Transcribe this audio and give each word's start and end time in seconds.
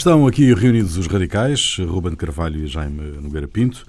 Estão 0.00 0.26
aqui 0.26 0.54
reunidos 0.54 0.96
os 0.96 1.06
radicais, 1.06 1.76
Ruben 1.78 2.16
Carvalho 2.16 2.64
e 2.64 2.66
Jaime 2.66 3.20
Nogueira 3.20 3.46
Pinto. 3.46 3.84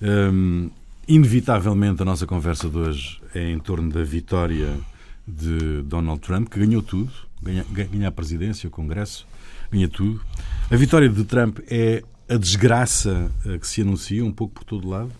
Um, 0.00 0.70
inevitavelmente, 1.08 2.00
a 2.00 2.04
nossa 2.04 2.28
conversa 2.28 2.68
de 2.68 2.78
hoje 2.78 3.20
é 3.34 3.50
em 3.50 3.58
torno 3.58 3.90
da 3.90 4.04
vitória 4.04 4.72
de 5.26 5.82
Donald 5.82 6.20
Trump, 6.20 6.48
que 6.48 6.60
ganhou 6.60 6.80
tudo, 6.80 7.10
ganha, 7.42 7.66
ganha 7.72 8.06
a 8.06 8.12
presidência, 8.12 8.68
o 8.68 8.70
Congresso, 8.70 9.26
ganha 9.68 9.88
tudo. 9.88 10.20
A 10.70 10.76
vitória 10.76 11.08
de 11.08 11.24
Trump 11.24 11.58
é 11.68 12.04
a 12.28 12.36
desgraça 12.36 13.28
eh, 13.44 13.58
que 13.58 13.66
se 13.66 13.82
anuncia 13.82 14.24
um 14.24 14.30
pouco 14.30 14.54
por 14.54 14.64
todo 14.64 14.88
lado, 14.88 15.10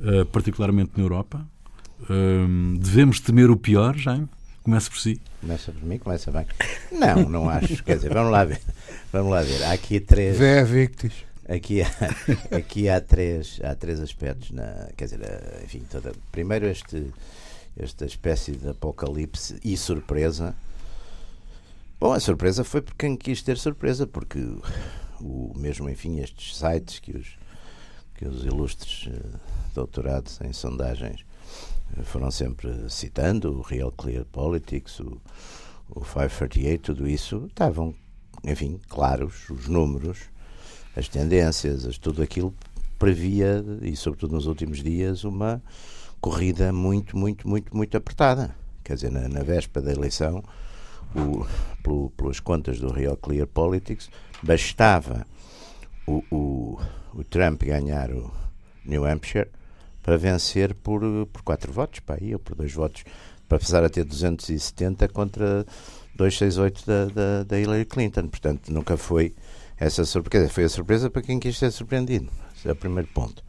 eh, 0.00 0.24
particularmente 0.24 0.92
na 0.96 1.04
Europa. 1.04 1.46
Um, 2.08 2.78
devemos 2.80 3.20
temer 3.20 3.50
o 3.50 3.56
pior, 3.56 3.94
Jaime? 3.98 4.30
Começa 4.64 4.88
por 4.90 4.98
si. 4.98 5.20
Começa 5.42 5.70
por 5.70 5.82
mim, 5.84 5.98
começa 5.98 6.30
bem. 6.30 6.46
Não, 6.90 7.28
não 7.28 7.50
acho. 7.50 7.84
Quer 7.84 7.96
dizer, 7.96 8.14
vamos 8.14 8.32
lá 8.32 8.44
ver. 8.44 8.62
Vamos 9.12 9.30
lá 9.30 9.42
ver. 9.42 9.62
Há 9.62 9.72
aqui 9.72 10.00
três. 10.00 10.38
Vé 10.38 10.64
Victis. 10.64 11.12
Aqui 11.46 11.82
há, 11.82 11.88
aqui 12.56 12.88
há 12.88 12.98
três, 12.98 13.60
há 13.62 13.74
três 13.74 14.00
aspectos. 14.00 14.50
Na, 14.52 14.88
quer 14.96 15.04
dizer, 15.04 15.20
enfim, 15.62 15.84
toda, 15.90 16.14
primeiro 16.32 16.64
este, 16.64 17.12
esta 17.76 18.06
espécie 18.06 18.52
de 18.52 18.70
apocalipse 18.70 19.60
e 19.62 19.76
surpresa. 19.76 20.56
Bom, 22.00 22.14
a 22.14 22.20
surpresa 22.20 22.64
foi 22.64 22.80
por 22.80 22.94
quem 22.94 23.16
quis 23.16 23.42
ter 23.42 23.58
surpresa, 23.58 24.06
porque 24.06 24.38
o 25.20 25.52
mesmo, 25.54 25.90
enfim, 25.90 26.20
estes 26.20 26.56
sites 26.56 27.00
que 27.00 27.12
os, 27.12 27.36
que 28.14 28.26
os 28.26 28.46
ilustres 28.46 29.08
uh, 29.08 29.40
doutorados 29.74 30.40
em 30.40 30.54
sondagens 30.54 31.22
foram 32.02 32.30
sempre 32.30 32.90
citando, 32.90 33.58
o 33.58 33.62
Real 33.62 33.92
Clear 33.92 34.24
Politics, 34.24 35.00
o, 35.00 35.20
o 35.88 36.00
538, 36.00 36.94
tudo 36.94 37.08
isso, 37.08 37.46
estavam, 37.46 37.94
enfim, 38.42 38.80
claros 38.88 39.48
os 39.50 39.68
números, 39.68 40.18
as 40.96 41.08
tendências, 41.08 41.84
as, 41.84 41.98
tudo 41.98 42.22
aquilo 42.22 42.54
previa, 42.98 43.64
e 43.82 43.94
sobretudo 43.96 44.34
nos 44.34 44.46
últimos 44.46 44.82
dias, 44.82 45.24
uma 45.24 45.62
corrida 46.20 46.72
muito, 46.72 47.16
muito, 47.16 47.48
muito, 47.48 47.76
muito 47.76 47.96
apertada. 47.96 48.54
Quer 48.82 48.94
dizer, 48.94 49.10
na, 49.10 49.28
na 49.28 49.42
véspera 49.42 49.86
da 49.86 49.92
eleição, 49.92 50.42
o, 51.14 51.46
pelo, 51.82 52.10
pelas 52.10 52.40
contas 52.40 52.78
do 52.78 52.90
Real 52.92 53.16
Clear 53.16 53.46
Politics, 53.46 54.10
bastava 54.42 55.26
o, 56.06 56.22
o, 56.30 56.80
o 57.14 57.24
Trump 57.24 57.62
ganhar 57.62 58.10
o 58.10 58.30
New 58.84 59.04
Hampshire 59.04 59.48
para 60.04 60.18
vencer 60.18 60.74
por, 60.74 61.00
por 61.32 61.42
quatro 61.42 61.72
votos, 61.72 62.00
para 62.00 62.22
aí, 62.22 62.34
ou 62.34 62.38
por 62.38 62.54
dois 62.54 62.72
votos, 62.72 63.04
para 63.48 63.58
passar 63.58 63.82
a 63.82 63.88
ter 63.88 64.04
270 64.04 65.08
contra 65.08 65.64
268 66.14 66.86
da, 66.86 67.04
da, 67.06 67.42
da 67.44 67.58
Hillary 67.58 67.86
Clinton. 67.86 68.28
Portanto, 68.28 68.70
nunca 68.70 68.98
foi 68.98 69.34
essa 69.78 70.04
surpresa. 70.04 70.50
Foi 70.50 70.64
a 70.64 70.68
surpresa 70.68 71.10
para 71.10 71.22
quem 71.22 71.40
quis 71.40 71.56
ser 71.56 71.70
surpreendido. 71.72 72.30
Esse 72.54 72.68
é 72.68 72.72
o 72.72 72.76
primeiro 72.76 73.08
ponto. 73.14 73.42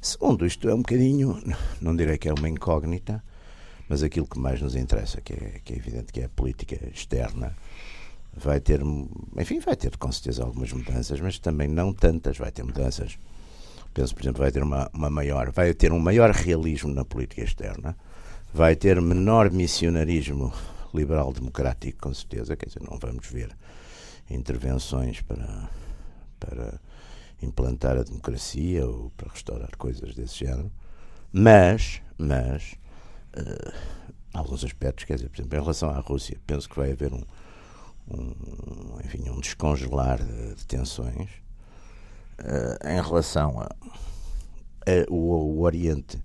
Segundo, 0.00 0.46
isto 0.46 0.68
é 0.70 0.74
um 0.74 0.78
bocadinho, 0.78 1.38
não 1.80 1.94
direi 1.94 2.16
que 2.16 2.28
é 2.30 2.32
uma 2.32 2.48
incógnita, 2.48 3.22
mas 3.86 4.02
aquilo 4.02 4.26
que 4.26 4.38
mais 4.38 4.62
nos 4.62 4.74
interessa, 4.74 5.20
que 5.20 5.34
é, 5.34 5.60
que 5.62 5.74
é 5.74 5.76
evidente 5.76 6.12
que 6.12 6.20
é 6.20 6.24
a 6.24 6.28
política 6.30 6.78
externa, 6.88 7.54
vai 8.34 8.58
ter, 8.58 8.80
enfim, 9.38 9.60
vai 9.60 9.76
ter 9.76 9.96
com 9.98 10.10
certeza 10.10 10.44
algumas 10.44 10.72
mudanças, 10.72 11.20
mas 11.20 11.38
também 11.38 11.68
não 11.68 11.92
tantas, 11.92 12.38
vai 12.38 12.50
ter 12.50 12.62
mudanças 12.62 13.18
penso, 13.94 14.14
por 14.14 14.22
exemplo, 14.22 14.42
vai 14.42 14.50
ter 14.50 14.62
uma, 14.62 14.90
uma 14.92 15.08
maior, 15.08 15.52
vai 15.52 15.72
ter 15.72 15.92
um 15.92 16.00
maior 16.00 16.30
realismo 16.32 16.92
na 16.92 17.04
política 17.04 17.42
externa, 17.42 17.96
vai 18.52 18.74
ter 18.74 19.00
menor 19.00 19.50
missionarismo 19.52 20.52
liberal 20.92 21.32
democrático, 21.32 22.00
com 22.00 22.12
certeza, 22.12 22.56
quer 22.56 22.66
dizer, 22.66 22.82
não 22.82 22.98
vamos 22.98 23.26
ver 23.28 23.56
intervenções 24.28 25.20
para, 25.20 25.70
para 26.40 26.80
implantar 27.40 27.96
a 27.96 28.02
democracia 28.02 28.84
ou 28.86 29.10
para 29.16 29.30
restaurar 29.30 29.76
coisas 29.76 30.14
desse 30.14 30.40
género, 30.40 30.70
mas, 31.32 32.02
mas 32.18 32.74
uh, 33.36 33.72
alguns 34.32 34.64
aspectos, 34.64 35.04
quer 35.04 35.14
dizer, 35.14 35.28
por 35.28 35.40
exemplo, 35.40 35.56
em 35.56 35.60
relação 35.60 35.90
à 35.90 35.98
Rússia, 36.00 36.38
penso 36.46 36.68
que 36.68 36.76
vai 36.76 36.92
haver 36.92 37.12
um, 37.12 37.22
um 38.08 38.98
enfim, 39.04 39.28
um 39.30 39.40
descongelar 39.40 40.22
de, 40.22 40.54
de 40.54 40.66
tensões 40.66 41.43
uh, 42.40 42.88
em 42.88 43.02
relação 43.02 43.60
a, 43.60 43.64
a 43.66 45.10
o, 45.10 45.16
o, 45.16 45.60
Oriente 45.62 46.22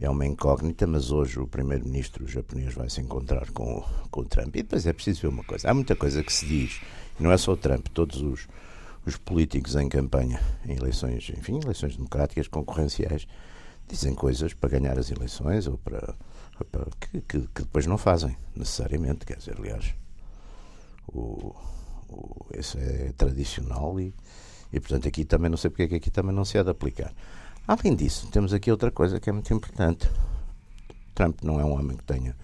é 0.00 0.08
uma 0.10 0.26
incógnita, 0.26 0.86
mas 0.86 1.10
hoje 1.10 1.40
o 1.40 1.46
primeiro-ministro 1.46 2.26
japonês 2.26 2.74
vai 2.74 2.90
se 2.90 3.00
encontrar 3.00 3.50
com, 3.50 3.82
com 4.10 4.20
o 4.20 4.24
Trump. 4.24 4.54
E 4.56 4.62
depois 4.62 4.86
é 4.86 4.92
preciso 4.92 5.22
ver 5.22 5.28
uma 5.28 5.44
coisa: 5.44 5.70
há 5.70 5.74
muita 5.74 5.96
coisa 5.96 6.22
que 6.22 6.32
se 6.32 6.46
diz, 6.46 6.80
não 7.18 7.32
é 7.32 7.36
só 7.36 7.52
o 7.52 7.56
Trump, 7.56 7.86
todos 7.88 8.20
os, 8.20 8.46
os 9.06 9.16
políticos 9.16 9.74
em 9.76 9.88
campanha, 9.88 10.40
em 10.66 10.76
eleições, 10.76 11.30
enfim, 11.36 11.60
eleições 11.62 11.96
democráticas, 11.96 12.48
concorrenciais, 12.48 13.26
dizem 13.88 14.14
coisas 14.14 14.52
para 14.52 14.68
ganhar 14.68 14.98
as 14.98 15.10
eleições 15.10 15.66
ou 15.66 15.78
para. 15.78 16.14
para 16.70 16.86
que, 17.00 17.20
que, 17.22 17.40
que, 17.40 17.62
depois 17.62 17.86
não 17.86 17.96
fazem, 17.96 18.36
necessariamente. 18.54 19.24
Quer 19.24 19.36
dizer, 19.36 19.56
aliás, 19.58 19.94
o, 21.08 21.54
o, 22.08 22.46
isso 22.54 22.76
é 22.78 23.12
tradicional 23.16 23.98
e 23.98 24.12
e, 24.76 24.80
portanto, 24.80 25.08
aqui 25.08 25.24
também 25.24 25.48
não 25.48 25.56
sei 25.56 25.70
porque 25.70 25.84
é 25.84 25.88
que 25.88 25.94
aqui 25.94 26.10
também 26.10 26.34
não 26.34 26.44
se 26.44 26.58
há 26.58 26.62
de 26.62 26.68
aplicar. 26.68 27.10
Além 27.66 27.96
disso, 27.96 28.28
temos 28.30 28.52
aqui 28.52 28.70
outra 28.70 28.90
coisa 28.90 29.18
que 29.18 29.30
é 29.30 29.32
muito 29.32 29.52
importante. 29.54 30.06
Trump 31.14 31.38
não 31.42 31.58
é 31.58 31.64
um 31.64 31.72
homem 31.72 31.96
que 31.96 32.04
tenha 32.04 32.36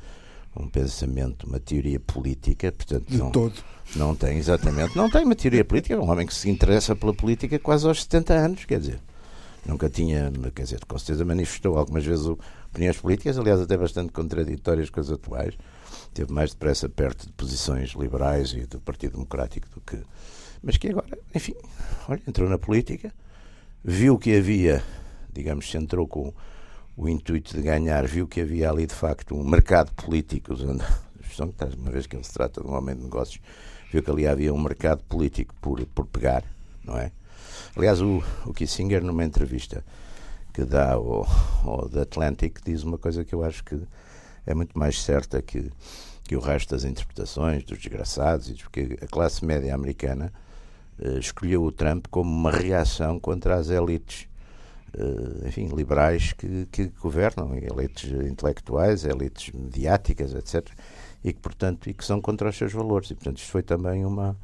um 0.56 0.66
pensamento, 0.66 1.46
uma 1.46 1.60
teoria 1.60 2.00
política, 2.00 2.72
portanto, 2.72 3.04
de 3.06 3.18
não, 3.18 3.30
todo. 3.30 3.52
não 3.94 4.14
tem 4.14 4.38
exatamente, 4.38 4.96
não 4.96 5.10
tem 5.10 5.24
uma 5.24 5.34
teoria 5.34 5.62
política, 5.62 5.94
é 5.94 5.98
um 5.98 6.10
homem 6.10 6.26
que 6.26 6.32
se 6.32 6.48
interessa 6.48 6.96
pela 6.96 7.12
política 7.12 7.58
quase 7.58 7.86
aos 7.86 8.02
70 8.02 8.32
anos, 8.32 8.64
quer 8.64 8.80
dizer, 8.80 9.00
nunca 9.66 9.90
tinha, 9.90 10.32
quer 10.54 10.62
dizer, 10.62 10.84
com 10.86 10.98
certeza 10.98 11.26
manifestou 11.26 11.76
algumas 11.76 12.04
vezes 12.04 12.26
opiniões 12.70 12.96
políticas, 12.96 13.38
aliás, 13.38 13.60
até 13.60 13.76
bastante 13.76 14.10
contraditórias 14.10 14.88
com 14.88 15.00
as 15.00 15.10
atuais, 15.10 15.54
teve 16.14 16.32
mais 16.32 16.50
depressa 16.50 16.88
perto 16.88 17.26
de 17.26 17.32
posições 17.32 17.90
liberais 17.90 18.54
e 18.54 18.66
do 18.66 18.80
Partido 18.80 19.12
Democrático 19.12 19.68
do 19.74 19.80
que 19.82 20.02
mas 20.62 20.76
que 20.76 20.88
agora, 20.88 21.18
enfim, 21.34 21.54
olha, 22.08 22.22
entrou 22.26 22.48
na 22.48 22.58
política, 22.58 23.12
viu 23.84 24.18
que 24.18 24.36
havia, 24.36 24.82
digamos, 25.32 25.70
se 25.70 25.76
entrou 25.76 26.06
com 26.06 26.32
o 26.96 27.08
intuito 27.08 27.56
de 27.56 27.62
ganhar, 27.62 28.06
viu 28.06 28.28
que 28.28 28.40
havia 28.40 28.70
ali 28.70 28.86
de 28.86 28.94
facto 28.94 29.34
um 29.34 29.44
mercado 29.44 29.92
político, 29.94 30.52
usando 30.52 30.82
a 30.82 31.66
que 31.66 31.76
uma 31.76 31.90
vez 31.90 32.06
que 32.06 32.14
ele 32.14 32.24
se 32.24 32.32
trata 32.32 32.60
de 32.60 32.66
um 32.66 32.74
homem 32.74 32.94
de 32.94 33.02
negócios, 33.02 33.40
viu 33.90 34.02
que 34.02 34.10
ali 34.10 34.26
havia 34.26 34.52
um 34.52 34.60
mercado 34.60 35.02
político 35.04 35.54
por, 35.60 35.84
por 35.86 36.06
pegar, 36.06 36.44
não 36.84 36.98
é? 36.98 37.10
Aliás, 37.74 38.00
o, 38.00 38.22
o 38.44 38.52
Kissinger, 38.52 39.02
numa 39.02 39.24
entrevista 39.24 39.84
que 40.52 40.64
dá 40.64 40.92
ao, 40.92 41.26
The 41.90 42.02
Atlantic, 42.02 42.60
diz 42.64 42.82
uma 42.82 42.98
coisa 42.98 43.24
que 43.24 43.34
eu 43.34 43.42
acho 43.42 43.64
que 43.64 43.80
é 44.44 44.54
muito 44.54 44.78
mais 44.78 45.02
certa 45.02 45.40
que, 45.40 45.70
que 46.24 46.36
o 46.36 46.40
resto 46.40 46.70
das 46.70 46.84
interpretações 46.84 47.64
dos 47.64 47.78
desgraçados, 47.78 48.52
porque 48.62 48.98
a 49.00 49.06
classe 49.06 49.44
média 49.44 49.74
americana 49.74 50.32
escolheu 51.18 51.62
o 51.62 51.72
Trump 51.72 52.06
como 52.10 52.30
uma 52.30 52.50
reação 52.50 53.18
contra 53.18 53.56
as 53.56 53.70
elites, 53.70 54.28
uh, 54.96 55.46
enfim, 55.46 55.68
liberais 55.68 56.32
que, 56.32 56.66
que 56.70 56.86
governam, 57.00 57.54
elites 57.54 58.10
intelectuais, 58.10 59.04
elites 59.04 59.52
mediáticas, 59.52 60.34
etc., 60.34 60.68
e 61.24 61.32
que, 61.32 61.40
portanto, 61.40 61.88
e 61.88 61.94
que 61.94 62.04
são 62.04 62.20
contra 62.20 62.48
os 62.48 62.56
seus 62.56 62.72
valores. 62.72 63.10
E, 63.10 63.14
portanto, 63.14 63.38
isto 63.38 63.50
foi 63.50 63.62
também 63.62 64.04
uma, 64.04 64.36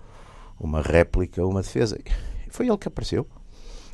uma 0.61 0.81
réplica, 0.81 1.45
uma 1.45 1.61
defesa. 1.61 1.99
E 2.47 2.51
foi 2.51 2.69
ele 2.69 2.79
que 2.79 2.87
apareceu. 2.89 3.27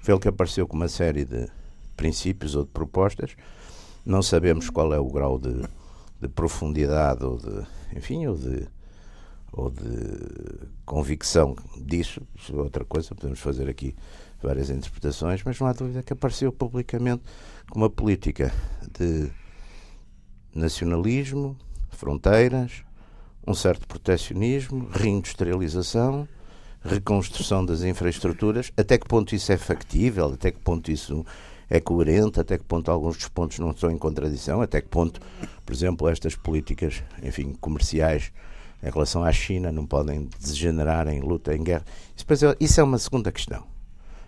Foi 0.02 0.12
ele 0.12 0.20
que 0.20 0.28
apareceu 0.28 0.66
com 0.66 0.76
uma 0.76 0.88
série 0.88 1.24
de 1.24 1.48
princípios 1.96 2.54
ou 2.54 2.64
de 2.64 2.70
propostas. 2.70 3.34
Não 4.04 4.22
sabemos 4.22 4.68
qual 4.68 4.92
é 4.92 4.98
o 4.98 5.08
grau 5.08 5.38
de, 5.38 5.62
de 6.20 6.28
profundidade 6.28 7.24
ou 7.24 7.38
de, 7.38 7.66
enfim, 7.96 8.26
ou 8.26 8.36
de 8.36 8.68
ou 9.56 9.70
de 9.70 10.66
convicção 10.84 11.56
disso, 11.76 12.20
isso 12.34 12.52
é 12.52 12.60
outra 12.60 12.84
coisa, 12.84 13.14
podemos 13.14 13.38
fazer 13.38 13.68
aqui 13.68 13.94
várias 14.42 14.68
interpretações, 14.68 15.42
mas 15.44 15.58
não 15.58 15.68
há 15.68 15.72
dúvida 15.72 16.02
que 16.02 16.12
apareceu 16.12 16.52
publicamente 16.52 17.22
com 17.70 17.78
uma 17.78 17.88
política 17.88 18.52
de 18.98 19.30
nacionalismo, 20.54 21.56
fronteiras, 21.90 22.82
um 23.46 23.54
certo 23.54 23.86
protecionismo, 23.86 24.88
reindustrialização, 24.90 26.28
reconstrução 26.82 27.64
das 27.64 27.82
infraestruturas, 27.82 28.72
até 28.76 28.98
que 28.98 29.06
ponto 29.06 29.34
isso 29.34 29.52
é 29.52 29.56
factível, 29.56 30.32
até 30.34 30.50
que 30.50 30.58
ponto 30.58 30.90
isso 30.90 31.24
é 31.70 31.80
coerente, 31.80 32.40
até 32.40 32.58
que 32.58 32.64
ponto 32.64 32.90
alguns 32.90 33.16
dos 33.16 33.28
pontos 33.28 33.58
não 33.58 33.70
estão 33.70 33.90
em 33.90 33.96
contradição, 33.98 34.60
até 34.60 34.80
que 34.80 34.88
ponto, 34.88 35.20
por 35.64 35.72
exemplo, 35.72 36.08
estas 36.08 36.34
políticas, 36.34 37.02
enfim, 37.22 37.54
comerciais 37.60 38.32
em 38.84 38.90
relação 38.90 39.24
à 39.24 39.32
China, 39.32 39.72
não 39.72 39.86
podem 39.86 40.28
degenerar 40.38 41.08
em 41.08 41.20
luta, 41.20 41.54
em 41.54 41.64
guerra. 41.64 41.84
Isso, 42.14 42.46
é, 42.46 42.56
isso 42.60 42.80
é 42.80 42.84
uma 42.84 42.98
segunda 42.98 43.32
questão. 43.32 43.64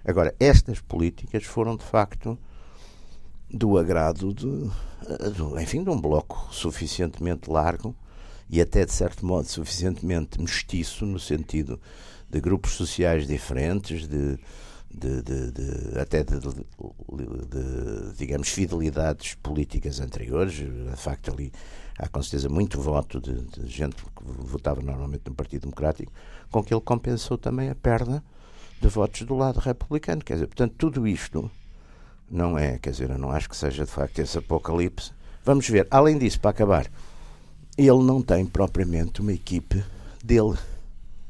Agora, 0.02 0.34
estas 0.40 0.80
políticas 0.80 1.44
foram 1.44 1.76
de 1.76 1.84
facto 1.84 2.38
do 3.50 3.76
agrado 3.76 4.32
de, 4.32 4.46
de, 4.46 5.62
enfim, 5.62 5.84
de 5.84 5.90
um 5.90 6.00
bloco 6.00 6.48
suficientemente 6.50 7.50
largo 7.50 7.94
e 8.48 8.60
até 8.60 8.86
de 8.86 8.92
certo 8.92 9.26
modo 9.26 9.46
suficientemente 9.46 10.40
mestiço 10.40 11.04
no 11.04 11.18
sentido 11.18 11.78
de 12.30 12.40
grupos 12.40 12.72
sociais 12.72 13.26
diferentes, 13.26 14.08
de, 14.08 14.38
de, 14.90 15.22
de, 15.22 15.50
de 15.52 15.98
até 15.98 16.24
de, 16.24 16.38
digamos, 18.16 18.48
fidelidades 18.48 19.34
políticas 19.34 20.00
anteriores. 20.00 20.54
De 20.54 20.96
facto, 20.96 21.30
ali 21.30 21.52
há 21.98 22.08
com 22.08 22.22
certeza 22.22 22.48
muito 22.48 22.80
voto 22.80 23.20
de, 23.20 23.46
gente 23.66 23.96
que 23.96 24.22
votava 24.24 24.80
normalmente 24.80 25.22
no 25.26 25.34
Partido 25.34 25.62
Democrático, 25.62 26.12
com 26.50 26.62
que 26.62 26.72
ele 26.72 26.80
compensou 26.80 27.38
também 27.38 27.70
a 27.70 27.74
perda 27.74 28.22
de 28.80 28.88
votos 28.88 29.22
do 29.22 29.34
lado 29.34 29.58
republicano. 29.58 30.22
Quer 30.22 30.34
dizer, 30.34 30.46
portanto, 30.46 30.74
tudo 30.76 31.06
isto 31.06 31.50
não 32.30 32.58
é, 32.58 32.78
quer 32.78 32.90
dizer, 32.90 33.10
eu 33.10 33.18
não 33.18 33.30
acho 33.30 33.48
que 33.48 33.56
seja 33.56 33.84
de 33.84 33.90
facto 33.90 34.18
esse 34.18 34.38
apocalipse. 34.38 35.12
Vamos 35.44 35.68
ver, 35.68 35.86
além 35.90 36.18
disso, 36.18 36.40
para 36.40 36.50
acabar, 36.50 36.86
ele 37.78 38.02
não 38.02 38.20
tem 38.20 38.44
propriamente 38.44 39.20
uma 39.20 39.32
equipe 39.32 39.82
dele, 40.22 40.56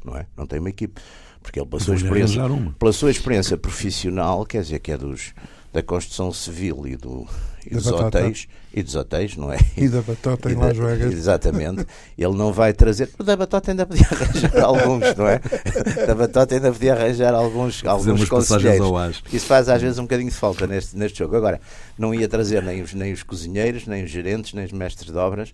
não 0.04 0.16
é? 0.16 0.26
Não 0.36 0.46
tem 0.46 0.58
uma 0.58 0.70
equipe. 0.70 1.00
Porque 1.42 1.60
ele, 1.60 1.68
pela 1.68 1.80
sua, 1.80 1.94
experiência, 1.94 2.42
pela 2.78 2.92
sua 2.92 3.10
experiência 3.10 3.56
profissional, 3.56 4.44
quer 4.44 4.62
dizer, 4.62 4.80
que 4.80 4.90
é 4.90 4.98
dos, 4.98 5.32
da 5.72 5.82
construção 5.82 6.32
civil 6.32 6.86
e, 6.86 6.96
do, 6.96 7.26
e 7.64 7.74
dos 7.74 7.86
hotéis, 7.86 8.48
e 8.72 8.82
dos 8.82 8.94
hotéis, 8.94 9.36
não 9.36 9.52
é? 9.52 9.58
E 9.76 9.88
da 9.88 10.00
batota 10.00 10.50
em 10.50 10.54
Las 10.54 10.76
Vegas. 10.76 11.12
Exatamente. 11.12 11.86
Ele 12.16 12.34
não 12.34 12.52
vai 12.52 12.72
trazer. 12.72 13.10
O 13.18 13.24
da 13.24 13.36
batota 13.36 13.70
ainda 13.70 13.84
podia 13.84 14.06
arranjar 14.10 14.64
alguns, 14.64 15.14
não 15.16 15.28
é? 15.28 15.40
Da 16.06 16.14
batota 16.14 16.54
ainda 16.54 16.72
podia 16.72 16.94
arranjar 16.94 17.34
alguns, 17.34 17.84
alguns 17.84 18.28
conselheiros. 18.28 19.22
Isso 19.32 19.46
faz 19.46 19.68
às 19.68 19.82
vezes 19.82 19.98
um 19.98 20.02
bocadinho 20.02 20.30
de 20.30 20.36
falta 20.36 20.66
neste, 20.66 20.96
neste 20.96 21.18
jogo. 21.18 21.36
Agora, 21.36 21.60
não 21.98 22.14
ia 22.14 22.28
trazer 22.28 22.62
nem 22.62 22.82
os, 22.82 22.94
nem 22.94 23.12
os 23.12 23.22
cozinheiros, 23.22 23.86
nem 23.86 24.04
os 24.04 24.10
gerentes, 24.10 24.54
nem 24.54 24.64
os 24.64 24.72
mestres 24.72 25.10
de 25.10 25.18
obras 25.18 25.52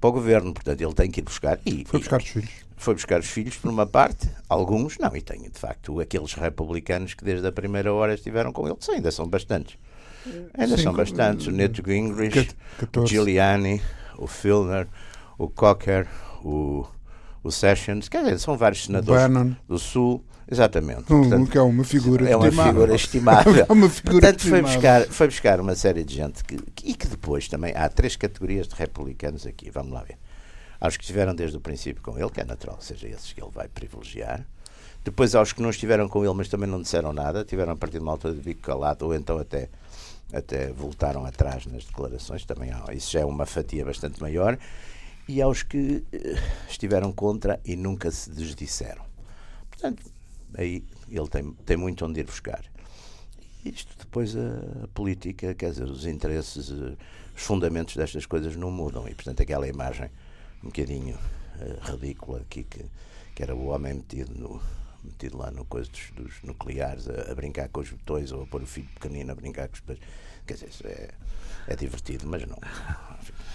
para 0.00 0.10
o 0.10 0.12
governo. 0.12 0.52
Portanto, 0.52 0.80
ele 0.80 0.94
tem 0.94 1.10
que 1.10 1.20
ir 1.20 1.24
buscar. 1.24 1.58
E, 1.64 1.84
Foi 1.84 1.98
buscar 1.98 2.20
os 2.20 2.28
filhos. 2.28 2.50
Foi 2.76 2.94
buscar 2.94 3.20
os 3.20 3.26
filhos, 3.26 3.56
por 3.56 3.70
uma 3.70 3.86
parte, 3.86 4.28
alguns 4.48 4.98
não, 4.98 5.16
e 5.16 5.20
tem 5.20 5.42
de 5.42 5.58
facto 5.58 6.00
aqueles 6.00 6.34
republicanos 6.34 7.14
que 7.14 7.24
desde 7.24 7.46
a 7.46 7.52
primeira 7.52 7.92
hora 7.92 8.14
estiveram 8.14 8.52
com 8.52 8.66
ele, 8.66 8.76
ainda 8.90 9.10
são 9.10 9.26
bastantes. 9.28 9.78
Ainda 10.56 10.76
Sim, 10.76 10.82
são 10.82 10.92
bastantes. 10.92 11.46
O 11.46 11.50
Newt 11.50 11.82
Gingrich, 11.86 12.50
14. 12.78 12.98
o 12.98 13.06
Giuliani, 13.06 13.82
o 14.18 14.26
Filner, 14.26 14.88
o 15.38 15.48
Cocker, 15.48 16.06
o, 16.42 16.86
o 17.42 17.50
Sessions, 17.50 18.08
quer 18.08 18.24
dizer, 18.24 18.38
são 18.38 18.56
vários 18.56 18.84
senadores 18.84 19.56
do 19.68 19.78
Sul. 19.78 20.24
Exatamente. 20.50 21.12
Um, 21.12 21.22
Portanto, 21.22 21.50
que 21.50 21.58
é 21.58 21.62
uma 21.62 21.84
figura 21.84 22.28
é 22.28 22.36
uma 22.36 22.50
figura 22.50 22.94
estimável. 22.94 23.64
é 23.68 23.72
uma 23.72 23.88
figura 23.88 24.12
Portanto, 24.12 24.38
estimável. 24.40 24.66
Foi, 24.66 24.74
buscar, 24.74 25.02
foi 25.06 25.26
buscar 25.26 25.60
uma 25.60 25.74
série 25.74 26.04
de 26.04 26.14
gente 26.14 26.44
que, 26.44 26.58
e 26.84 26.94
que 26.94 27.06
depois 27.06 27.48
também 27.48 27.74
há 27.74 27.88
três 27.88 28.14
categorias 28.14 28.68
de 28.68 28.74
republicanos 28.74 29.46
aqui. 29.46 29.70
Vamos 29.70 29.92
lá 29.92 30.02
ver. 30.02 30.18
Há 30.80 30.88
os 30.88 30.96
que 30.96 31.04
estiveram 31.04 31.34
desde 31.34 31.56
o 31.56 31.60
princípio 31.60 32.02
com 32.02 32.18
ele, 32.18 32.30
que 32.30 32.40
é 32.40 32.44
natural, 32.44 32.78
seja 32.80 33.08
esses 33.08 33.32
que 33.32 33.42
ele 33.42 33.50
vai 33.50 33.68
privilegiar. 33.68 34.46
Depois 35.04 35.34
há 35.34 35.42
os 35.42 35.52
que 35.52 35.60
não 35.60 35.70
estiveram 35.70 36.08
com 36.08 36.24
ele, 36.24 36.34
mas 36.34 36.48
também 36.48 36.68
não 36.68 36.80
disseram 36.80 37.12
nada, 37.12 37.44
tiveram 37.44 37.72
a 37.72 37.76
partir 37.76 37.98
de 37.98 38.02
uma 38.02 38.12
altura 38.12 38.34
de 38.34 38.40
bico 38.40 38.62
calado, 38.62 39.04
ou 39.04 39.14
então 39.14 39.38
até 39.38 39.68
até 40.32 40.72
voltaram 40.72 41.24
atrás 41.24 41.66
nas 41.66 41.84
declarações, 41.84 42.44
também 42.44 42.70
há, 42.72 42.92
isso 42.92 43.12
já 43.12 43.20
é 43.20 43.24
uma 43.24 43.46
fatia 43.46 43.84
bastante 43.84 44.20
maior, 44.20 44.58
e 45.28 45.40
aos 45.40 45.62
que 45.62 46.04
eh, 46.12 46.34
estiveram 46.68 47.12
contra 47.12 47.60
e 47.64 47.76
nunca 47.76 48.10
se 48.10 48.30
desdisseram. 48.30 49.04
Portanto, 49.70 50.02
aí 50.56 50.82
ele 51.08 51.28
tem, 51.28 51.52
tem 51.64 51.76
muito 51.76 52.04
onde 52.04 52.20
ir 52.20 52.24
buscar. 52.24 52.64
Isto 53.64 53.96
depois 53.98 54.36
a, 54.36 54.84
a 54.84 54.88
política, 54.88 55.54
quer 55.54 55.70
dizer, 55.70 55.84
os 55.84 56.04
interesses, 56.04 56.70
eh, 56.70 56.96
os 57.36 57.42
fundamentos 57.42 57.96
destas 57.96 58.26
coisas 58.26 58.56
não 58.56 58.70
mudam, 58.70 59.08
e 59.08 59.14
portanto 59.14 59.42
aquela 59.42 59.68
imagem 59.68 60.10
um 60.64 60.68
bocadinho 60.68 61.14
uh, 61.14 61.90
ridícula 61.92 62.40
aqui 62.40 62.64
que, 62.64 62.84
que 63.34 63.42
era 63.42 63.54
o 63.54 63.66
homem 63.66 63.94
metido 63.94 64.34
no, 64.34 64.60
metido 65.04 65.36
lá 65.36 65.50
no 65.50 65.64
coisa 65.66 65.90
dos, 65.90 66.10
dos 66.16 66.34
nucleares 66.42 67.08
a, 67.08 67.30
a, 67.30 67.34
brincar 67.34 67.68
com 67.68 67.80
os 67.80 67.90
botões 67.90 68.32
ou 68.32 68.42
a 68.42 68.46
pôr 68.46 68.62
o 68.62 68.66
filho 68.66 68.88
pequenino 68.94 69.30
a 69.30 69.34
brincar 69.34 69.68
com 69.68 69.74
os 69.74 69.80
botões. 69.80 70.00
Quer 70.46 70.54
dizer, 70.54 70.70
é, 70.84 71.10
é 71.68 71.76
divertido, 71.76 72.26
mas 72.26 72.46
não. 72.46 72.58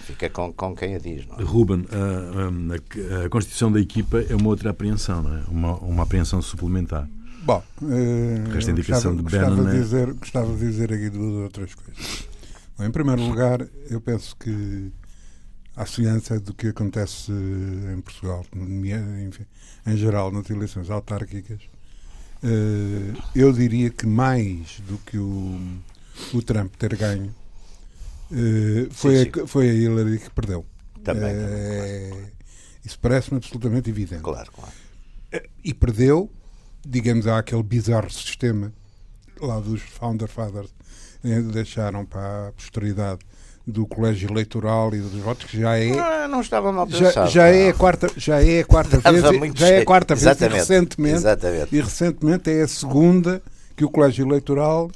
Fica 0.02 0.30
com, 0.30 0.52
com 0.52 0.74
quem 0.74 0.94
a 0.94 0.98
diz. 0.98 1.26
Não 1.26 1.36
é? 1.38 1.42
Ruben, 1.42 1.86
a, 1.90 3.22
a, 3.22 3.26
a, 3.26 3.28
constituição 3.28 3.70
da 3.70 3.80
equipa 3.80 4.20
é 4.20 4.34
uma 4.34 4.48
outra 4.48 4.70
apreensão, 4.70 5.22
não 5.22 5.36
é? 5.36 5.42
Uma, 5.48 5.76
uma 5.78 6.02
apreensão 6.04 6.40
suplementar. 6.40 7.08
Bom, 7.42 7.62
uh, 7.80 8.56
esta 8.56 8.70
indicação 8.70 9.16
gostava, 9.16 9.50
de 9.50 9.56
gostava, 9.56 9.70
de 9.70 9.82
dizer, 9.82 10.12
gostava 10.14 10.52
de 10.52 10.58
dizer 10.58 10.92
aqui 10.92 11.10
duas 11.10 11.44
outras 11.44 11.74
coisas. 11.74 12.28
Bom, 12.76 12.84
em 12.84 12.90
primeiro 12.90 13.22
lugar, 13.22 13.66
eu 13.88 14.00
penso 14.00 14.36
que 14.36 14.92
à 15.76 15.86
semelhança 15.86 16.38
do 16.38 16.52
que 16.52 16.68
acontece 16.68 17.32
em 17.32 18.00
Portugal, 18.00 18.44
enfim, 19.26 19.46
em 19.86 19.96
geral, 19.96 20.30
nas 20.30 20.48
eleições 20.50 20.90
autárquicas, 20.90 21.60
uh, 22.42 23.22
eu 23.34 23.52
diria 23.52 23.90
que 23.90 24.06
mais 24.06 24.80
do 24.80 24.98
que 24.98 25.16
o 25.18 25.80
o 26.34 26.42
Trump 26.42 26.74
ter 26.76 26.94
ganho, 26.96 27.34
uh, 28.30 28.92
foi, 28.92 29.24
sim, 29.24 29.30
sim. 29.32 29.40
A, 29.42 29.46
foi 29.46 29.70
a 29.70 29.72
Hillary 29.72 30.18
que 30.18 30.30
perdeu. 30.30 30.66
Também. 31.02 31.34
Uh, 31.34 32.26
Isso 32.84 32.98
parece-me 32.98 33.38
absolutamente 33.38 33.88
evidente. 33.88 34.22
Claro, 34.22 34.52
claro. 34.52 34.72
E 35.64 35.72
perdeu, 35.72 36.30
digamos, 36.86 37.26
há 37.26 37.38
aquele 37.38 37.62
bizarro 37.62 38.10
sistema 38.10 38.72
lá 39.40 39.58
dos 39.60 39.80
Founder 39.80 40.28
Fathers, 40.28 40.74
deixaram 41.52 42.04
para 42.04 42.48
a 42.48 42.52
posteridade 42.52 43.20
do 43.70 43.86
colégio 43.86 44.30
eleitoral 44.30 44.94
e 44.94 44.98
dos 44.98 45.20
votos 45.22 45.46
que 45.46 45.60
já 45.60 45.78
é 45.78 45.98
ah, 45.98 46.28
não 46.28 46.40
estava 46.40 46.72
mal 46.72 46.86
pensado, 46.86 47.12
já, 47.12 47.26
já 47.26 47.46
é 47.46 47.70
a 47.70 47.74
quarta 47.74 48.10
já 48.16 48.42
é 48.42 48.60
a 48.60 48.64
quarta 48.64 48.98
vez 48.98 49.54
já 49.54 49.68
é 49.68 49.80
a 49.80 49.84
quarta 49.84 50.14
vez 50.14 50.40
e 50.40 50.48
recentemente 50.48 51.16
Exatamente. 51.16 51.76
e 51.76 51.80
recentemente 51.80 52.50
é 52.50 52.62
a 52.62 52.68
segunda 52.68 53.42
que 53.80 53.84
o 53.86 53.88
colégio 53.88 54.26
eleitoral 54.26 54.90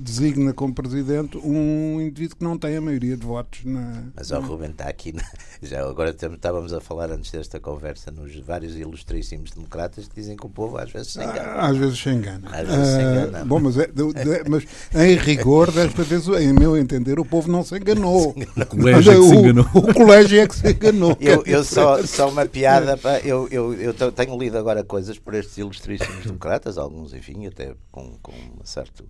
designa 0.00 0.54
como 0.54 0.72
presidente 0.72 1.36
um 1.36 2.00
indivíduo 2.00 2.38
que 2.38 2.42
não 2.42 2.56
tem 2.56 2.78
a 2.78 2.80
maioria 2.80 3.14
de 3.14 3.26
votos 3.26 3.62
na. 3.62 4.04
Mas 4.16 4.30
o 4.30 4.40
Ruben 4.40 4.70
está 4.70 4.88
aqui. 4.88 5.14
Já 5.60 5.86
agora 5.86 6.16
estávamos 6.18 6.72
a 6.72 6.80
falar 6.80 7.10
antes 7.10 7.30
desta 7.30 7.60
conversa 7.60 8.10
nos 8.10 8.34
vários 8.40 8.74
ilustríssimos 8.74 9.50
democratas 9.50 10.08
que 10.08 10.14
dizem 10.14 10.34
que 10.34 10.46
o 10.46 10.48
povo 10.48 10.78
às 10.78 10.90
vezes 10.90 11.12
se 11.12 11.18
engana. 11.18 11.52
Às 11.56 11.76
vezes 11.76 11.98
se 11.98 12.08
engana. 12.08 12.48
Às 12.50 12.66
vezes 12.66 12.86
se 12.86 13.00
engana. 13.02 13.40
Ah, 13.40 13.44
bom, 13.44 13.60
mas, 13.60 13.76
é, 13.76 13.86
de, 13.86 14.48
mas 14.48 14.66
em 14.94 15.14
rigor, 15.16 15.70
desta 15.70 16.02
vez, 16.02 16.26
em 16.26 16.54
meu 16.54 16.74
entender, 16.74 17.20
o 17.20 17.26
povo 17.26 17.52
não 17.52 17.62
se 17.62 17.76
enganou. 17.76 18.30
O 18.30 18.66
colégio 18.66 19.12
é 19.12 19.16
que 19.16 19.28
se 19.28 19.34
enganou. 19.34 19.66
O, 19.74 19.78
o 19.78 19.94
colégio 19.94 20.40
é 20.40 20.48
que 20.48 20.56
se 20.56 20.70
enganou. 20.70 21.16
Eu, 21.20 21.42
eu 21.44 21.62
só, 21.62 22.02
só 22.06 22.30
uma 22.30 22.46
piada. 22.46 22.96
Pá, 22.96 23.18
eu, 23.18 23.46
eu, 23.50 23.74
eu 23.74 23.92
tenho 23.92 24.38
lido 24.38 24.56
agora 24.56 24.82
coisas 24.82 25.18
por 25.18 25.34
estes 25.34 25.58
ilustríssimos 25.58 26.24
democratas, 26.24 26.78
alguns, 26.78 27.12
enfim, 27.12 27.46
até 27.46 27.74
com 27.90 28.21
com 28.22 28.32
uma 28.32 28.64
certo, 28.64 29.04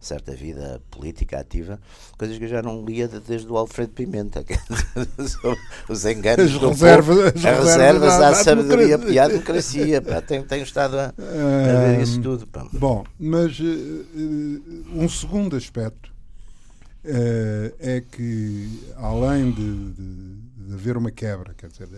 certa 0.00 0.32
vida 0.32 0.80
política 0.90 1.38
ativa, 1.38 1.78
coisas 2.18 2.38
que 2.38 2.44
eu 2.44 2.48
já 2.48 2.62
não 2.62 2.84
lia 2.84 3.08
desde 3.08 3.46
o 3.50 3.56
Alfredo 3.56 3.92
Pimenta, 3.92 4.44
os 5.88 6.04
enganos 6.04 6.54
as 6.54 6.60
reservas, 6.60 7.16
povo, 7.16 7.28
as, 7.28 7.44
as 7.44 7.58
reservas 7.58 8.12
à, 8.14 8.28
à 8.28 8.34
sabedoria 8.34 9.00
e 9.08 9.18
à 9.18 9.28
democracia. 9.28 10.02
Pá, 10.02 10.20
tenho, 10.20 10.44
tenho 10.44 10.62
estado 10.62 10.98
a, 10.98 11.06
a 11.06 11.86
ver 11.86 12.00
isso 12.02 12.20
tudo. 12.20 12.46
Pá. 12.46 12.66
Bom, 12.72 13.04
mas 13.18 13.58
uh, 13.60 13.64
um 14.94 15.08
segundo 15.08 15.56
aspecto 15.56 16.12
uh, 17.04 17.74
é 17.78 18.00
que, 18.00 18.80
além 18.96 19.50
de, 19.50 19.92
de, 19.92 20.34
de, 20.68 20.74
haver 20.74 20.96
uma 20.96 21.10
quebra, 21.10 21.54
quer 21.54 21.68
dizer, 21.68 21.88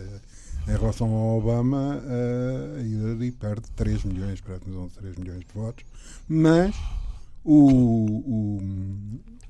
em 0.68 0.72
relação 0.72 1.08
ao 1.12 1.38
Obama, 1.38 2.02
uh, 2.02 2.78
a 2.78 2.82
Hillary 2.82 3.30
perde 3.32 3.70
3 3.76 4.04
milhões, 4.04 4.40
praticamente 4.40 4.94
3 4.94 5.16
milhões 5.16 5.40
de 5.40 5.54
votos, 5.54 5.84
mas 6.28 6.74
o, 7.44 8.60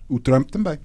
o, 0.08 0.14
o 0.16 0.20
Trump 0.20 0.50
também. 0.50 0.78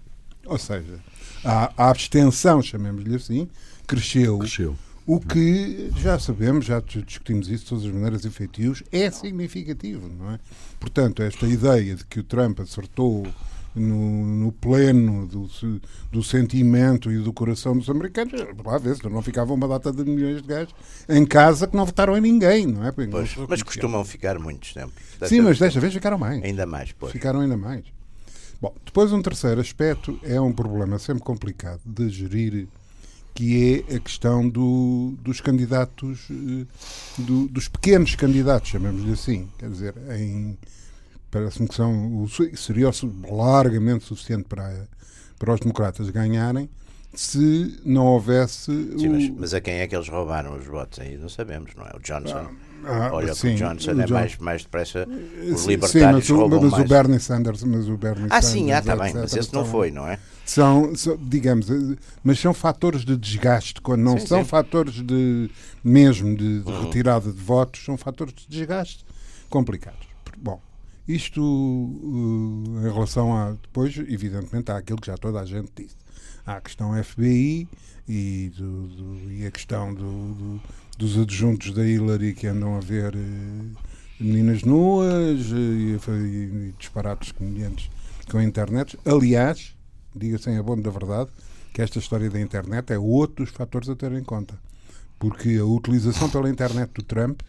Ou 0.46 0.58
seja, 0.58 1.00
a, 1.44 1.72
a 1.78 1.90
abstenção, 1.90 2.62
chamemos-lhe 2.62 3.16
assim, 3.16 3.50
cresceu. 3.86 4.40
Cresceu. 4.40 4.76
O 5.06 5.20
que 5.20 5.92
já 5.98 6.18
sabemos, 6.18 6.66
já 6.66 6.80
discutimos 6.80 7.50
isso 7.50 7.64
de 7.64 7.70
todas 7.70 7.86
as 7.86 7.92
maneiras 7.92 8.24
efetivos, 8.24 8.84
é 8.92 9.10
significativo, 9.12 10.08
não 10.08 10.32
é? 10.32 10.40
Portanto, 10.80 11.22
esta 11.24 11.46
ideia 11.48 11.96
de 11.96 12.06
que 12.06 12.20
o 12.20 12.24
Trump 12.24 12.60
acertou 12.60 13.28
no, 13.76 14.26
no 14.26 14.52
pleno 14.52 15.28
do, 15.28 15.50
do 16.12 16.24
sentimento 16.24 17.12
e 17.12 17.18
do 17.18 17.32
coração 17.32 17.78
dos 17.78 17.90
americanos, 17.90 18.34
lá 18.64 18.78
vezes 18.78 19.02
não 19.04 19.22
ficava 19.22 19.54
uma 19.54 19.68
data 19.68 19.92
de 19.92 20.04
milhões 20.04 20.42
de 20.42 20.48
gajos 20.48 20.76
em 21.08 21.26
casa 21.26 21.68
que 21.68 21.76
não 21.76 21.86
votaram 21.86 22.18
em 22.18 22.22
ninguém, 22.22 22.68
não 22.68 22.86
é? 22.86 22.92
Pois, 22.92 23.36
mas 23.48 23.64
costumam 23.64 24.04
ficar 24.04 24.38
muitos 24.40 24.74
sempre. 24.74 25.04
Sim, 25.28 25.42
mas 25.42 25.58
desta 25.58 25.80
vez 25.80 25.94
ficaram 25.94 26.18
mais. 26.18 26.44
Ainda 26.44 26.66
mais, 26.66 26.92
pois. 26.92 27.12
Ficaram 27.12 27.40
ainda 27.40 27.58
mais. 27.58 27.84
Bom, 28.62 28.74
depois 28.86 29.12
um 29.12 29.22
terceiro 29.22 29.60
aspecto 29.60 30.20
é 30.22 30.40
um 30.40 30.54
problema 30.54 31.00
sempre 31.00 31.24
complicado 31.24 31.82
de 31.84 32.10
gerir, 32.10 32.68
que 33.34 33.86
é 33.90 33.96
a 33.96 34.00
questão 34.00 34.48
do, 34.48 35.16
dos 35.22 35.42
candidatos, 35.42 36.28
eh, 36.30 36.66
do, 37.18 37.48
dos 37.48 37.68
pequenos 37.68 38.14
candidatos, 38.14 38.70
chamemos-lhe 38.70 39.14
assim. 39.14 39.50
Quer 39.58 39.70
dizer, 39.70 39.96
em 40.16 40.58
parece-me 41.32 41.68
que 41.68 41.76
são, 41.76 42.28
seria 42.56 42.90
largamente 43.30 44.04
suficiente 44.06 44.44
para, 44.44 44.88
para 45.40 45.54
os 45.54 45.60
democratas 45.60 46.10
ganharem 46.10 46.70
se 47.14 47.80
não 47.84 48.06
houvesse. 48.06 48.72
Sim, 48.98 49.08
o... 49.08 49.12
mas, 49.12 49.30
mas, 49.30 49.54
a 49.54 49.62
quem 49.62 49.76
é 49.76 49.88
que 49.88 49.96
eles 49.96 50.08
roubaram 50.08 50.56
os 50.58 50.66
votos 50.66 51.00
aí? 51.00 51.18
Não 51.18 51.30
sabemos, 51.30 51.74
não 51.76 51.86
é? 51.86 51.92
O 51.96 52.00
Johnson. 52.00 52.50
Ah, 52.84 53.10
Olha, 53.14 53.36
sim, 53.36 53.54
o 53.54 53.58
Johnson 53.58 53.92
o 53.92 54.02
é 54.02 54.06
John- 54.06 54.14
mais, 54.14 54.38
mais 54.38 54.64
depressa. 54.64 55.08
Os 55.54 55.62
Sim, 55.62 55.68
libertários 55.68 56.26
sim, 56.26 56.34
mas, 56.34 56.40
o, 56.40 56.42
roubam 56.42 56.62
mas 56.62 56.72
mais. 56.72 56.86
o 56.86 56.88
Bernie 56.88 57.20
Sanders, 57.20 57.64
mas 57.64 57.88
o 57.88 57.98
Bernie 57.98 58.28
ah, 58.30 58.42
Sanders, 58.42 58.48
sim, 58.48 58.72
ah, 58.72 58.80
está 58.80 58.96
bem, 58.96 59.14
mas 59.14 59.36
esse 59.36 59.54
não 59.54 59.66
foi, 59.66 59.92
não 59.92 60.08
é? 60.08 60.18
São, 60.46 60.96
são, 60.96 61.18
digamos, 61.18 61.70
eh, 61.70 61.96
mas 62.24 62.40
são 62.40 62.54
fatores 62.54 63.06
de 63.06 63.16
desgaste, 63.16 63.80
quando 63.82 64.02
não 64.02 64.18
Sim, 64.18 64.26
são 64.26 64.28
sim. 64.28 64.44
Uhum. 64.44 64.46
fatores 64.46 64.94
de 64.96 65.50
mesmo 65.84 66.36
de, 66.36 66.62
de 66.62 66.72
retirada 66.72 67.32
de 67.32 67.40
votos, 67.40 67.84
são 67.86 67.98
fatores 67.98 68.34
de 68.34 68.48
desgaste 68.48 69.06
complicados. 69.50 70.08
Bom, 70.38 70.60
isto 71.16 71.42
eh, 72.84 72.88
em 72.90 72.94
relação 72.94 73.36
a 73.36 73.52
depois, 73.52 73.98
evidentemente, 73.98 74.72
há 74.72 74.78
aquilo 74.78 75.00
que 75.00 75.08
já 75.08 75.18
toda 75.18 75.40
a 75.40 75.46
gente 75.46 75.72
disse. 75.76 75.96
Há 76.46 76.58
a 76.58 76.62
questão 76.62 76.92
FBI 77.04 77.68
e, 78.08 78.52
do- 78.58 78.88
do- 78.88 79.32
e 79.32 79.46
a 79.46 79.52
questão 79.52 79.94
do- 79.94 80.34
do- 80.34 80.62
dos 80.98 81.18
adjuntos 81.18 81.74
da 81.74 81.86
Hillary 81.86 82.34
que 82.34 82.48
andam 82.48 82.76
a 82.76 82.80
ver 82.80 83.16
eh, 83.16 83.78
meninas 84.20 84.64
nuas 84.64 85.52
eh, 85.52 85.56
e, 85.56 85.98
e- 86.10 86.74
disparates 86.78 87.34
semelhantes 87.38 87.90
com 88.30 88.38
a 88.38 88.44
internet. 88.44 88.98
Aliás, 89.06 89.76
diga-se 90.16 90.50
em 90.50 90.58
abono 90.58 90.82
da 90.84 90.90
verdade, 90.90 91.30
que 91.74 91.82
esta 91.82 92.00
história 92.00 92.30
da 92.30 92.40
internet 92.42 92.92
é 92.92 92.98
outro 93.00 93.46
dos 93.46 93.54
fatores 93.54 93.88
a 93.90 93.96
ter 93.96 94.12
em 94.14 94.24
conta. 94.24 94.60
Porque 95.20 95.58
a 95.58 95.66
utilização 95.66 96.30
pela 96.30 96.50
internet 96.50 96.90
do 96.94 97.04
Trump 97.04 97.42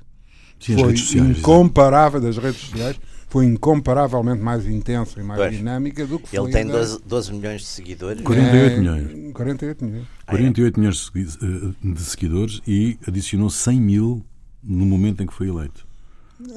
Sim, 0.61 0.77
foi 0.79 0.97
sociais. 0.97 1.39
incomparável 1.39 2.21
das 2.21 2.37
redes 2.37 2.61
sociais, 2.61 3.01
foi 3.33 3.47
incomparavelmente 3.47 4.43
mais 4.43 4.67
intensa 4.67 5.19
e 5.19 5.23
mais 5.23 5.41
Pois. 5.41 5.57
dinâmica 5.57 6.07
do 6.07 6.19
que 6.19 6.29
foi 6.29 6.39
Ele 6.39 6.53
tem 6.53 6.67
da- 6.67 6.75
12, 6.75 6.99
12 7.07 7.33
milhões 7.33 7.63
de 7.63 7.67
seguidores. 7.67 8.23
48 8.23 8.73
É, 8.75 8.79
milhões. 8.79 9.33
48 9.33 9.85
milhões. 9.87 10.07
48 10.27 10.79
milhões 10.79 10.97
de 10.97 11.05
segui- 11.05 11.39
eh, 11.43 11.93
de 11.95 12.01
seguidores 12.03 12.61
e 12.69 12.99
adicionou 13.09 13.49
100 13.49 13.81
mil 13.81 14.23
no 14.63 14.85
momento 14.85 15.23
em 15.23 15.27
que 15.27 15.33
foi 15.33 15.49
eleito. 15.49 15.87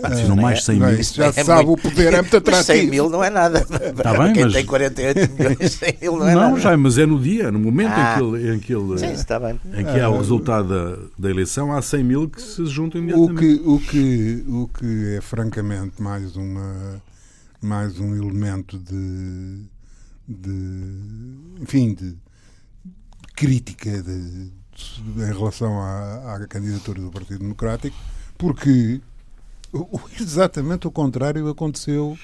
Adicionou 0.04 0.36
não 0.36 0.44
mais 0.44 0.60
é- 0.60 0.62
100 0.62 0.80
Bem, 0.80 0.89
mil. 0.92 1.00
isso 1.00 1.15
já 1.15 1.25
É 1.27 1.32
se 1.32 1.44
sabe, 1.44 1.65
muito- 1.65 1.80
o 1.88 1.89
poder 1.89 2.13
é 2.13 2.22
muito 2.22 2.34
Mas 2.46 2.65
100 2.65 2.75
atrativo. 2.75 2.92
mil 2.92 3.10
não 3.10 3.24
é 3.24 3.30
nada. 3.30 3.65
Para 3.96 4.18
bem, 4.24 4.34
quem 4.34 4.44
mas- 4.44 4.54
tem 4.54 4.65
48 4.65 5.34
milhões, 5.34 5.72
100 5.74 5.98
mil 6.01 6.18
não 6.18 6.27
é 6.27 6.34
Não, 6.36 6.42
nada. 6.50 6.60
já, 6.60 6.77
mas 6.77 6.98
é 6.98 7.06
no 7.06 7.20
dia, 7.20 7.51
no 7.51 7.60
momento 7.60 7.92
Ah. 7.94 8.13
em 8.13 8.18
que 8.18 8.24
ele, 8.24 8.56
em 8.56 8.60
que, 8.60 8.74
ele, 8.75 8.98
Sim, 9.00 9.12
está 9.13 9.39
bem. 9.39 9.60
em 9.74 9.84
que 9.86 10.00
há 10.00 10.10
o 10.10 10.18
resultado 10.18 10.68
da, 10.70 10.98
da 11.18 11.30
eleição, 11.30 11.72
há 11.72 11.82
100 11.82 12.04
mil 12.04 12.30
que 12.30 12.42
se 12.42 12.65
juntam 12.65 13.00
O 13.00 13.04
imediatamente. 13.04 13.39
que, 13.60 13.63
o, 13.68 13.80
que, 13.80 14.44
o 14.48 14.68
que 14.68 15.15
é 15.18 15.22
francamente 15.22 16.01
mais, 16.01 16.36
uma, 16.36 17.01
mais 17.62 18.00
um 18.00 18.15
elemento 18.15 18.77
de, 18.77 19.62
de 20.27 21.62
enfim, 21.62 21.94
de 21.94 22.15
crítica 23.36 23.89
de- 24.01 24.50
de- 24.50 24.51
em 25.22 25.34
relação 25.34 25.80
à, 25.80 26.36
à 26.36 26.48
candidatura 26.48 27.01
do 27.01 27.10
Partido 27.12 27.39
Democrático, 27.39 27.96
porque 28.38 29.00
o- 29.77 30.00
exatamente 30.20 30.88
o 30.88 30.91
contrário 30.91 31.48
aconteceu 31.50 32.17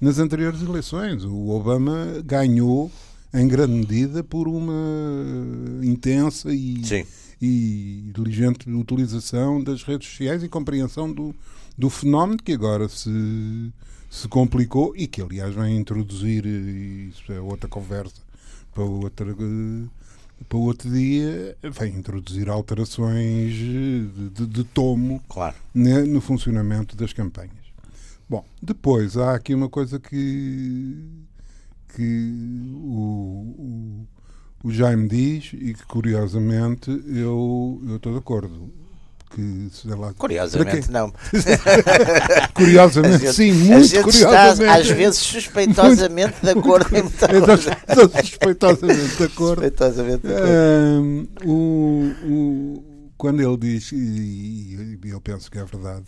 nas 0.00 0.18
anteriores 0.18 0.62
eleições. 0.62 1.24
O 1.24 1.48
Obama 1.48 2.22
ganhou 2.24 2.90
em 3.34 3.46
grande 3.48 3.72
medida 3.74 4.22
por 4.24 4.48
uma 4.48 4.72
intensa 5.82 6.52
e 6.52 6.84
Sim. 6.84 7.04
e 7.40 8.10
diligente 8.14 8.70
utilização 8.70 9.62
das 9.62 9.82
redes 9.82 10.08
sociais 10.08 10.42
e 10.42 10.48
compreensão 10.48 11.12
do, 11.12 11.34
do 11.76 11.90
fenómeno 11.90 12.38
que 12.42 12.52
agora 12.52 12.88
se, 12.88 13.70
se 14.10 14.26
complicou 14.28 14.94
e 14.96 15.06
que, 15.06 15.20
aliás, 15.22 15.54
vai 15.54 15.70
introduzir, 15.70 16.44
e 16.46 17.10
isso 17.10 17.30
é 17.32 17.40
outra 17.40 17.68
conversa 17.68 18.16
para, 18.74 18.82
outra, 18.84 19.34
para 20.48 20.58
outro 20.58 20.90
dia, 20.90 21.56
vai 21.70 21.88
introduzir 21.88 22.48
alterações 22.48 23.52
de, 23.52 24.06
de, 24.30 24.46
de 24.46 24.64
tomo 24.64 25.22
Claro. 25.28 25.56
né, 25.74 26.02
no 26.02 26.20
funcionamento 26.20 26.96
das 26.96 27.12
campanhas. 27.12 27.52
Bom, 28.28 28.44
depois 28.62 29.16
há 29.16 29.34
aqui 29.34 29.54
uma 29.54 29.68
coisa 29.68 29.98
que, 29.98 31.02
que 31.94 32.70
o, 32.74 33.54
o, 33.58 34.06
o 34.64 34.70
Jaime 34.70 35.08
diz 35.08 35.52
e 35.54 35.72
que 35.74 35.86
curiosamente 35.86 36.90
eu 37.06 37.80
eu 37.86 37.96
estou 37.96 38.12
de 38.12 38.18
acordo. 38.18 38.70
Que, 39.30 39.68
sei 39.72 39.94
lá, 39.94 40.12
Curiosamente, 40.14 40.90
não. 40.90 41.12
Curiosamente, 42.54 43.18
gente- 43.26 43.34
sim, 43.34 43.52
muito 43.52 44.02
curiosamente. 44.02 44.62
Está, 44.62 44.74
às 44.76 44.88
vezes, 44.88 45.18
suspeitosamente 45.20 46.34
de 46.42 46.50
acordo 46.50 46.96
em 46.96 47.02
muita 47.02 47.28
coisa. 47.28 47.76
suspeitosamente 48.22 49.16
de 49.16 49.24
acordo. 49.24 49.62
Suspeitosamente 49.62 50.26
de 50.26 50.32
acordo. 50.34 50.52
Ahm, 50.52 51.26
o, 51.44 52.12
o- 52.24 52.84
quando 53.16 53.40
ele 53.42 53.56
diz, 53.56 53.90
e, 53.92 54.98
e 55.04 55.10
eu 55.10 55.20
penso 55.20 55.50
que 55.50 55.58
é 55.58 55.64
verdade, 55.64 56.04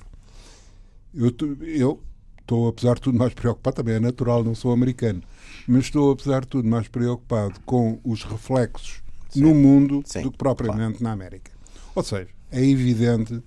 eu 1.14 1.32
eu 1.66 2.00
estou, 2.40 2.68
apesar 2.68 2.94
de 2.94 3.00
tudo, 3.02 3.18
mais 3.18 3.34
preocupado, 3.34 3.76
também 3.76 3.94
é 3.96 4.00
natural, 4.00 4.42
não 4.44 4.54
sou 4.54 4.72
americano, 4.72 5.20
mas 5.66 5.84
estou, 5.84 6.12
apesar 6.12 6.40
de 6.42 6.48
tudo, 6.48 6.68
mais 6.68 6.88
preocupado 6.88 7.54
com 7.66 7.98
os 8.04 8.22
reflexos 8.24 9.02
no 9.36 9.54
mundo 9.54 10.02
Sim, 10.04 10.22
do 10.22 10.30
que 10.32 10.38
propriamente 10.38 11.02
na 11.02 11.12
América. 11.12 11.50
Ou 11.94 12.02
seja, 12.02 12.28
é 12.50 12.64
evidente 12.64 13.42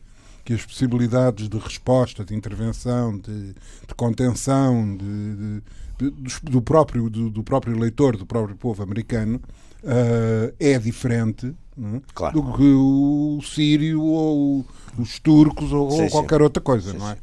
que 0.46 0.54
as 0.54 0.66
possibilidades 0.66 1.48
de 1.48 1.58
resposta, 1.58 2.26
de 2.26 2.36
intervenção, 2.36 3.18
de, 3.18 3.54
de 3.54 3.96
contenção 3.96 4.98
de- 4.98 5.62
de- 5.98 6.52
do, 6.52 6.62
próprio, 6.62 7.10
do, 7.10 7.30
do 7.30 7.44
próprio 7.44 7.76
eleitor, 7.76 8.18
do 8.18 8.26
próprio 8.26 8.56
povo 8.56 8.84
americano, 8.84 9.42
ah, 9.86 10.54
é 10.60 10.78
diferente 10.80 11.54
é? 11.78 12.02
Claro. 12.14 12.42
do 12.42 12.54
que 12.58 12.64
o 12.64 13.40
sírio 13.44 14.02
ou 14.02 14.66
os 14.98 15.18
turcos 15.20 15.72
ou, 15.72 15.90
Sim, 15.92 16.02
ou 16.02 16.06
sim. 16.06 16.12
qualquer 16.12 16.42
outra 16.42 16.62
coisa, 16.62 16.92
Sim, 16.92 16.98
não 16.98 17.10
é? 17.10 17.16
sim. 17.16 17.22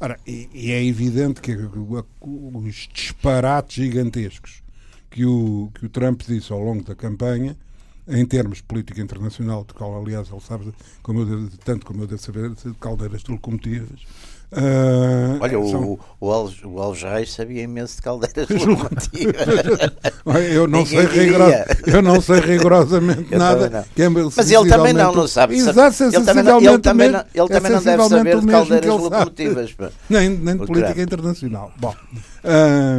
Ora, 0.00 0.18
e, 0.26 0.48
e 0.54 0.70
é 0.70 0.82
evidente 0.82 1.40
que 1.42 1.54
os 2.22 2.88
disparates 2.94 3.74
gigantescos 3.84 4.62
que 5.10 5.24
o, 5.26 5.70
que 5.74 5.84
o 5.86 5.88
Trump 5.88 6.22
disse 6.22 6.52
ao 6.52 6.60
longo 6.60 6.82
da 6.84 6.94
campanha, 6.94 7.56
em 8.10 8.26
termos 8.26 8.58
de 8.58 8.64
política 8.64 9.00
internacional, 9.00 9.64
de 9.66 9.72
qual, 9.74 9.96
aliás, 10.00 10.28
ele 10.30 10.40
sabe, 10.40 10.72
como 11.02 11.20
eu 11.22 11.48
tanto 11.64 11.86
como 11.86 12.02
eu 12.02 12.06
devo 12.06 12.20
saber, 12.20 12.50
de 12.50 12.74
caldeiras 12.80 13.22
de 13.22 13.30
locomotivas. 13.30 14.00
ah, 14.52 15.38
Olha, 15.40 15.52
são- 15.52 15.84
o, 15.92 16.00
o, 16.20 16.32
Al, 16.32 16.50
o 16.64 16.80
Algeis 16.80 17.32
sabia 17.32 17.62
imenso 17.62 17.96
de 17.96 18.02
caldeiras 18.02 18.48
locomotivas. 18.50 19.46
eu, 20.52 20.66
não 20.66 20.84
sei 20.84 21.06
diria. 21.06 21.66
eu 21.86 22.02
não 22.02 22.20
sei 22.20 22.40
rigorosamente 22.40 23.34
nada. 23.36 23.70
não. 23.70 23.78
é 24.04 24.08
Mas 24.36 24.50
ele 24.50 24.68
também 24.68 24.92
não, 24.92 25.14
não 25.14 25.28
sabe. 25.28 25.56
Exato, 25.56 26.02
ele 26.04 26.24
também 26.24 26.42
não, 26.42 26.60
ele 26.60 26.78
também 26.78 27.10
não, 27.10 27.20
ele 27.20 27.44
é 27.44 27.46
também 27.48 27.72
não 27.72 27.82
deve 27.82 28.08
saber 28.08 28.40
de 28.40 28.46
caldeiras 28.46 28.90
locomotivas. 28.90 29.76
nem, 30.10 30.30
nem 30.30 30.56
de 30.56 30.66
política 30.66 31.00
internacional. 31.02 31.72
Bom, 31.78 31.94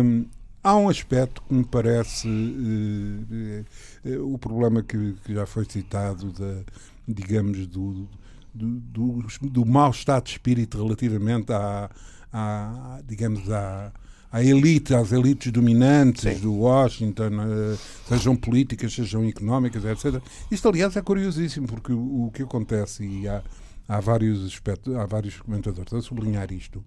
hum, 0.03 0.25
há 0.63 0.75
um 0.75 0.87
aspecto 0.89 1.41
que 1.47 1.53
me 1.53 1.65
parece 1.65 2.27
eh, 2.27 3.63
o 4.03 4.37
problema 4.37 4.81
que, 4.81 5.15
que 5.23 5.33
já 5.33 5.45
foi 5.45 5.65
citado, 5.65 6.31
da, 6.31 6.63
digamos, 7.07 7.67
do, 7.67 8.07
do, 8.53 8.67
do, 8.79 9.27
do 9.41 9.65
mau 9.65 9.91
estado 9.91 10.25
de 10.25 10.31
espírito 10.31 10.83
relativamente 10.83 11.51
à, 11.51 11.89
à 12.31 13.01
digamos, 13.07 13.49
à, 13.49 13.91
à 14.31 14.43
elite, 14.43 14.93
às 14.93 15.11
elites 15.11 15.51
dominantes 15.51 16.35
Sim. 16.35 16.41
do 16.41 16.53
Washington, 16.53 17.31
eh, 17.41 17.77
sejam 18.07 18.35
políticas, 18.35 18.93
sejam 18.93 19.27
económicas, 19.27 19.83
etc. 19.83 20.21
Isto, 20.49 20.69
aliás, 20.69 20.95
é 20.95 21.01
curiosíssimo, 21.01 21.67
porque 21.67 21.91
o, 21.91 22.27
o 22.27 22.31
que 22.31 22.43
acontece, 22.43 23.03
e 23.03 23.27
há, 23.27 23.43
há, 23.87 23.99
vários 23.99 24.45
aspectos, 24.45 24.95
há 24.95 25.05
vários 25.05 25.37
comentadores 25.39 25.93
a 25.93 26.01
sublinhar 26.01 26.51
isto, 26.51 26.83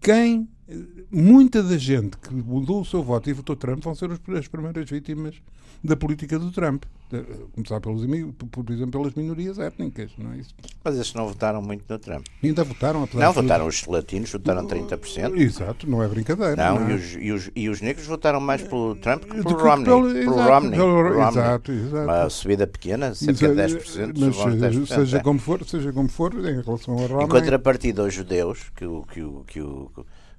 quem, 0.00 0.48
eh, 0.68 0.76
muita 1.10 1.62
da 1.62 1.76
gente 1.76 2.16
que 2.16 2.32
mudou 2.32 2.80
o 2.82 2.84
seu 2.84 3.02
voto 3.02 3.28
e 3.28 3.32
votou 3.32 3.56
Trump 3.56 3.82
vão 3.82 3.94
ser 3.94 4.10
as 4.12 4.46
primeiras 4.48 4.88
vítimas 4.88 5.34
da 5.82 5.96
política 5.96 6.38
do 6.38 6.50
Trump. 6.50 6.84
Eh, 7.10 7.24
Começar 7.54 7.80
pelos, 7.80 8.02
por 8.50 8.70
exemplo, 8.70 9.00
pelas 9.00 9.14
minorias 9.14 9.58
étnicas, 9.58 10.10
não 10.18 10.32
é 10.32 10.38
isso? 10.38 10.54
Mas 10.84 10.98
esses 10.98 11.14
não 11.14 11.26
votaram 11.26 11.62
muito 11.62 11.82
no 11.88 11.98
Trump. 11.98 12.26
E 12.42 12.48
ainda 12.48 12.62
votaram, 12.64 13.02
apesar 13.04 13.24
Não, 13.24 13.32
votaram 13.32 13.66
os 13.66 13.86
latinos, 13.86 14.30
votaram 14.30 14.66
30%. 14.66 15.34
Exato, 15.40 15.88
não 15.88 16.02
é 16.02 16.08
brincadeira. 16.08 16.54
Não, 16.56 16.80
não 16.80 16.88
é? 16.88 16.90
e 16.90 16.94
os, 16.94 17.14
e, 17.14 17.32
os, 17.32 17.50
e 17.56 17.68
os 17.70 17.80
negros 17.80 18.06
votaram 18.06 18.40
mais 18.40 18.60
pelo 18.62 18.94
Trump 18.96 19.22
que 19.24 19.42
pelo 19.42 19.56
Romney. 19.58 19.84
pelo- 19.84 20.02
Pelo 20.02 20.18
exato, 20.18 20.50
Romney. 20.52 20.70
pelo- 20.78 20.92
pelo 20.94 21.08
Romney. 21.14 21.28
exato, 21.28 21.72
exato. 21.72 22.04
Uma 22.04 22.30
subida 22.30 22.66
pequena, 22.66 23.14
cerca 23.14 23.48
de 23.48 23.54
10%. 23.54 24.12
Mas 24.18 24.36
subiram 24.36 24.68
uns 24.68 24.76
10%, 24.90 24.94
seja 24.94 25.16
é. 25.16 25.20
como 25.22 25.38
for, 25.38 25.64
seja 25.64 25.92
como 25.92 26.08
for, 26.10 26.34
em 26.34 26.60
relação 26.60 26.98
a 26.98 27.02
Em 27.02 27.06
Romney, 27.06 27.28
contrapartida 27.28 28.02
aos 28.02 28.12
judeus, 28.12 28.70
que, 28.76 28.84
o, 28.84 29.02
que, 29.10 29.22
o, 29.22 29.44
que 29.46 29.60
o, 29.62 29.90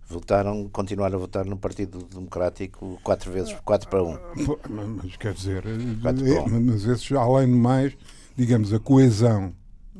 votaram, 0.09 0.67
continuaram 0.71 1.15
a 1.17 1.19
votar 1.19 1.45
no 1.45 1.55
Partido 1.57 2.03
Democrático 2.11 2.99
quatro 3.03 3.31
vezes, 3.31 3.55
4 3.63 3.87
para 3.89 4.03
1. 4.03 4.17
Pô, 4.45 4.59
Mas 5.03 5.15
quer 5.17 5.33
dizer, 5.33 5.63
Quatro 6.01 6.25
bom. 6.25 6.49
mas 6.61 6.83
esses, 6.85 7.11
além 7.11 7.47
de 7.47 7.53
mais, 7.57 7.93
digamos, 8.35 8.73
a 8.73 8.79
coesão, 8.79 9.53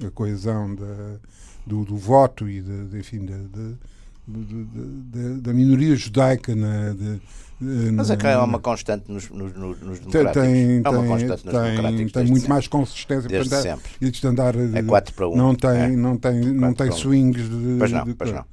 a 0.05 0.09
coesão 0.11 0.73
da, 0.75 1.17
do, 1.65 1.85
do 1.85 1.95
voto 1.95 2.49
e 2.49 2.61
de, 2.61 2.85
de- 2.87 2.97
enfim, 2.99 3.25
de- 3.25 3.77
da, 4.27 5.39
da 5.41 5.53
minoria 5.53 5.95
judaica 5.95 6.55
na, 6.55 6.93
de, 6.93 7.19
mas 7.93 8.09
é 8.09 8.15
é 8.23 8.37
uma 8.37 8.57
constante 8.59 9.11
nos, 9.11 9.29
nos, 9.29 9.53
nos 9.53 9.99
democráticos. 9.99 10.33
Tem, 10.33 10.77
é 10.77 10.89
uma 10.89 10.99
tem, 10.99 11.07
constante 11.09 11.45
nos 11.45 11.53
tem, 11.53 11.61
democráticos. 11.63 12.11
Tem 12.13 12.23
muito 12.23 12.35
sempre. 12.37 12.49
mais 12.49 12.67
consistência. 12.69 13.27
Desde 13.29 13.49
portanto, 13.49 13.63
sempre. 13.81 13.91
E 13.99 14.11
de 14.11 14.27
andar, 14.27 14.55
É 14.55 14.81
4 14.81 15.13
para 15.13 15.27
1. 15.27 15.35
não 15.35 15.53
tem, 15.55 15.69
É. 15.71 15.87
não 15.89 16.15
tem, 16.17 16.39
não 16.53 16.73
tem 16.73 16.87
um. 16.87 16.91
swings 16.93 17.49
de. 17.49 17.75
Pois 17.77 17.91
não, 17.91 18.05
de 18.05 18.13
pois 18.13 18.31
não. 18.31 18.45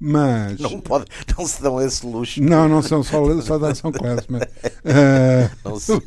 Mas. 0.00 0.58
Não, 0.58 0.80
pode, 0.80 1.04
não 1.36 1.46
se 1.46 1.62
dão 1.62 1.78
esse 1.80 2.06
luxo. 2.06 2.42
Não, 2.42 2.66
não 2.66 2.82
são 2.82 3.02
só, 3.02 3.40
só 3.42 3.58
dançam 3.58 3.92
mas. 4.28 4.42
ah, 4.86 5.50
Não 5.62 5.78
se... 5.78 5.92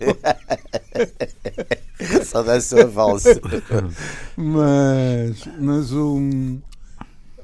Só 2.25 2.43
dança 2.43 2.81
a 2.81 2.85
valsa. 2.85 3.39
mas, 4.35 5.47
mas 5.59 5.93
um, 5.93 6.59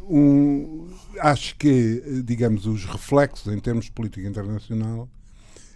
um, 0.09 0.89
acho 1.19 1.55
que, 1.55 2.21
digamos, 2.25 2.65
os 2.65 2.83
reflexos 2.83 3.53
em 3.53 3.59
termos 3.59 3.85
de 3.85 3.91
política 3.91 4.27
internacional 4.27 5.07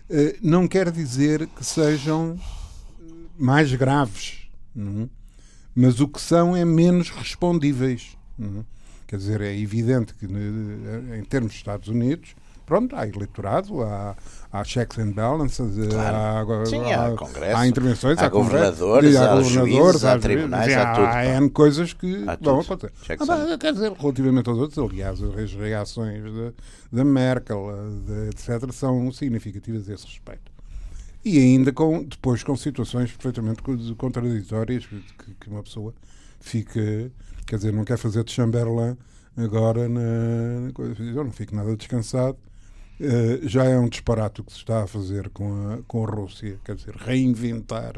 eh, 0.09 0.35
não 0.41 0.67
quer 0.67 0.91
dizer 0.91 1.47
que 1.47 1.63
sejam 1.63 2.37
mais 3.37 3.73
graves, 3.73 4.47
não 4.75 5.03
é? 5.03 5.09
mas 5.75 5.99
o 5.99 6.07
que 6.07 6.21
são 6.21 6.55
é 6.55 6.65
menos 6.65 7.09
respondíveis. 7.09 8.17
não 8.37 8.61
é? 8.61 8.63
Quer 9.07 9.17
dizer, 9.17 9.41
é 9.41 9.57
evidente 9.57 10.13
que 10.15 10.27
né, 10.27 11.17
em 11.19 11.23
termos 11.23 11.51
dos 11.51 11.57
Estados 11.57 11.87
Unidos, 11.87 12.35
pronto, 12.65 12.95
há 12.95 13.05
eleitorado, 13.07 13.81
há, 13.83 14.15
há 14.51 14.63
checks 14.63 14.97
and 14.97 15.11
balances, 15.11 15.77
eh, 15.77 15.87
Claro. 15.89 16.53
há, 16.61 16.65
Sim, 16.65 16.81
há, 16.91 17.05
há 17.07 17.57
há 17.59 17.67
intervenções, 17.67 18.17
há 18.17 18.25
há 18.25 18.29
governadores, 18.29 19.15
há 19.15 19.35
governadores, 19.35 20.03
há 20.05 20.17
tribunais, 20.19 20.73
há 20.73 20.81
há, 20.91 20.95
tudo, 20.95 21.05
pá. 21.07 21.25
N 21.25 21.49
coisas 21.49 21.93
que 21.93 22.23
Há 22.27 22.37
vão 22.41 22.59
acontecer. 22.61 22.93
Ah, 23.19 23.25
pá, 23.25 23.57
quer 23.59 23.73
dizer, 23.73 23.91
relativamente 23.91 24.49
aos 24.49 24.57
outros, 24.59 24.77
aliás, 24.79 25.21
as 25.21 25.53
reações 25.53 26.23
da, 26.91 27.03
Merkel, 27.03 27.67
de, 28.07 28.29
etc., 28.29 28.71
são 28.71 29.11
significativas 29.11 29.89
a 29.89 29.93
esse 29.93 30.05
respeito. 30.05 30.51
E 31.25 31.37
ainda 31.37 31.71
com, 31.71 32.03
depois 32.03 32.43
com 32.43 32.55
situações 32.55 33.11
perfeitamente 33.11 33.61
co- 33.61 33.77
contraditórias 33.97 34.85
que, 34.85 35.01
que 35.39 35.49
uma 35.49 35.63
pessoa 35.63 35.93
fica, 36.39 37.09
quer 37.45 37.57
dizer, 37.57 37.73
não 37.73 37.85
quer 37.85 37.97
fazer 37.97 38.23
de 38.23 38.31
Chamberlain 38.31 38.97
agora 39.37 39.87
na, 39.89 40.71
coisa. 40.73 41.01
Eu 41.01 41.23
não 41.23 41.31
fico 41.31 41.55
nada 41.55 41.75
descansado. 41.75 42.37
Eh, 42.99 43.39
já 43.43 43.63
é 43.65 43.77
um 43.77 43.89
disparate 43.89 44.41
o 44.41 44.43
que 44.43 44.51
se 44.51 44.59
está 44.59 44.83
a 44.83 44.87
fazer 44.87 45.29
com 45.29 45.73
a, 45.73 45.77
com 45.87 46.05
a 46.05 46.09
Rússia, 46.09 46.59
quer 46.63 46.75
dizer, 46.75 46.95
reinventar 46.95 47.95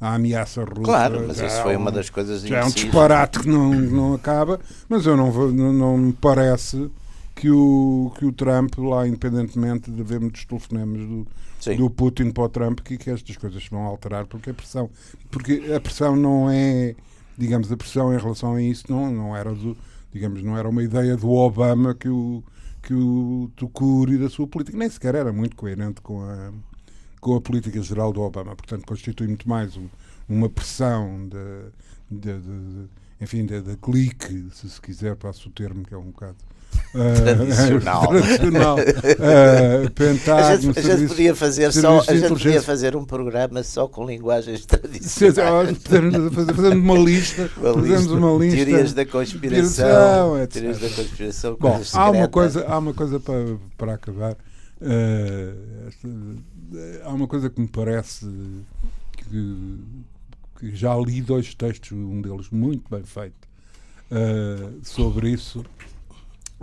a 0.00 0.14
ameaça 0.14 0.64
russa. 0.64 0.82
Claro, 0.82 1.24
mas 1.28 1.36
isso 1.36 1.44
é 1.44 1.62
foi 1.62 1.76
um- 1.76 1.80
uma 1.80 1.92
das 1.92 2.10
coisas 2.10 2.42
já 2.42 2.58
é 2.58 2.64
um 2.64 2.70
disparate 2.70 3.38
que 3.38 3.48
não, 3.48 3.72
não 3.72 4.14
acaba, 4.14 4.58
mas 4.88 5.06
eu 5.06 5.16
não, 5.16 5.30
não, 5.52 5.72
não 5.72 5.96
me 5.96 6.12
parece 6.12 6.90
que 7.36 7.48
o, 7.50 8.12
que 8.18 8.24
o 8.24 8.32
Trump, 8.32 8.76
lá 8.78 9.06
independentemente 9.06 9.90
de 9.90 10.02
ver 10.02 10.20
muitos 10.20 10.44
telefonemas 10.44 11.00
do, 11.06 11.26
Sim. 11.60 11.76
do 11.76 11.88
Putin 11.88 12.30
para 12.32 12.42
o 12.42 12.48
Trump, 12.48 12.80
que, 12.80 12.98
que 12.98 13.10
estas 13.10 13.36
coisas 13.36 13.62
se 13.62 13.70
vão 13.70 13.82
alterar, 13.82 14.26
porque 14.26 14.50
a 14.50 14.54
pressão, 14.54 14.90
porque 15.30 15.72
a 15.74 15.80
pressão 15.80 16.16
não 16.16 16.50
é, 16.50 16.94
digamos, 17.38 17.70
a 17.72 17.76
pressão 17.76 18.12
em 18.14 18.18
relação 18.18 18.54
a 18.54 18.62
isso 18.62 18.84
não, 18.90 19.10
não 19.12 19.36
era 19.36 19.54
do, 19.54 19.76
digamos, 20.12 20.42
não 20.42 20.56
era 20.56 20.68
uma 20.68 20.82
ideia 20.82 21.16
do 21.16 21.30
Obama 21.30 21.94
que 21.94 22.08
o 22.08 22.42
que 22.82 22.94
o 22.94 23.48
Tucur 23.56 24.10
e 24.10 24.18
da 24.18 24.28
sua 24.28 24.46
política, 24.48 24.76
nem 24.76 24.90
sequer 24.90 25.14
era 25.14 25.32
muito 25.32 25.54
coerente 25.56 26.00
com 26.00 26.22
a 26.22 26.52
com 27.20 27.34
a 27.36 27.40
política 27.40 27.80
geral 27.82 28.12
do 28.12 28.20
Obama. 28.22 28.56
Portanto, 28.56 28.86
constitui 28.86 29.28
muito 29.28 29.48
mais 29.48 29.76
um- 29.76 29.88
uma 30.28 30.48
pressão 30.48 31.28
de, 31.28 31.70
de, 32.10 32.40
de- 32.40 32.88
enfim, 33.20 33.46
da 33.46 33.60
da 33.60 33.76
clique, 33.76 34.48
se 34.52 34.68
se 34.70 34.80
quiser, 34.80 35.16
passo 35.16 35.48
o 35.48 35.52
termo 35.52 35.84
que 35.84 35.94
é 35.94 35.98
um 35.98 36.06
bocado 36.10 36.36
Tradicional. 36.92 38.06
tradicional 38.08 38.76
A 38.78 39.90
Pentágono, 39.90 40.60
gente, 40.74 40.78
a 40.78 40.82
gente 40.96 41.08
podia 41.08 41.34
fazer 41.34 41.72
só, 41.72 42.00
a 42.00 42.14
gente 42.14 42.28
podia 42.28 42.62
fazer 42.62 42.94
um 42.96 43.04
programa 43.04 43.62
só 43.62 43.88
com 43.88 44.06
linguagens 44.06 44.66
tradicionais. 44.66 45.78
Fazemos 45.78 46.74
uma 46.76 46.98
lista, 46.98 47.50
Uma 47.56 47.74
fazemos 47.74 47.88
lista, 48.00 48.12
uma 48.14 48.38
lista. 48.38 48.56
Teorias 48.64 48.92
da 48.92 49.06
conspiração. 49.06 50.38
etc. 50.42 50.52
Teorias 50.52 50.78
da 50.80 50.88
conspiração. 50.90 51.56
Bom, 51.58 51.80
há 51.94 52.10
uma 52.10 52.28
coisa, 52.28 52.66
há 52.66 52.78
uma 52.78 52.94
coisa 52.94 53.18
para, 53.20 53.56
para 53.78 53.94
acabar. 53.94 54.36
Esta- 55.88 56.08
eh, 56.74 57.00
há 57.04 57.10
uma 57.10 57.26
coisa 57.28 57.48
que 57.48 57.60
me 57.60 57.68
parece 57.68 58.26
que, 59.16 59.78
que 60.58 60.74
já 60.76 60.94
li 60.96 61.20
dois 61.22 61.54
textos, 61.54 61.92
um 61.92 62.20
deles 62.20 62.48
muito 62.50 62.84
bem 62.90 63.02
feito, 63.04 63.34
eh, 64.10 64.70
sobre 64.82 65.30
isso, 65.30 65.64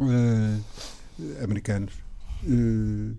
eh, 0.01 1.43
americanos, 1.43 1.93
eh, 2.43 3.15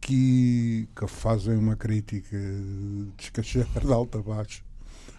que, 0.00 0.88
que 0.96 1.06
fazem 1.06 1.56
uma 1.56 1.76
crítica 1.76 2.36
descachada 3.16 3.80
de 3.80 3.92
alto 3.92 4.18
a 4.18 4.22
baixo 4.22 4.64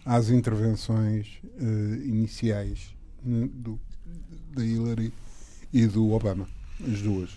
às 0.06 0.30
intervenções 0.30 1.40
eh, 1.60 2.06
iniciais 2.06 2.96
né, 3.24 3.48
do, 3.54 3.80
da 4.54 4.66
Hillary 4.66 5.14
e 5.72 5.86
do 5.88 6.12
Obama, 6.12 6.48
as 6.82 7.02
duas, 7.02 7.30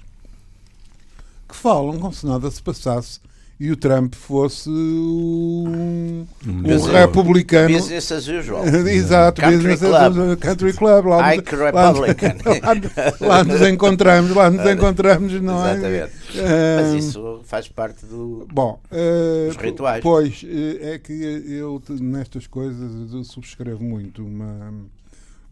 que 1.48 1.54
falam 1.54 1.98
como 1.98 2.12
se 2.12 2.26
nada 2.26 2.50
se 2.50 2.62
passasse 2.62 3.20
e 3.58 3.70
o 3.70 3.76
Trump 3.76 4.14
fosse 4.14 4.68
um, 4.68 6.26
um 6.46 6.62
republicano. 6.92 7.72
Business 7.74 8.10
as 8.10 8.26
usual. 8.26 8.66
Exato, 8.88 9.40
Country 9.40 9.56
business 9.58 9.80
club. 9.80 9.94
as 9.94 10.10
usual, 10.16 10.36
country 10.36 10.72
club. 10.72 11.06
Lá, 11.06 11.36
nos- 11.36 11.52
lá, 11.72 11.92
Republican. 11.92 12.34
lá, 13.20 13.26
lá 13.28 13.44
nos 13.44 13.62
encontramos, 13.62 14.30
lá 14.34 14.50
nos 14.50 14.66
encontramos, 14.70 15.32
não 15.40 15.64
é? 15.64 15.72
Exatamente. 15.72 16.12
Mas 16.34 17.04
isso 17.04 17.40
faz 17.44 17.68
parte 17.68 18.04
do. 18.06 18.46
Bom, 18.52 18.80
eh, 18.90 19.48
Os 19.50 19.56
rituais. 19.56 20.02
Pois, 20.02 20.44
eh, 20.44 20.94
é 20.94 20.98
que 20.98 21.12
eu 21.12 21.80
nestas 22.00 22.46
coisas 22.46 23.12
eu 23.12 23.22
subscrevo 23.22 23.82
muito 23.84 24.24
uma, 24.24 24.72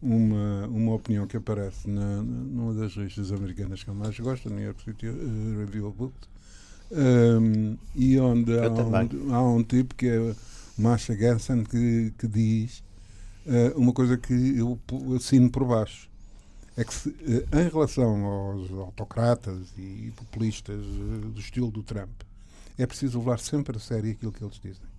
uma, 0.01 0.67
uma 0.67 0.93
opinião 0.93 1.25
que 1.25 1.37
aparece 1.37 1.89
na, 1.89 2.21
numa 2.21 2.73
das 2.73 2.95
revistas 2.95 3.31
americanas 3.31 3.81
que 3.83 3.89
eu 3.89 3.95
mais 3.95 4.19
gosto, 4.19 4.49
a 4.49 4.51
New 4.51 4.63
York 4.63 4.83
City 4.83 5.07
eh, 5.07 5.59
Review 5.59 5.87
of 5.87 5.97
Books, 5.97 6.27
ehm, 6.93 7.75
e 7.95 8.19
onde 8.19 8.57
há 8.59 8.69
um, 8.71 9.33
há 9.33 9.41
um 9.41 9.63
tipo 9.63 9.95
que 9.95 10.07
é 10.07 10.35
Masha 10.77 11.15
Gerson 11.15 11.63
que, 11.63 12.13
que 12.17 12.27
diz 12.27 12.83
eh, 13.45 13.73
uma 13.75 13.93
coisa 13.93 14.17
que 14.17 14.33
eu 14.57 14.79
assino 15.15 15.49
por 15.49 15.65
baixo. 15.65 16.09
É 16.75 16.83
que 16.83 16.93
se, 16.93 17.09
eh, 17.21 17.61
em 17.61 17.69
relação 17.69 18.25
aos 18.25 18.71
autocratas 18.71 19.73
e 19.77 20.11
populistas 20.15 20.83
eh, 20.83 21.27
do 21.27 21.39
estilo 21.39 21.69
do 21.69 21.83
Trump, 21.83 22.21
é 22.77 22.85
preciso 22.85 23.19
levar 23.19 23.39
sempre 23.39 23.77
a 23.77 23.79
sério 23.79 24.11
aquilo 24.11 24.31
que 24.31 24.43
eles 24.43 24.59
dizem. 24.59 24.92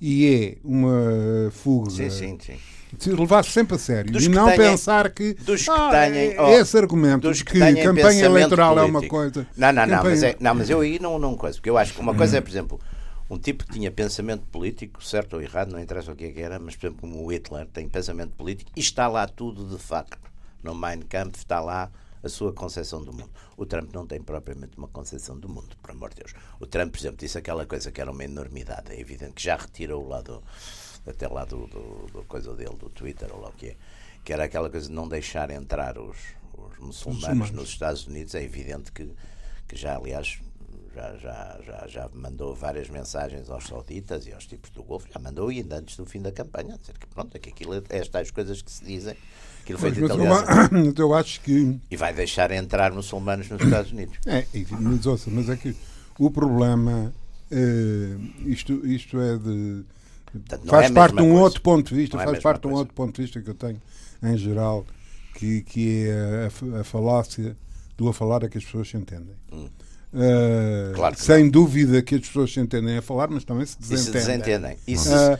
E 0.00 0.26
é 0.26 0.56
uma 0.66 1.50
fuga. 1.50 1.90
Sim, 1.90 2.10
sim, 2.10 2.38
sim. 2.40 2.56
Preciso 2.92 3.20
levar 3.20 3.44
sempre 3.44 3.76
a 3.76 3.78
sério. 3.78 4.10
Dos 4.12 4.24
e 4.24 4.28
que 4.28 4.34
não 4.34 4.46
tenham- 4.46 4.70
pensar 4.72 5.10
que. 5.10 5.34
dos 5.34 5.64
que 5.64 5.70
ah, 5.70 6.06
é- 6.06 6.36
oh, 6.40 6.48
esse 6.58 6.76
argumento 6.78 7.28
dos 7.28 7.42
que 7.42 7.52
que, 7.52 7.82
campanha 7.82 8.24
eleitoral 8.24 8.78
é 8.78 8.82
uma 8.82 9.00
político. 9.00 9.16
coisa. 9.16 9.46
Não, 9.56 9.72
não, 9.72 9.82
não, 9.86 9.96
campanha- 9.96 10.14
mas, 10.14 10.22
é, 10.22 10.36
não, 10.40 10.54
mas 10.54 10.70
eu 10.70 10.80
aí 10.80 10.98
não, 10.98 11.18
não 11.18 11.34
coisa, 11.36 11.56
porque 11.58 11.68
eu 11.68 11.76
acho 11.76 11.92
que 11.92 12.00
uma 12.00 12.14
coisa 12.14 12.38
é, 12.38 12.40
por 12.40 12.48
exemplo, 12.48 12.80
um 13.28 13.38
tipo 13.38 13.66
que 13.66 13.72
tinha 13.72 13.90
pensamento 13.90 14.44
político, 14.50 15.04
certo 15.04 15.34
ou 15.34 15.42
errado, 15.42 15.70
não 15.70 15.78
interessa 15.80 16.12
o 16.12 16.16
que 16.16 16.24
é 16.24 16.30
que 16.30 16.40
era, 16.40 16.58
mas 16.58 16.76
por 16.76 16.86
exemplo, 16.86 17.00
como 17.02 17.22
o 17.26 17.30
Hitler 17.32 17.66
tem 17.66 17.86
pensamento 17.88 18.30
político 18.30 18.70
e 18.74 18.80
está 18.80 19.06
lá 19.06 19.26
tudo 19.26 19.66
de 19.66 19.82
facto. 19.82 20.16
No 20.62 20.74
Mein 20.74 21.00
Kampf 21.00 21.36
está 21.38 21.60
lá 21.60 21.90
a 22.22 22.28
sua 22.28 22.52
concepção 22.52 23.02
do 23.02 23.12
mundo. 23.12 23.30
O 23.56 23.66
Trump 23.66 23.92
não 23.94 24.06
tem 24.06 24.20
propriamente 24.20 24.76
uma 24.76 24.88
concepção 24.88 25.38
do 25.38 25.48
mundo, 25.48 25.76
por 25.82 25.90
amor 25.90 26.10
de 26.10 26.16
Deus. 26.16 26.34
O 26.60 26.66
Trump, 26.66 26.92
por 26.92 26.98
exemplo, 26.98 27.18
disse 27.18 27.38
aquela 27.38 27.66
coisa 27.66 27.90
que 27.90 28.00
era 28.00 28.10
uma 28.10 28.24
enormidade, 28.24 28.92
é 28.92 29.00
evidente 29.00 29.34
que 29.34 29.42
já 29.42 29.56
retirou 29.56 30.06
lá 30.06 30.20
do, 30.20 30.42
até 31.06 31.28
lá 31.28 31.44
do, 31.44 31.66
do, 31.66 32.06
do 32.12 32.24
coisa 32.24 32.54
dele, 32.54 32.76
do 32.76 32.88
Twitter 32.90 33.32
ou 33.32 33.40
lá 33.40 33.48
o 33.48 33.52
que 33.52 33.68
é, 33.68 33.76
que 34.24 34.32
era 34.32 34.44
aquela 34.44 34.68
coisa 34.68 34.88
de 34.88 34.92
não 34.92 35.08
deixar 35.08 35.50
entrar 35.50 35.98
os, 35.98 36.16
os 36.54 36.78
muçulmanos, 36.78 37.50
nos 37.50 37.70
Estados 37.70 38.06
Unidos. 38.06 38.34
É 38.34 38.42
evidente 38.42 38.92
que, 38.92 39.10
que 39.66 39.76
já, 39.76 39.96
aliás, 39.96 40.40
já, 40.94 41.16
já, 41.16 41.60
já, 41.64 41.86
já 41.86 42.10
mandou 42.12 42.54
várias 42.54 42.88
mensagens 42.88 43.48
aos 43.48 43.66
sauditas 43.66 44.26
e 44.26 44.32
aos 44.32 44.46
tipos 44.46 44.70
do 44.70 44.82
Golfo, 44.82 45.08
já 45.12 45.20
mandou 45.20 45.48
ainda 45.48 45.76
antes 45.76 45.96
do 45.96 46.04
fim 46.04 46.20
da 46.20 46.32
campanha, 46.32 46.74
a 46.74 46.76
dizer 46.76 46.98
que 46.98 47.06
pronto, 47.06 47.36
é 47.36 47.38
que 47.38 47.50
aquilo 47.50 47.74
é 47.74 47.82
estas 47.90 48.30
coisas 48.30 48.60
que 48.60 48.70
se 48.70 48.84
dizem, 48.84 49.16
aquilo 49.72 49.78
foi 49.78 49.90
dito 49.90 50.08
mas 50.18 50.72
eu, 50.72 50.94
eu 51.06 51.14
acho 51.14 51.40
que. 51.40 51.78
e 51.90 51.96
vai 51.96 52.12
deixar 52.14 52.50
entrar 52.50 52.92
muçulmanos 52.92 53.48
nos 53.48 53.60
Estados 53.62 53.92
Unidos. 53.92 54.16
É, 54.26 54.44
enfim, 54.54 54.76
mas, 54.80 55.06
ouça, 55.06 55.30
mas 55.30 55.48
é 55.48 55.56
que 55.56 55.74
o 56.18 56.30
problema. 56.30 57.12
eh, 57.50 58.16
isto, 58.46 58.86
isto 58.86 59.20
é 59.20 59.36
de. 59.36 59.84
Portanto, 60.32 60.60
não 60.64 60.70
faz 60.70 60.90
é 60.90 60.94
parte 60.94 61.16
de 61.16 61.22
um 61.22 61.28
coisa. 61.28 61.42
outro 61.42 61.60
ponto 61.62 61.88
de 61.88 61.94
vista, 61.94 62.16
Não 62.16 62.22
é 62.22 62.24
faz 62.26 62.36
mesma 62.36 62.50
parte 62.50 62.62
de 62.62 62.68
um 62.68 62.72
outro 62.74 62.94
ponto 62.94 63.14
de 63.16 63.22
vista 63.22 63.40
que 63.40 63.48
eu 63.48 63.54
tenho 63.54 63.80
em 64.22 64.36
geral, 64.36 64.84
que, 65.34 65.62
que 65.62 66.06
é 66.08 66.48
a, 66.76 66.80
a 66.80 66.84
falácia 66.84 67.56
do 67.96 68.08
a 68.08 68.12
falar 68.14 68.42
é 68.42 68.48
que 68.48 68.58
as 68.58 68.64
pessoas 68.64 68.88
se 68.90 68.96
entendem. 68.96 69.34
Hum. 69.52 69.68
Eh, 70.14 70.92
Claro 70.94 71.14
sem 71.18 71.48
dúvida 71.50 72.00
que 72.02 72.14
as 72.14 72.20
pessoas 72.22 72.52
se 72.52 72.60
entendem 72.60 72.96
a 72.98 73.02
falar, 73.02 73.28
mas 73.28 73.44
também 73.44 73.64
se 73.66 73.76
E 73.80 73.84
se 73.84 73.90
desentendem. 73.90 74.38
desentendem. 74.38 74.76
E 74.86 74.96
se- 74.98 75.12
Ah, 75.12 75.38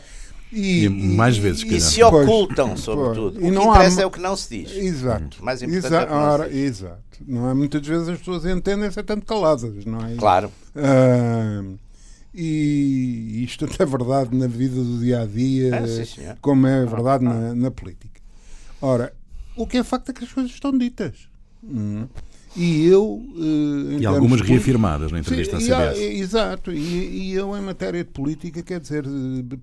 E, 0.53 0.85
e 0.85 0.89
mais 0.89 1.37
vezes, 1.37 1.63
E 1.63 1.81
se 1.81 2.03
ocultam, 2.03 2.69
pois, 2.69 2.81
sobretudo. 2.81 3.39
Pois. 3.39 3.57
O 3.57 3.61
que 3.61 3.67
interessa 3.67 4.01
há... 4.01 4.03
é 4.03 4.07
o 4.07 4.11
que 4.11 4.21
não 4.21 4.37
se 4.37 4.59
diz. 4.59 4.77
Exato. 4.77 5.45
Mais 5.45 5.63
importante 5.63 5.87
Exa... 5.87 5.97
é 5.97 6.05
o 6.05 6.07
que 6.07 6.15
não 6.15 6.39
se 6.39 6.51
diz. 6.51 6.63
Exato. 6.63 7.03
Não 7.27 7.51
é? 7.51 7.55
Muitas 7.55 7.87
vezes 7.87 8.09
as 8.09 8.19
pessoas 8.19 8.47
entendem-se 8.47 9.03
tanto 9.03 9.27
caladas, 9.27 9.85
não 9.85 10.01
é? 10.01 10.15
Claro. 10.17 10.51
Uh, 10.75 11.79
e 12.35 13.43
isto 13.45 13.67
é 13.79 13.85
verdade 13.85 14.37
na 14.37 14.47
vida 14.47 14.77
do 14.77 15.01
dia 15.01 15.23
a 15.23 15.27
dia, 15.27 15.73
ah, 15.75 16.37
como 16.41 16.67
é 16.67 16.85
verdade 16.87 17.27
ah, 17.27 17.29
na, 17.29 17.55
na, 17.55 17.71
política. 17.71 18.21
Ora, 18.81 19.13
o 19.57 19.67
que 19.67 19.79
é 19.79 19.83
facto 19.83 20.11
é 20.11 20.13
que 20.13 20.25
as 20.25 20.33
coisas 20.33 20.53
estão 20.53 20.77
ditas. 20.77 21.29
Hum. 21.65 22.07
E 22.59 22.87
eu. 22.87 23.05
Uh, 23.05 24.01
e 24.01 24.05
algumas 24.05 24.41
reafirmadas 24.41 25.13
na 25.13 25.21
entrevista 25.21 25.61
sim, 25.61 25.71
à 25.71 25.93
CBS. 25.93 25.99
E, 25.99 26.21
exato. 26.21 26.73
E, 26.73 27.29
e, 27.29 27.33
eu, 27.33 27.57
em 27.57 27.61
matéria 27.61 28.03
de 28.03 28.11
política, 28.11 28.63
quer 28.65 28.81
dizer, 28.81 29.05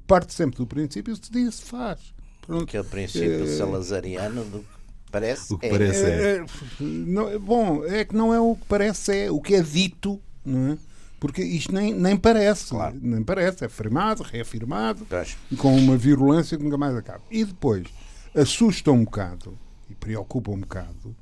parte 0.07 0.33
sempre 0.33 0.57
do 0.57 0.65
princípio: 0.65 1.13
se 1.13 1.29
diz, 1.29 1.55
se 1.55 1.63
faz. 1.63 1.99
Pronto. 2.41 2.65
Que 2.65 2.77
é 2.77 2.81
o 2.81 2.85
princípio 2.85 3.43
uh, 3.43 3.57
salazariano 3.57 4.45
do 4.45 4.63
parece 5.11 5.53
o 5.53 5.57
que 5.57 5.65
é. 5.65 5.69
Parece 5.69 6.05
é. 6.05 6.09
é. 6.09 6.35
é 6.37 6.45
não, 6.79 7.39
bom, 7.39 7.85
é 7.85 8.05
que 8.05 8.15
não 8.15 8.33
é 8.33 8.39
o 8.39 8.55
que 8.55 8.65
parece, 8.65 9.25
é 9.25 9.31
o 9.31 9.41
que 9.41 9.55
é 9.55 9.61
dito, 9.61 10.21
não 10.45 10.73
é? 10.73 10.77
Porque 11.19 11.41
isto 11.41 11.73
nem, 11.73 11.93
nem 11.93 12.15
parece, 12.15 12.69
claro. 12.69 12.97
nem 13.01 13.23
parece, 13.23 13.63
é 13.63 13.67
afirmado, 13.67 14.23
reafirmado, 14.23 15.05
Pois. 15.09 15.37
com 15.57 15.75
uma 15.75 15.97
virulência 15.97 16.57
que 16.57 16.63
nunca 16.63 16.77
mais 16.77 16.95
acaba. 16.95 17.23
E 17.31 17.43
depois 17.43 17.87
assusta 18.35 18.91
um 18.91 19.03
bocado 19.03 19.57
e 19.89 19.95
preocupa 19.95 20.51
um 20.51 20.59
bocado 20.59 21.15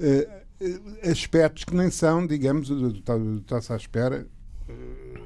uh, 0.00 0.43
aspectos 1.02 1.64
que 1.64 1.74
nem 1.74 1.90
são, 1.90 2.26
digamos, 2.26 2.70
está-se 2.70 3.72
à 3.72 3.76
espera, 3.76 4.26
uh, 4.68 5.24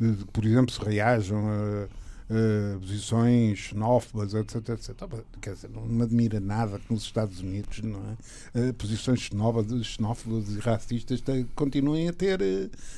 de, 0.00 0.24
por 0.26 0.44
exemplo, 0.44 0.72
se 0.72 0.80
reajam 0.80 1.38
a 1.48 1.88
uh, 2.28 2.80
posições 2.80 3.58
xenófobas, 3.58 4.34
etc, 4.34 4.68
etc. 4.70 4.94
Quer 5.40 5.54
dizer, 5.54 5.70
não 5.70 5.86
me 5.86 6.02
admira 6.02 6.40
nada 6.40 6.78
que 6.78 6.92
nos 6.92 7.02
Estados 7.02 7.40
Unidos 7.40 7.80
não 7.82 8.00
é? 8.00 8.60
Uh, 8.60 8.74
posições 8.74 9.20
xenófobas, 9.20 9.86
xenófobas 9.86 10.48
e 10.50 10.58
racistas 10.58 11.22
continuem 11.54 12.08
a 12.08 12.12
ter, 12.12 12.40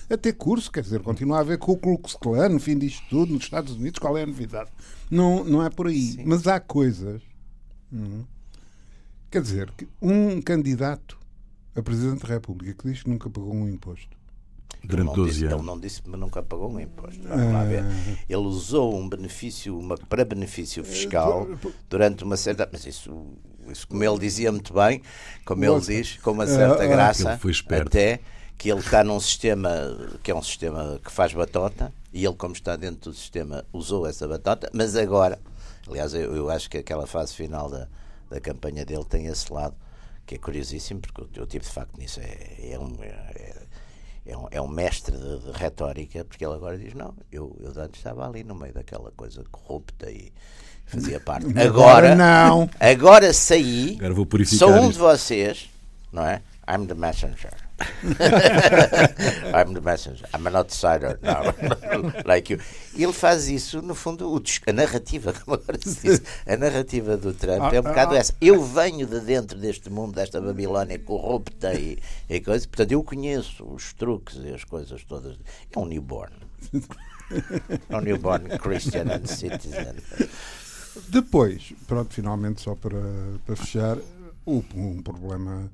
a 0.09 0.17
ter 0.17 0.33
curso, 0.35 0.71
quer 0.71 0.83
dizer, 0.83 1.01
continua 1.01 1.39
a 1.39 1.41
haver 1.41 1.59
Ku 1.59 1.77
Klux 1.77 2.15
Klan 2.15 2.51
no 2.51 2.61
fim 2.61 2.79
disto 2.79 3.03
tudo, 3.09 3.33
nos 3.33 3.45
Estados 3.45 3.75
Unidos, 3.75 3.99
qual 3.99 4.17
é 4.17 4.23
a 4.23 4.27
novidade? 4.27 4.71
Não, 5.11 5.45
não 5.45 5.65
é 5.65 5.71
por 5.71 5.87
aí. 5.87 6.13
Sim. 6.13 6.25
Mas 6.27 6.47
há 6.47 6.61
coisas. 6.61 7.23
Hum, 7.93 8.25
quer 9.31 9.43
dizer, 9.43 9.73
um 10.01 10.41
candidato 10.41 11.20
a 11.75 11.83
Presidente 11.83 12.23
da 12.23 12.29
República 12.29 12.75
que 12.83 12.91
diz 12.91 13.03
que 13.03 13.11
nunca 13.11 13.31
pagou 13.31 13.55
um 13.55 13.69
imposto 13.69 14.21
Durante 14.83 15.15
12 15.15 15.31
disse, 15.31 15.45
anos. 15.45 15.59
Ele 15.59 15.67
não 15.67 15.79
disse, 15.79 16.03
mas 16.07 16.21
nunca 16.21 16.43
pagou 16.43 16.71
um 16.71 16.81
imposto. 16.81 17.21
Ah. 17.29 17.65
Ele 18.29 18.39
usou 18.39 18.97
um 18.97 19.09
benefício, 19.09 19.79
uma, 19.79 19.97
para 19.97 20.25
benefício 20.25 20.83
fiscal 20.85 21.47
durante 21.89 22.25
uma 22.25 22.37
certa. 22.37 22.69
Mas 22.73 22.87
isso, 22.87 23.27
isso 23.69 23.87
como 23.87 24.03
ele 24.03 24.19
dizia 24.19 24.51
muito 24.51 24.73
bem, 24.73 25.03
como 25.45 25.65
ele 25.65 25.81
diz, 25.81 26.17
com 26.19 26.31
uma 26.33 26.47
certa 26.47 26.83
ah. 26.83 26.87
graça, 26.87 27.39
até 27.69 28.21
que 28.57 28.71
ele 28.71 28.81
está 28.81 29.03
num 29.03 29.19
sistema 29.21 29.71
que 30.23 30.31
é 30.31 30.35
um 30.35 30.43
sistema 30.43 31.01
que 31.03 31.11
faz 31.11 31.33
batota 31.33 31.93
e 32.13 32.25
ele, 32.25 32.35
como 32.35 32.53
está 32.53 32.77
dentro 32.77 33.11
do 33.11 33.17
sistema, 33.17 33.65
usou 33.73 34.07
essa 34.07 34.29
batota, 34.29 34.69
mas 34.75 34.97
agora, 34.97 35.39
aliás, 35.89 36.13
eu, 36.13 36.35
eu 36.37 36.51
acho 36.51 36.69
que 36.69 36.77
aquela 36.77 37.07
fase 37.07 37.33
final 37.33 37.71
da, 37.71 37.89
da 38.29 38.39
campanha 38.39 38.85
dele 38.85 39.05
tem 39.05 39.27
esse 39.27 39.51
lado 39.51 39.75
que 40.31 40.37
é 40.37 40.39
curiosíssimo, 40.39 41.01
porque 41.01 41.23
eu, 41.23 41.29
eu 41.43 41.47
tive 41.47 41.65
de 41.65 41.73
facto 41.73 41.99
nisso. 41.99 42.21
É, 42.21 42.71
é, 42.71 42.79
um, 42.79 42.97
é, 43.03 43.57
é 44.27 44.37
um, 44.37 44.47
é 44.53 44.63
um 44.63 44.69
mestre 44.69 45.17
de, 45.17 45.39
de, 45.41 45.51
retórica, 45.59 46.25
porque 46.25 46.45
ele 46.45 46.55
agora 46.55 46.79
diz: 46.79 46.95
Não, 46.95 47.13
eu, 47.33 47.57
eu 47.59 47.71
antes 47.83 47.99
estava 47.99 48.29
ali 48.29 48.45
no 48.45 48.55
meio 48.55 48.73
daquela 48.73 49.11
coisa 49.11 49.43
corrupta 49.51 50.09
e 50.09 50.33
fazia 50.87 51.19
parte. 51.21 51.47
Agora, 51.47 52.13
agora 52.13 52.15
não. 52.15 52.71
Agora 52.79 53.33
saí, 53.33 53.97
agora 53.99 54.15
vou 54.15 54.29
sou 54.47 54.71
um 54.71 54.91
de 54.91 54.99
vocês, 54.99 55.69
não 56.13 56.25
é? 56.25 56.43
I'm 56.69 56.87
the 56.87 56.95
messenger. 56.95 57.53
I'm 59.55 59.73
the 59.73 59.81
messenger. 59.81 60.27
I'm 60.35 60.47
an 60.47 60.57
outsider 60.57 61.19
now. 61.23 61.55
like 62.27 62.53
you. 62.53 62.61
Ele 62.95 63.13
faz 63.13 63.49
isso, 63.49 63.81
no 63.81 63.95
fundo, 63.95 64.29
o, 64.29 64.43
a 64.67 64.73
narrativa, 64.73 65.33
diz, 66.03 66.23
a 66.47 66.57
narrativa 66.57 67.17
do 67.17 67.33
Trump 67.33 67.63
ah, 67.63 67.75
é 67.75 67.81
um 67.81 67.85
bocado 67.85 68.15
ah, 68.15 68.19
essa. 68.19 68.35
Eu 68.41 68.63
venho 68.63 69.07
de 69.07 69.21
dentro 69.21 69.59
deste 69.59 69.89
mundo, 69.89 70.15
desta 70.15 70.41
Babilónia 70.41 70.99
corrupta 70.99 71.73
e, 71.75 71.99
e 72.29 72.41
coisa, 72.41 72.67
portanto, 72.67 72.93
eu 72.93 73.03
conheço 73.03 73.65
os 73.65 73.93
truques 73.95 74.37
e 74.45 74.53
as 74.53 74.65
coisas 74.65 75.03
todas. 75.05 75.37
É 75.75 75.79
um 75.79 75.87
newborn. 75.87 76.35
É 77.89 77.97
um 77.97 78.01
newborn 78.01 78.59
Christian 78.59 79.07
and 79.11 79.27
citizen. 79.27 79.95
Depois, 81.09 81.73
pronto, 81.87 82.13
finalmente, 82.13 82.61
só 82.61 82.75
para, 82.75 83.01
para 83.47 83.57
fechar, 83.57 83.97
um 84.47 85.03
problema 85.03 85.71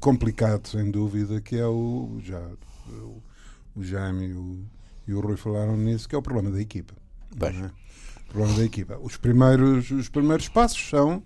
complicado, 0.00 0.66
sem 0.68 0.90
dúvida, 0.90 1.40
que 1.40 1.56
é 1.56 1.66
o. 1.66 2.18
Já, 2.22 2.40
o, 2.88 3.22
o 3.76 3.82
Jaime 3.82 4.26
e 4.26 4.32
o, 4.32 4.58
e 5.08 5.14
o 5.14 5.20
Rui 5.20 5.36
falaram 5.36 5.76
nisso, 5.76 6.08
que 6.08 6.14
é 6.14 6.18
o 6.18 6.22
problema 6.22 6.50
da 6.50 6.60
equipa. 6.60 6.94
É? 7.64 7.70
O 8.28 8.32
problema 8.32 8.58
da 8.58 8.64
equipa. 8.64 8.98
Os 9.02 9.16
primeiros, 9.16 9.90
os 9.90 10.08
primeiros 10.08 10.48
passos 10.48 10.88
são 10.88 11.22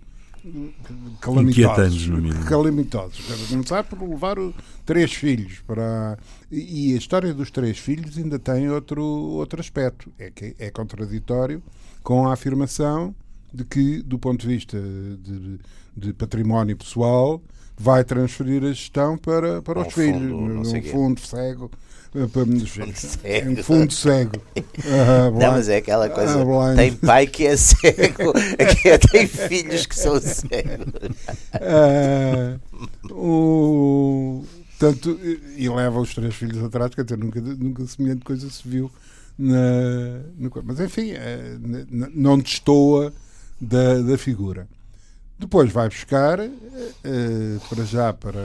calamitosos. 1.19 2.09
Calamitosos. 2.47 3.27
Deve 3.27 3.47
começar 3.47 3.83
por 3.83 4.01
levar 4.07 4.39
o, 4.39 4.53
três 4.85 5.13
filhos 5.13 5.59
para. 5.65 6.17
E 6.51 6.93
a 6.93 6.97
história 6.97 7.33
dos 7.33 7.51
três 7.51 7.77
filhos 7.77 8.17
ainda 8.17 8.39
tem 8.39 8.69
outro, 8.69 9.03
outro 9.03 9.59
aspecto. 9.59 10.11
É 10.17 10.31
que 10.31 10.55
é 10.59 10.69
contraditório 10.69 11.61
com 12.03 12.27
a 12.27 12.33
afirmação 12.33 13.15
de 13.53 13.63
que, 13.65 14.01
do 14.01 14.19
ponto 14.19 14.41
de 14.41 14.47
vista 14.47 14.77
de, 14.79 15.59
de 15.95 16.13
património 16.13 16.77
pessoal, 16.77 17.41
vai 17.77 18.03
transferir 18.03 18.63
a 18.63 18.69
gestão 18.69 19.17
para, 19.17 19.61
para 19.61 19.81
os 19.81 19.93
filhos, 19.93 20.21
num 20.21 20.83
fundo 20.83 21.19
cego. 21.21 21.71
Fundo 22.31 22.65
cego. 22.65 23.51
Um 23.51 23.63
fundo 23.63 23.93
cego. 23.93 24.41
Uh, 24.77 25.37
não, 25.37 25.51
mas 25.51 25.67
é 25.67 25.77
aquela 25.77 26.09
coisa. 26.09 26.37
Uh, 26.43 26.75
tem 26.75 26.93
pai 26.93 27.27
que 27.27 27.45
é 27.45 27.57
cego, 27.57 28.31
que 28.81 28.97
tem 29.09 29.27
filhos 29.27 29.85
que 29.85 29.95
são 29.95 30.19
cegos. 30.21 30.93
Uh, 31.55 32.59
o, 33.11 34.45
tanto, 34.79 35.19
e 35.57 35.67
leva 35.67 35.99
os 35.99 36.13
três 36.13 36.35
filhos 36.35 36.63
atrás, 36.63 36.93
quer 36.95 37.03
dizer, 37.03 37.17
nunca, 37.17 37.41
nunca 37.41 37.85
semelhante 37.85 38.23
coisa 38.23 38.49
se 38.49 38.67
viu. 38.67 38.89
Na, 39.37 40.21
na, 40.37 40.49
mas 40.63 40.79
enfim, 40.79 41.11
é, 41.11 41.57
não 41.89 42.39
destoa 42.39 43.11
da, 43.59 44.01
da 44.01 44.17
figura. 44.17 44.67
Depois 45.39 45.71
vai 45.71 45.87
buscar, 45.87 46.39
uh, 46.39 46.49
para 47.69 47.85
já, 47.85 48.11
para, 48.11 48.41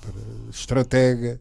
para 0.00 0.50
estratega, 0.50 1.40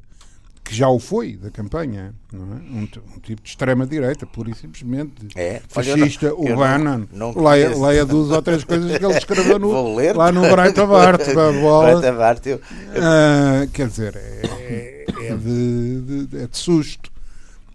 que 0.70 0.76
já 0.76 0.88
o 0.88 1.00
foi 1.00 1.36
da 1.36 1.50
campanha, 1.50 2.13
é? 2.32 2.36
um, 2.36 2.84
um 2.84 2.86
tipo 2.86 3.42
de 3.42 3.50
extrema-direita, 3.50 4.28
pura 4.28 4.52
e 4.52 4.56
simplesmente. 4.56 5.28
É. 5.36 5.62
Fascista, 5.68 6.32
o 6.34 6.56
Bannon. 6.56 7.08
Leia, 7.36 7.76
leia 7.76 8.06
duas 8.06 8.30
ou 8.30 8.42
três 8.42 8.63
coisas 8.63 8.98
que 8.98 9.04
ele 9.04 9.18
escreveu 9.18 9.58
no, 9.58 9.72
lá 10.15 10.32
no 10.32 10.42
Breitbart. 10.42 11.22
Breitbart 11.34 12.46
eu... 12.46 12.58
uh, 12.58 13.68
quer 13.74 13.88
dizer, 13.88 14.15
é, 14.15 15.06
é, 15.10 15.36
de, 15.36 16.28
de, 16.28 16.38
é 16.38 16.48
de 16.48 16.58
susto. 16.58 17.12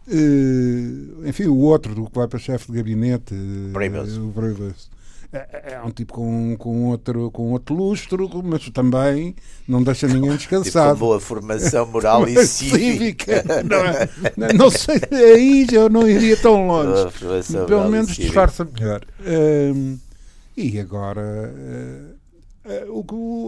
Uh, 0.07 1.27
enfim, 1.27 1.47
o 1.47 1.57
outro 1.57 1.95
do 1.95 2.07
que 2.07 2.15
vai 2.15 2.29
para 2.29 2.39
chefe 2.39 2.71
de 2.71 2.79
gabinete, 2.79 3.35
uh, 3.35 3.71
o 4.21 4.31
Breivas 4.31 4.89
é, 5.35 5.49
é, 5.53 5.73
é 5.75 5.83
um 5.83 5.91
tipo 5.91 6.15
com, 6.15 6.57
com, 6.57 6.91
outro, 6.91 7.29
com 7.33 7.51
outro 7.51 7.75
lustro, 7.75 8.31
mas 8.45 8.71
também 8.71 9.35
não 9.67 9.83
deixa 9.83 10.07
ninguém 10.07 10.37
descansado. 10.37 10.95
Tipo 10.95 11.07
boa 11.07 11.21
formação 11.21 11.87
moral 11.87 12.29
e 12.29 12.37
cívica. 12.47 13.43
não, 13.65 14.47
é, 14.47 14.53
não 14.53 14.71
sei, 14.71 15.01
aí 15.11 15.67
eu 15.73 15.89
não 15.89 16.09
iria 16.09 16.37
tão 16.37 16.69
longe. 16.69 17.13
Pelo 17.67 17.91
menos 17.91 18.15
disfarça 18.15 18.65
melhor. 18.65 19.05
Um, 19.27 19.99
e 20.57 20.79
agora. 20.79 21.53
Uh, 21.53 22.15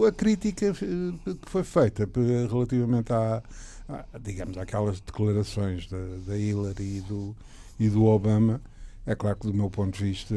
a 0.05 0.11
crítica 0.11 0.71
que 0.73 1.39
foi 1.47 1.63
feita 1.63 2.07
relativamente 2.51 3.11
à, 3.11 3.41
à 3.89 4.05
digamos, 4.19 4.55
àquelas 4.59 4.99
declarações 4.99 5.87
da, 5.87 5.97
da 6.27 6.37
Hillary 6.37 6.97
e 6.97 7.01
do, 7.01 7.35
e 7.79 7.89
do 7.89 8.05
Obama 8.05 8.61
é 9.07 9.15
claro 9.15 9.37
que 9.37 9.47
do 9.47 9.53
meu 9.53 9.69
ponto 9.69 9.97
de 9.97 10.03
vista, 10.03 10.35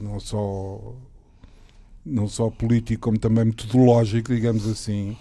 não 0.00 0.20
só, 0.20 0.94
não 2.04 2.28
só 2.28 2.50
político, 2.50 3.00
como 3.00 3.18
também 3.18 3.46
metodológico, 3.46 4.32
digamos 4.32 4.68
assim, 4.68 5.16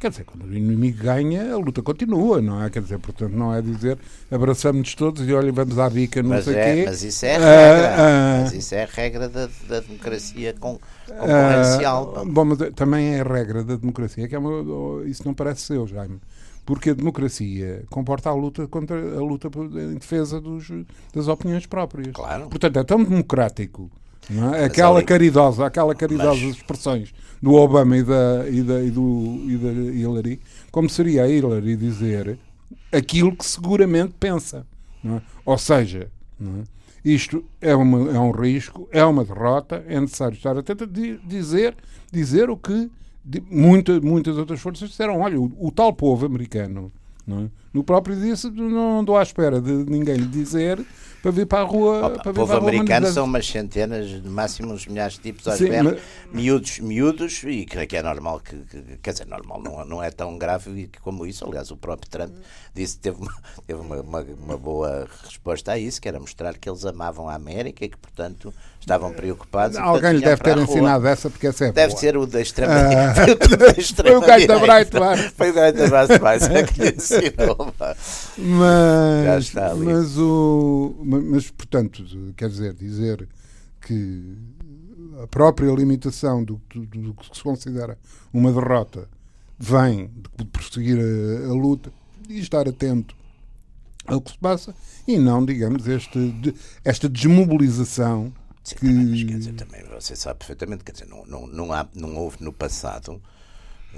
Quer 0.00 0.10
dizer, 0.10 0.24
quando 0.24 0.44
o 0.44 0.54
inimigo 0.54 1.02
ganha, 1.02 1.54
a 1.54 1.56
luta 1.56 1.82
continua, 1.82 2.40
não 2.40 2.62
é? 2.62 2.70
Quer 2.70 2.82
dizer, 2.82 3.00
portanto, 3.00 3.32
não 3.32 3.52
é 3.52 3.60
dizer 3.60 3.98
abraçamos-nos 4.30 4.94
todos 4.94 5.28
e 5.28 5.34
olha, 5.34 5.50
vamos 5.50 5.76
à 5.76 5.90
bica, 5.90 6.22
não 6.22 6.30
mas 6.30 6.44
sei 6.44 6.54
é, 6.54 6.74
quê. 6.74 6.84
Mas 6.86 7.02
isso 7.02 7.26
é 7.26 7.34
a 7.34 7.38
regra. 7.38 7.88
Uh, 7.88 7.94
uh, 7.94 8.42
mas 8.42 8.52
isso 8.52 8.74
é 8.76 8.82
a 8.84 8.86
regra 8.86 9.28
da, 9.28 9.48
da 9.68 9.80
democracia 9.80 10.54
com, 10.60 10.78
concorrencial. 11.08 12.14
Uh, 12.16 12.24
bom, 12.26 12.44
mas 12.44 12.58
também 12.76 13.16
é 13.16 13.20
a 13.20 13.24
regra 13.24 13.64
da 13.64 13.74
democracia, 13.74 14.28
que 14.28 14.36
é 14.36 14.38
uma, 14.38 15.04
isso 15.04 15.24
não 15.24 15.34
parece 15.34 15.62
seu, 15.62 15.84
Jaime. 15.88 16.20
Porque 16.68 16.90
a 16.90 16.94
democracia 16.94 17.82
comporta 17.88 18.28
a 18.28 18.34
luta 18.34 18.68
contra 18.68 18.94
a 18.94 19.20
luta 19.22 19.48
em 19.90 19.94
defesa 19.94 20.38
dos, 20.38 20.70
das 21.14 21.26
opiniões 21.26 21.64
próprias. 21.64 22.12
Claro. 22.12 22.50
Portanto, 22.50 22.78
é 22.78 22.84
tão 22.84 23.02
democrático. 23.02 23.90
É? 24.54 24.66
Aquela 24.66 25.02
caridosa, 25.02 25.64
aquela 25.64 25.94
caridosa 25.94 26.44
mas... 26.44 26.56
expressões 26.56 27.14
do 27.40 27.54
Obama 27.54 27.96
e 27.96 28.02
da, 28.02 28.46
e, 28.50 28.62
da, 28.62 28.82
e, 28.82 28.90
do, 28.90 29.40
e 29.48 29.56
da 29.56 29.70
Hillary, 29.72 30.40
como 30.70 30.90
seria 30.90 31.22
a 31.22 31.28
Hillary 31.30 31.74
dizer 31.74 32.38
aquilo 32.92 33.34
que 33.34 33.46
seguramente 33.46 34.12
pensa. 34.20 34.66
É? 35.02 35.22
Ou 35.46 35.56
seja, 35.56 36.10
é? 36.38 36.64
isto 37.02 37.42
é, 37.62 37.74
uma, 37.74 38.10
é 38.10 38.20
um 38.20 38.30
risco, 38.30 38.86
é 38.92 39.02
uma 39.06 39.24
derrota, 39.24 39.82
é 39.88 39.98
necessário 39.98 40.36
estar 40.36 40.54
atento 40.58 40.84
a 40.84 40.86
dizer, 40.86 41.74
dizer 42.12 42.50
o 42.50 42.58
que 42.58 42.90
muita, 43.50 44.00
muitas 44.00 44.36
outras 44.36 44.60
forças 44.60 44.88
disseram. 44.88 45.20
Olha, 45.20 45.40
o, 45.40 45.52
o 45.58 45.70
tal 45.70 45.92
povo 45.92 46.26
americano 46.26 46.92
é? 47.28 47.50
No 47.78 47.84
próprio 47.84 48.16
dia 48.16 48.34
não 48.52 48.98
andou 48.98 49.16
à 49.16 49.22
espera 49.22 49.60
de 49.60 49.70
ninguém 49.70 50.16
lhe 50.16 50.26
dizer 50.26 50.84
para 51.22 51.30
vir 51.30 51.46
para 51.46 51.60
a 51.60 51.62
rua. 51.62 52.06
Opa, 52.06 52.22
para 52.22 52.30
o 52.30 52.34
povo 52.34 52.56
americano 52.56 53.06
são 53.08 53.24
umas 53.24 53.46
centenas, 53.46 54.10
no 54.22 54.30
máximo 54.30 54.72
uns 54.72 54.86
milhares 54.86 55.14
de 55.14 55.20
tipos 55.20 55.46
aos 55.46 55.60
berros, 55.60 55.92
mas... 55.92 56.00
miúdos, 56.32 56.78
miúdos, 56.80 57.42
e 57.44 57.64
creio 57.64 57.88
que 57.88 57.96
é 57.96 58.02
normal 58.02 58.40
que, 58.40 58.56
que, 58.56 58.98
quer 58.98 59.12
dizer, 59.12 59.26
normal, 59.26 59.60
não, 59.62 59.84
não 59.84 60.02
é 60.02 60.10
tão 60.10 60.36
grave 60.36 60.90
como 61.02 61.26
isso. 61.26 61.44
Aliás, 61.44 61.70
o 61.70 61.76
próprio 61.76 62.10
Trump 62.10 62.32
disse 62.74 62.96
que 62.96 63.02
teve, 63.02 63.20
uma, 63.20 63.34
teve 63.66 63.80
uma, 63.80 64.00
uma, 64.00 64.26
uma 64.44 64.56
boa 64.56 65.08
resposta 65.24 65.72
a 65.72 65.78
isso, 65.78 66.00
que 66.00 66.08
era 66.08 66.18
mostrar 66.18 66.56
que 66.56 66.68
eles 66.68 66.84
amavam 66.84 67.28
a 67.28 67.34
América 67.34 67.84
e 67.84 67.88
que, 67.88 67.96
portanto, 67.96 68.52
estavam 68.80 69.12
preocupados. 69.12 69.76
Alguém 69.76 70.14
lhe 70.14 70.20
deve 70.20 70.42
ter 70.42 70.56
ensinado 70.56 71.06
essa, 71.06 71.28
porque 71.28 71.48
essa 71.48 71.66
é 71.66 71.72
Deve 71.72 71.88
boa. 71.88 72.00
ser 72.00 72.16
o 72.16 72.26
da 72.26 72.40
extrema 72.40 72.74
ah. 72.74 73.14
Foi 74.02 74.16
o 74.16 74.20
gajo 74.20 74.46
da 74.46 74.58
Breitbart. 74.58 75.32
Foi 75.36 75.50
o 75.50 75.52
gajo 75.52 75.76
da 75.76 76.58
é 76.58 76.62
que 76.62 76.80
lhe 76.80 76.90
ensinou. 76.90 77.67
Mas, 78.36 79.52
mas, 79.76 80.18
o, 80.18 80.96
mas, 81.04 81.50
portanto, 81.50 82.04
quer 82.36 82.48
dizer, 82.48 82.74
dizer 82.74 83.28
que 83.80 84.36
a 85.22 85.26
própria 85.26 85.70
limitação 85.72 86.44
do, 86.44 86.60
do, 86.72 86.86
do 86.86 87.14
que 87.14 87.36
se 87.36 87.42
considera 87.42 87.98
uma 88.32 88.52
derrota 88.52 89.08
vem 89.58 90.10
de 90.36 90.44
prosseguir 90.44 90.98
a, 90.98 91.48
a 91.48 91.52
luta 91.52 91.92
e 92.28 92.38
estar 92.38 92.68
atento 92.68 93.16
ao 94.06 94.20
que 94.20 94.30
se 94.30 94.38
passa 94.38 94.74
e 95.06 95.18
não, 95.18 95.44
digamos, 95.44 95.86
este, 95.86 96.54
esta 96.84 97.08
desmobilização 97.08 98.32
Sim, 98.62 98.76
que... 98.76 98.86
Também, 98.86 99.26
quer 99.26 99.38
dizer, 99.38 99.52
também 99.54 99.84
você 99.84 100.14
sabe 100.14 100.38
perfeitamente, 100.38 100.84
quer 100.84 100.92
dizer, 100.92 101.06
não, 101.06 101.24
não, 101.26 101.46
não, 101.46 101.72
há, 101.72 101.86
não 101.94 102.16
houve 102.16 102.36
no 102.40 102.52
passado 102.52 103.20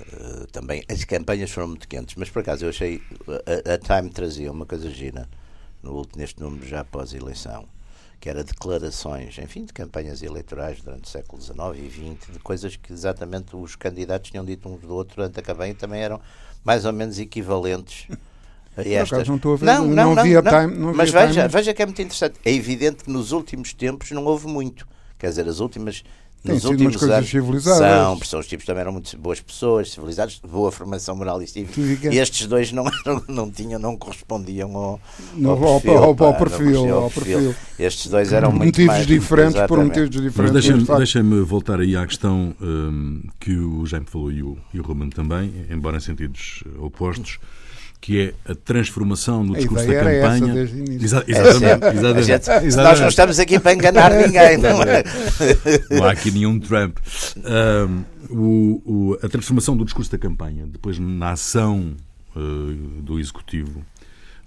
uh, 0.01 0.47
também, 0.49 0.85
as 0.89 1.05
campanhas 1.05 1.51
foram 1.51 1.69
muito 1.69 1.87
quentes, 1.89 2.15
mas 2.17 2.31
por 2.31 2.41
acaso 2.41 2.65
eu 2.65 2.71
achei, 2.71 3.03
a, 3.29 3.75
a 3.75 3.79
Time 3.79 4.11
trazia 4.11 4.51
uma 4.51 4.67
coisa 4.67 4.91
gira 4.91 5.29
no, 5.83 6.07
neste 6.17 6.41
número 6.41 6.67
já 6.67 6.81
após 6.81 7.15
a 7.15 7.17
eleição, 7.17 7.67
que 8.21 8.29
era 8.29 8.45
declarações, 8.45 9.39
enfim, 9.39 9.65
de 9.65 9.73
campanhas 9.73 10.23
eleitorais 10.23 10.81
durante 10.83 11.05
o 11.05 11.09
século 11.09 11.41
XIX 11.41 11.59
e 11.77 11.91
XX, 11.91 12.33
de 12.33 12.39
coisas 12.41 12.77
que 12.77 12.93
exatamente 12.93 13.57
os 13.57 13.77
candidatos 13.77 14.31
tinham 14.31 14.45
dito 14.45 14.69
uns 14.69 14.81
do 14.81 14.95
outro 14.95 15.17
durante 15.17 15.41
a 15.41 15.43
campanha 15.43 15.73
e 15.73 15.75
também 15.75 16.03
eram 16.03 16.21
mais 16.65 16.85
ou 16.85 16.93
menos 16.93 17.19
equivalentes 17.19 18.07
estas. 18.77 19.27
Não 19.27 19.37
estou 19.37 19.55
a 19.55 19.57
ver, 19.57 19.67
não, 19.67 19.87
não, 19.87 20.15
não, 20.15 20.23
via 20.23 20.43
time. 20.43 20.77
Não 20.77 20.95
mas 20.95 21.11
veja, 21.11 21.43
time. 21.43 21.49
veja 21.49 21.75
que 21.75 21.83
é 21.83 21.87
muito 21.87 22.03
interessante. 22.03 22.39
É 22.45 22.53
evidente 22.53 23.05
que 23.05 23.11
nos 23.11 23.33
últimos 23.33 23.73
tempos 23.73 24.11
não 24.11 24.25
houve 24.25 24.47
muito. 24.47 24.87
Quer 25.19 25.29
dizer, 25.29 25.49
as 25.49 25.61
últimas. 25.61 26.03
Tem 26.43 26.55
nos 26.55 26.65
últimos 26.65 26.97
coisas 26.97 27.17
anos, 27.19 27.29
civilizadas. 27.29 27.79
São, 27.79 28.25
são, 28.25 28.41
os 28.41 28.47
tipos 28.47 28.65
também 28.65 28.81
eram 28.81 28.93
muito 28.93 29.15
boas 29.19 29.41
pessoas, 29.41 29.91
civilizados, 29.93 30.41
boa 30.43 30.73
formação 30.73 31.15
moral 31.15 31.43
e 31.43 31.47
cívica. 31.47 32.13
E 32.13 32.19
estes 32.19 32.47
dois 32.47 32.73
não, 32.73 32.87
eram, 33.07 33.23
não 33.29 33.51
tinham, 33.51 33.79
não 33.79 33.95
correspondiam 33.95 34.75
ao, 34.75 35.01
no, 35.35 35.51
ao, 35.51 35.81
perfil, 35.81 35.99
ao, 35.99 36.15
pá, 36.15 36.25
ao, 36.25 36.35
perfil, 36.35 36.95
ao, 36.95 37.11
perfil, 37.11 37.39
perfil. 37.39 37.55
Estes 37.79 38.11
dois 38.11 38.33
eram 38.33 38.51
muito 38.51 38.65
motivos 38.67 38.87
mais, 38.87 39.07
diferentes 39.07 39.61
por 39.69 39.85
motivos 39.85 40.11
diferentes. 40.11 40.37
Mas 40.37 40.53
deixem-me 40.53 40.85
deixem 40.85 41.43
voltar 41.43 41.81
aí 41.81 41.95
à 41.95 42.07
questão 42.07 42.55
um, 42.59 43.21
que 43.39 43.55
o 43.55 43.85
Jaime 43.85 44.07
falou 44.07 44.33
e 44.33 44.43
o, 44.43 44.57
e 44.73 44.81
o 44.81 44.83
Roman 44.83 45.11
também, 45.11 45.67
embora 45.71 45.99
em 45.99 46.01
sentidos 46.01 46.65
opostos 46.79 47.39
que 48.01 48.21
é 48.47 48.51
a 48.51 48.55
transformação 48.55 49.45
do 49.45 49.55
discurso 49.55 49.87
da 49.87 49.95
campanha. 49.95 50.63
Exa 50.63 51.23
exatamente, 51.29 51.85
é 51.85 51.93
exatamente, 51.93 52.23
gente, 52.23 52.51
exatamente. 52.51 52.77
Nós 52.77 53.01
não 53.01 53.09
estamos 53.09 53.39
aqui 53.39 53.61
para 53.61 53.75
enganar 53.75 54.11
ninguém, 54.13 54.57
não 54.57 54.83
é? 54.83 55.05
Não 55.91 56.05
há 56.05 56.13
aqui 56.13 56.31
nenhum 56.31 56.59
Trump. 56.59 56.97
Um, 57.37 58.05
o, 58.31 58.83
o, 58.87 59.19
a 59.23 59.29
transformação 59.29 59.77
do 59.77 59.85
discurso 59.85 60.11
da 60.11 60.17
campanha, 60.17 60.67
depois 60.67 60.99
na 60.99 61.33
ação 61.33 61.95
uh, 62.35 63.01
do 63.03 63.19
Executivo, 63.19 63.85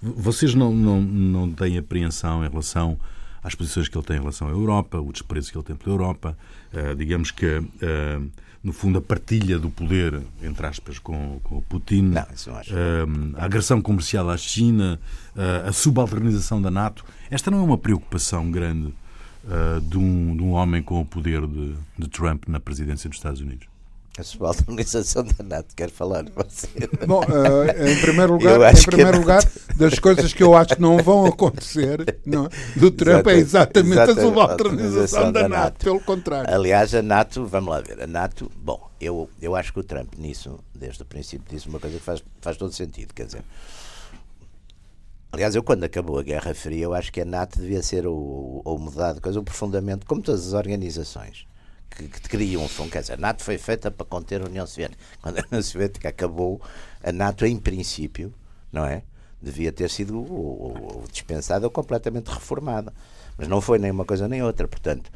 vocês 0.02 0.54
não, 0.54 0.74
não, 0.74 1.00
não 1.00 1.52
têm 1.52 1.78
apreensão 1.78 2.44
em 2.44 2.48
relação 2.48 2.98
às 3.42 3.54
posições 3.54 3.88
que 3.88 3.96
ele 3.96 4.04
tem 4.04 4.16
em 4.16 4.20
relação 4.20 4.48
à 4.48 4.50
Europa, 4.50 4.98
o 4.98 5.12
desprezo 5.12 5.52
que 5.52 5.56
ele 5.56 5.64
tem 5.64 5.76
pela 5.76 5.94
Europa, 5.94 6.36
uh, 6.72 6.94
digamos 6.96 7.30
que. 7.30 7.46
Uh, 7.46 8.30
no 8.64 8.72
fundo, 8.72 8.98
a 8.98 9.02
partilha 9.02 9.58
do 9.58 9.68
poder, 9.68 10.22
entre 10.42 10.66
aspas, 10.66 10.98
com, 10.98 11.38
com 11.44 11.58
o 11.58 11.62
Putin, 11.62 12.00
não, 12.02 12.14
não 12.14 13.38
a 13.38 13.44
agressão 13.44 13.82
comercial 13.82 14.30
à 14.30 14.38
China, 14.38 14.98
uh, 15.36 15.68
a 15.68 15.72
subalternização 15.72 16.62
da 16.62 16.70
NATO. 16.70 17.04
Esta 17.30 17.50
não 17.50 17.58
é 17.58 17.62
uma 17.62 17.76
preocupação 17.76 18.50
grande 18.50 18.86
uh, 19.44 19.80
de, 19.82 19.98
um, 19.98 20.34
de 20.34 20.42
um 20.42 20.52
homem 20.52 20.82
com 20.82 20.98
o 20.98 21.04
poder 21.04 21.46
de, 21.46 21.74
de 21.98 22.08
Trump 22.08 22.44
na 22.48 22.58
presidência 22.58 23.06
dos 23.10 23.18
Estados 23.18 23.42
Unidos? 23.42 23.73
A 24.16 24.46
organização 24.70 25.24
da 25.24 25.42
NATO, 25.42 25.74
quer 25.74 25.90
falar 25.90 26.24
você? 26.36 26.68
Bom, 27.04 27.20
uh, 27.22 27.88
em 27.88 28.00
primeiro 28.00 28.34
lugar, 28.34 28.72
em 28.72 28.82
primeiro 28.84 29.18
lugar 29.18 29.42
das 29.74 29.98
coisas 29.98 30.32
que 30.32 30.40
eu 30.40 30.54
acho 30.54 30.76
que 30.76 30.80
não 30.80 30.98
vão 30.98 31.26
acontecer 31.26 32.16
não, 32.24 32.48
do 32.76 32.92
Trump 32.92 33.26
é 33.26 33.34
exatamente, 33.34 33.92
exatamente 33.92 34.20
a 34.20 34.22
subalternização 34.22 35.32
da, 35.32 35.42
da 35.42 35.48
NATO, 35.48 35.62
NATO, 35.62 35.84
pelo 35.84 35.98
contrário. 35.98 36.54
Aliás, 36.54 36.94
a 36.94 37.02
NATO, 37.02 37.44
vamos 37.44 37.70
lá 37.70 37.80
ver, 37.80 38.00
a 38.00 38.06
NATO, 38.06 38.48
bom, 38.56 38.88
eu, 39.00 39.28
eu 39.42 39.56
acho 39.56 39.72
que 39.72 39.80
o 39.80 39.82
Trump 39.82 40.14
nisso, 40.16 40.60
desde 40.72 41.02
o 41.02 41.04
princípio, 41.04 41.44
disse 41.50 41.68
uma 41.68 41.80
coisa 41.80 41.98
que 41.98 42.04
faz, 42.04 42.22
faz 42.40 42.56
todo 42.56 42.72
sentido, 42.72 43.12
quer 43.12 43.26
dizer, 43.26 43.42
Aliás, 45.32 45.56
eu 45.56 45.64
quando 45.64 45.82
acabou 45.82 46.20
a 46.20 46.22
Guerra 46.22 46.54
Fria, 46.54 46.84
eu 46.84 46.94
acho 46.94 47.12
que 47.12 47.20
a 47.20 47.24
NATO 47.24 47.58
devia 47.58 47.82
ser 47.82 48.06
o, 48.06 48.12
o, 48.14 48.62
o 48.64 48.78
mudado, 48.78 49.20
coisa, 49.20 49.40
o 49.40 49.42
profundamente, 49.42 50.06
como 50.06 50.22
todas 50.22 50.46
as 50.46 50.52
organizações 50.52 51.44
que, 51.96 52.08
que 52.08 52.20
triunfam. 52.22 52.88
Quer 52.88 53.00
dizer, 53.00 53.14
a 53.14 53.16
NATO 53.16 53.42
foi 53.42 53.58
feita 53.58 53.90
para 53.90 54.06
conter 54.06 54.42
a 54.42 54.46
União 54.46 54.66
Soviética. 54.66 55.02
Quando 55.20 55.38
a 55.38 55.44
União 55.46 55.62
Soviética 55.62 56.08
acabou, 56.08 56.60
a 57.02 57.12
NATO, 57.12 57.46
em 57.46 57.56
princípio, 57.56 58.32
não 58.72 58.84
é? 58.84 59.02
Devia 59.40 59.72
ter 59.72 59.90
sido 59.90 60.18
ou, 60.18 60.62
ou 60.62 61.04
dispensada 61.10 61.66
ou 61.66 61.70
completamente 61.70 62.28
reformada. 62.28 62.92
Mas 63.36 63.48
não 63.48 63.60
foi 63.60 63.78
nem 63.78 63.90
uma 63.90 64.04
coisa 64.04 64.26
nem 64.28 64.42
outra. 64.42 64.66
Portanto, 64.66 65.10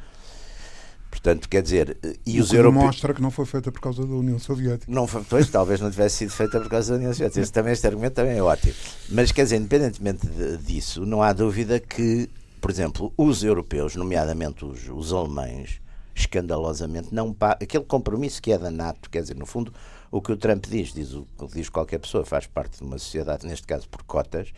Portanto, 1.10 1.48
quer 1.48 1.62
dizer, 1.62 1.96
e 2.26 2.38
o 2.38 2.42
os 2.42 2.52
europeus. 2.52 2.84
mostra 2.84 3.14
que 3.14 3.22
não 3.22 3.30
foi 3.30 3.46
feita 3.46 3.72
por 3.72 3.80
causa 3.80 4.06
da 4.06 4.14
União 4.14 4.38
Soviética. 4.38 4.92
Não 4.92 5.06
foi, 5.06 5.24
pois, 5.24 5.48
talvez 5.48 5.80
não 5.80 5.90
tivesse 5.90 6.16
sido 6.16 6.30
feita 6.30 6.60
por 6.60 6.68
causa 6.68 6.92
da 6.92 6.98
União 6.98 7.12
Soviética. 7.12 7.40
Este, 7.40 7.52
também, 7.52 7.72
este 7.72 7.86
argumento 7.86 8.12
também 8.14 8.36
é 8.36 8.42
ótimo. 8.42 8.74
Mas, 9.08 9.32
quer 9.32 9.44
dizer, 9.44 9.56
independentemente 9.56 10.26
de, 10.26 10.58
disso, 10.58 11.06
não 11.06 11.22
há 11.22 11.32
dúvida 11.32 11.80
que, 11.80 12.28
por 12.60 12.70
exemplo, 12.70 13.12
os 13.16 13.42
europeus, 13.42 13.96
nomeadamente 13.96 14.64
os, 14.64 14.88
os 14.88 15.12
alemães, 15.12 15.80
escandalosamente 16.18 17.14
não 17.14 17.34
aquele 17.40 17.84
compromisso 17.84 18.42
que 18.42 18.52
é 18.52 18.58
da 18.58 18.70
NATO, 18.70 19.08
quer 19.08 19.22
dizer, 19.22 19.36
no 19.36 19.46
fundo, 19.46 19.72
o 20.10 20.20
que 20.20 20.32
o 20.32 20.36
Trump 20.36 20.66
diz, 20.66 20.92
diz 20.92 21.12
o 21.12 21.26
diz 21.52 21.68
qualquer 21.68 21.98
pessoa, 21.98 22.24
faz 22.24 22.46
parte 22.46 22.78
de 22.78 22.82
uma 22.82 22.98
sociedade, 22.98 23.46
neste 23.46 23.66
caso 23.66 23.88
por 23.88 24.02
cotas, 24.02 24.52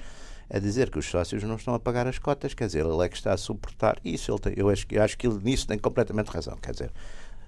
é 0.49 0.59
dizer 0.59 0.91
que 0.91 0.99
os 0.99 1.07
sócios 1.07 1.43
não 1.45 1.57
estão 1.57 1.75
a 1.75 1.79
pagar 1.79 2.07
as 2.07 2.19
cotas, 2.19 2.55
quer 2.55 2.67
dizer, 2.67 2.85
ele 2.85 3.05
é 3.05 3.09
que 3.09 3.17
está 3.17 3.33
a 3.33 3.37
suportar 3.37 4.01
isso. 4.05 4.37
Tem, 4.39 4.53
eu, 4.57 4.69
acho, 4.69 4.85
eu 4.91 5.03
acho 5.03 5.17
que 5.17 5.27
ele 5.27 5.39
nisso 5.43 5.67
tem 5.67 5.79
completamente 5.79 6.29
razão, 6.29 6.57
quer 6.57 6.73
dizer, 6.73 6.91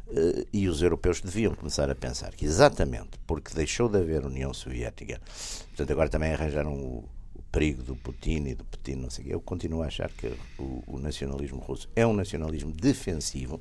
uh, 0.08 0.46
e 0.52 0.68
os 0.68 0.82
europeus 0.82 1.20
deviam 1.20 1.54
começar 1.54 1.90
a 1.90 1.94
pensar 1.94 2.30
que 2.32 2.44
exatamente 2.44 3.18
porque 3.26 3.54
deixou 3.54 3.88
de 3.88 3.98
haver 3.98 4.24
União 4.24 4.54
Soviética, 4.54 5.20
portanto, 5.68 5.90
agora 5.90 6.08
também 6.08 6.32
arranjaram 6.32 6.74
o, 6.74 7.08
o 7.34 7.42
perigo 7.50 7.82
do 7.82 7.96
Putin 7.96 8.44
e 8.46 8.54
do 8.54 8.64
Putin, 8.64 8.94
não 8.94 9.10
sei 9.10 9.24
o 9.24 9.26
quê. 9.26 9.34
Eu 9.34 9.40
continuo 9.40 9.82
a 9.82 9.86
achar 9.86 10.10
que 10.10 10.32
o, 10.56 10.84
o 10.86 10.98
nacionalismo 11.00 11.58
russo 11.58 11.88
é 11.96 12.06
um 12.06 12.12
nacionalismo 12.12 12.70
defensivo 12.70 13.58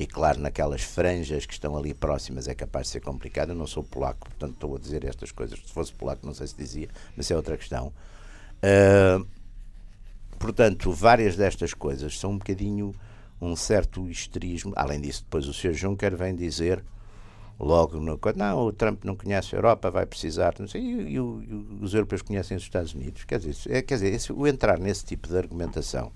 e 0.00 0.06
claro, 0.06 0.40
naquelas 0.40 0.80
franjas 0.80 1.44
que 1.44 1.52
estão 1.52 1.76
ali 1.76 1.92
próximas 1.92 2.48
é 2.48 2.54
capaz 2.54 2.86
de 2.86 2.92
ser 2.92 3.00
complicado. 3.00 3.50
Eu 3.50 3.54
não 3.54 3.66
sou 3.66 3.84
polaco, 3.84 4.30
portanto 4.30 4.54
estou 4.54 4.74
a 4.74 4.78
dizer 4.78 5.04
estas 5.04 5.30
coisas. 5.30 5.58
Se 5.58 5.70
fosse 5.74 5.92
polaco, 5.92 6.24
não 6.24 6.32
sei 6.32 6.46
se 6.46 6.56
dizia, 6.56 6.88
mas 7.14 7.30
é 7.30 7.36
outra 7.36 7.54
questão. 7.54 7.92
Uh, 8.64 9.26
portanto, 10.38 10.90
várias 10.90 11.36
destas 11.36 11.74
coisas 11.74 12.18
são 12.18 12.30
um 12.30 12.38
bocadinho 12.38 12.94
um 13.42 13.54
certo 13.54 14.08
histerismo. 14.08 14.72
Além 14.74 15.02
disso, 15.02 15.22
depois 15.22 15.46
o 15.46 15.52
Sr. 15.52 15.74
Juncker 15.74 16.16
vem 16.16 16.34
dizer 16.34 16.82
logo 17.58 18.00
no 18.00 18.18
não, 18.36 18.58
o 18.68 18.72
Trump 18.72 19.04
não 19.04 19.14
conhece 19.14 19.54
a 19.54 19.58
Europa, 19.58 19.90
vai 19.90 20.06
precisar, 20.06 20.54
não 20.58 20.66
sei, 20.66 20.80
e, 20.80 20.94
e, 21.08 21.14
e 21.16 21.20
os 21.82 21.92
europeus 21.92 22.22
conhecem 22.22 22.56
os 22.56 22.62
Estados 22.62 22.94
Unidos. 22.94 23.24
Quer 23.24 23.38
dizer, 23.38 23.70
é, 23.70 23.82
quer 23.82 23.96
dizer 23.96 24.14
esse, 24.14 24.32
o 24.32 24.46
entrar 24.46 24.78
nesse 24.78 25.04
tipo 25.04 25.28
de 25.28 25.36
argumentação 25.36 26.10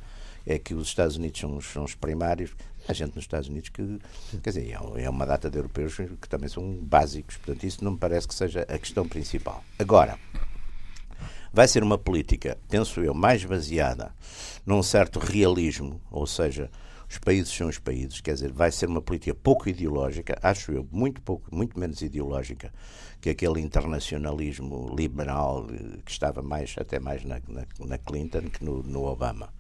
é 0.47 0.59
que 0.59 0.75
os 0.75 0.89
Estados 0.89 1.17
Unidos 1.17 1.41
são, 1.41 1.61
são 1.61 1.85
os 1.85 1.95
primários, 1.95 2.55
Há 2.87 2.93
gente 2.93 3.15
nos 3.15 3.25
Estados 3.25 3.49
Unidos 3.49 3.71
que, 3.71 3.99
quer 4.43 4.51
dizer, 4.51 4.71
é, 4.71 5.05
é 5.05 5.11
uma 5.11 5.25
data 5.25 5.51
de 5.51 5.57
europeus 5.57 5.97
que 5.97 6.29
também 6.29 6.49
são 6.49 6.77
básicos, 6.83 7.37
portanto, 7.37 7.65
isso 7.65 7.83
não 7.83 7.93
me 7.93 7.99
parece 7.99 8.29
que 8.29 8.35
seja 8.35 8.63
a 8.63 8.79
questão 8.79 9.09
principal. 9.09 9.65
Agora, 9.79 10.19
vai 11.53 11.67
ser 11.67 11.83
uma 11.83 11.97
política, 11.97 12.59
penso 12.69 13.01
eu, 13.01 13.15
mais 13.15 13.45
baseada 13.45 14.15
num 14.67 14.83
certo 14.83 15.19
realismo, 15.19 16.01
ou 16.11 16.27
seja, 16.27 16.71
os 17.09 17.19
países 17.19 17.55
são 17.55 17.69
os 17.69 17.79
países, 17.79 18.21
quer 18.21 18.35
dizer, 18.35 18.53
vai 18.53 18.73
ser 18.73 18.89
uma 18.89 19.01
política 19.01 19.35
pouco 19.35 19.69
ideológica, 19.69 20.39
acho 20.43 20.73
eu, 20.73 20.87
muito 20.91 21.23
pouco, 21.23 21.55
muito 21.55 21.79
menos 21.79 22.03
ideológica 22.03 22.73
que 23.21 23.31
aquele 23.31 23.61
internacionalismo 23.61 24.95
liberal 24.95 25.67
que 26.05 26.11
estava 26.11 26.43
mais 26.43 26.75
até 26.79 26.99
mais 26.99 27.25
na, 27.25 27.41
na, 27.49 27.65
na 27.79 27.99
Clinton 27.99 28.43
que 28.51 28.65
no, 28.65 28.83
no 28.83 29.05
Obama. 29.05 29.51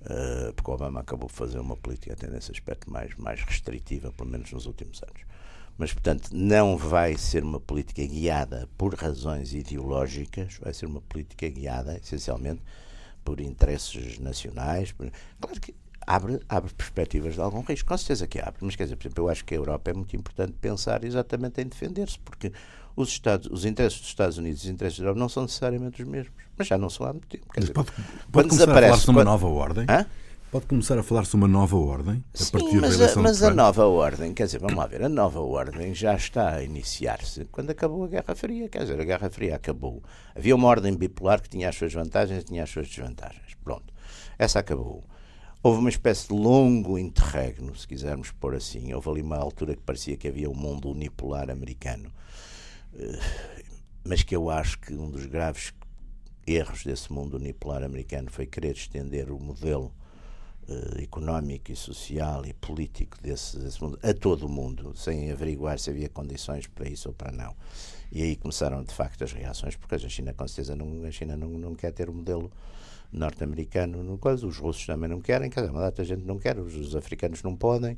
Uh, 0.00 0.52
porque 0.54 0.70
o 0.70 0.74
Obama 0.74 1.00
acabou 1.00 1.28
por 1.28 1.34
fazer 1.34 1.58
uma 1.58 1.76
política 1.76 2.12
até 2.12 2.28
nesse 2.28 2.52
aspecto 2.52 2.90
mais, 2.90 3.14
mais 3.16 3.42
restritiva, 3.42 4.12
pelo 4.12 4.30
menos 4.30 4.52
nos 4.52 4.66
últimos 4.66 5.02
anos. 5.02 5.22
Mas, 5.76 5.92
portanto, 5.92 6.30
não 6.32 6.76
vai 6.76 7.16
ser 7.16 7.42
uma 7.42 7.60
política 7.60 8.04
guiada 8.04 8.68
por 8.76 8.94
razões 8.94 9.54
ideológicas, 9.54 10.58
vai 10.60 10.72
ser 10.72 10.86
uma 10.86 11.00
política 11.00 11.48
guiada, 11.48 11.96
essencialmente, 11.96 12.62
por 13.24 13.40
interesses 13.40 14.18
nacionais. 14.18 14.90
Por... 14.92 15.10
Claro 15.40 15.60
que 15.60 15.74
abre, 16.08 16.40
abre 16.48 16.72
perspectivas 16.72 17.34
de 17.34 17.40
algum 17.40 17.60
risco, 17.60 17.88
com 17.88 17.98
certeza 17.98 18.26
que 18.26 18.40
abre, 18.40 18.56
mas 18.62 18.74
quer 18.74 18.84
dizer, 18.84 18.96
por 18.96 19.06
exemplo, 19.06 19.24
eu 19.24 19.28
acho 19.28 19.44
que 19.44 19.54
a 19.54 19.56
Europa 19.56 19.90
é 19.90 19.94
muito 19.94 20.16
importante 20.16 20.54
pensar 20.60 21.04
exatamente 21.04 21.60
em 21.60 21.66
defender-se, 21.66 22.18
porque 22.18 22.52
os, 22.96 23.10
Estados, 23.10 23.48
os 23.50 23.64
interesses 23.64 24.00
dos 24.00 24.08
Estados 24.08 24.38
Unidos 24.38 24.62
e 24.62 24.66
os 24.66 24.70
interesses 24.72 24.98
da 24.98 25.04
Europa 25.04 25.20
não 25.20 25.28
são 25.28 25.42
necessariamente 25.44 26.02
os 26.02 26.08
mesmos, 26.08 26.42
mas 26.58 26.66
já 26.66 26.76
não 26.76 26.90
são 26.90 27.06
há 27.06 27.12
muito 27.12 27.28
tempo. 27.28 27.46
Dizer, 27.56 27.72
pode, 27.72 27.90
pode 28.32 28.48
começar 28.48 28.70
a 28.70 28.74
falar-se 28.74 29.10
uma 29.10 29.24
nova 29.24 29.46
ordem? 29.46 29.86
Hã? 29.88 30.06
Pode 30.50 30.64
começar 30.64 30.98
a 30.98 31.02
falar-se 31.02 31.34
uma 31.34 31.46
nova 31.46 31.76
ordem 31.76 32.24
a 32.32 32.38
Sim, 32.38 32.50
partir 32.52 32.80
mas 32.80 32.96
da 32.96 33.04
eleição 33.04 33.20
a, 33.20 33.22
mas 33.22 33.42
a 33.42 33.50
nova 33.50 33.86
ordem, 33.86 34.32
quer 34.32 34.46
dizer, 34.46 34.58
vamos 34.58 34.76
lá 34.76 34.86
ver, 34.86 35.02
a 35.02 35.08
nova 35.08 35.40
ordem 35.40 35.94
já 35.94 36.14
está 36.16 36.54
a 36.54 36.64
iniciar-se 36.64 37.44
quando 37.52 37.68
acabou 37.68 38.04
a 38.04 38.08
Guerra 38.08 38.34
Fria. 38.34 38.66
Quer 38.66 38.78
dizer, 38.80 38.98
a 38.98 39.04
Guerra 39.04 39.28
Fria 39.28 39.56
acabou. 39.56 40.02
Havia 40.34 40.54
uma 40.56 40.66
ordem 40.66 40.96
bipolar 40.96 41.42
que 41.42 41.50
tinha 41.50 41.68
as 41.68 41.76
suas 41.76 41.92
vantagens 41.92 42.40
e 42.40 42.44
tinha 42.46 42.62
as 42.62 42.70
suas 42.70 42.88
desvantagens. 42.88 43.54
Pronto. 43.62 43.92
Essa 44.38 44.60
acabou. 44.60 45.04
Houve 45.62 45.80
uma 45.80 45.90
espécie 45.90 46.28
de 46.28 46.34
longo 46.34 46.98
interregno, 46.98 47.76
se 47.76 47.86
quisermos 47.86 48.30
pôr 48.30 48.54
assim. 48.54 48.94
Houve 48.94 49.10
ali 49.10 49.20
uma 49.22 49.36
altura 49.36 49.76
que 49.76 49.82
parecia 49.82 50.16
que 50.16 50.28
havia 50.28 50.48
um 50.48 50.54
mundo 50.54 50.88
unipolar 50.88 51.50
americano. 51.50 52.10
Eh, 52.94 53.18
Mas 54.04 54.22
que 54.22 54.34
eu 54.34 54.48
acho 54.48 54.78
que 54.78 54.94
um 54.94 55.10
dos 55.10 55.26
graves 55.26 55.74
erros 56.48 56.84
desse 56.84 57.12
mundo 57.12 57.36
unipolar 57.36 57.82
americano 57.82 58.30
foi 58.30 58.46
querer 58.46 58.74
estender 58.74 59.30
o 59.30 59.38
modelo 59.38 59.92
eh, 60.68 61.02
económico 61.02 61.70
e 61.70 61.76
social 61.76 62.44
e 62.46 62.52
político 62.52 63.16
desse, 63.22 63.58
desse 63.58 63.82
mundo 63.82 63.98
a 64.02 64.14
todo 64.14 64.46
o 64.46 64.48
mundo, 64.48 64.92
sem 64.96 65.30
averiguar 65.30 65.78
se 65.78 65.90
havia 65.90 66.08
condições 66.08 66.66
para 66.66 66.88
isso 66.88 67.08
ou 67.08 67.14
para 67.14 67.30
não. 67.30 67.54
E 68.10 68.22
aí 68.22 68.36
começaram 68.36 68.82
de 68.82 68.92
facto 68.92 69.22
as 69.24 69.32
reações, 69.32 69.76
porque 69.76 69.94
a 69.94 70.08
China 70.08 70.32
com 70.32 70.48
certeza 70.48 70.74
não, 70.74 71.04
a 71.04 71.10
China 71.10 71.36
não, 71.36 71.48
não 71.50 71.74
quer 71.74 71.92
ter 71.92 72.08
o 72.08 72.14
modelo 72.14 72.50
norte-americano 73.12 74.02
no 74.02 74.18
os 74.46 74.58
russos 74.58 74.86
também 74.86 75.08
não 75.08 75.20
querem, 75.20 75.48
quer 75.48 75.60
dizer, 75.60 75.72
uma 75.72 75.80
data 75.80 76.04
gente 76.04 76.24
não 76.24 76.38
quer, 76.38 76.58
os, 76.58 76.74
os 76.74 76.94
africanos 76.94 77.42
não 77.42 77.56
podem, 77.56 77.96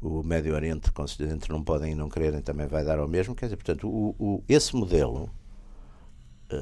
o 0.00 0.22
Médio 0.22 0.54
Oriente, 0.54 0.92
com 0.92 1.06
certeza, 1.06 1.38
não 1.48 1.62
podem 1.62 1.92
e 1.92 1.94
não 1.94 2.08
quererem, 2.08 2.40
também 2.40 2.66
vai 2.66 2.84
dar 2.84 2.98
ao 2.98 3.08
mesmo, 3.08 3.34
quer 3.34 3.46
dizer, 3.46 3.56
portanto, 3.56 3.88
o, 3.88 4.14
o, 4.18 4.44
esse 4.48 4.76
modelo, 4.76 5.30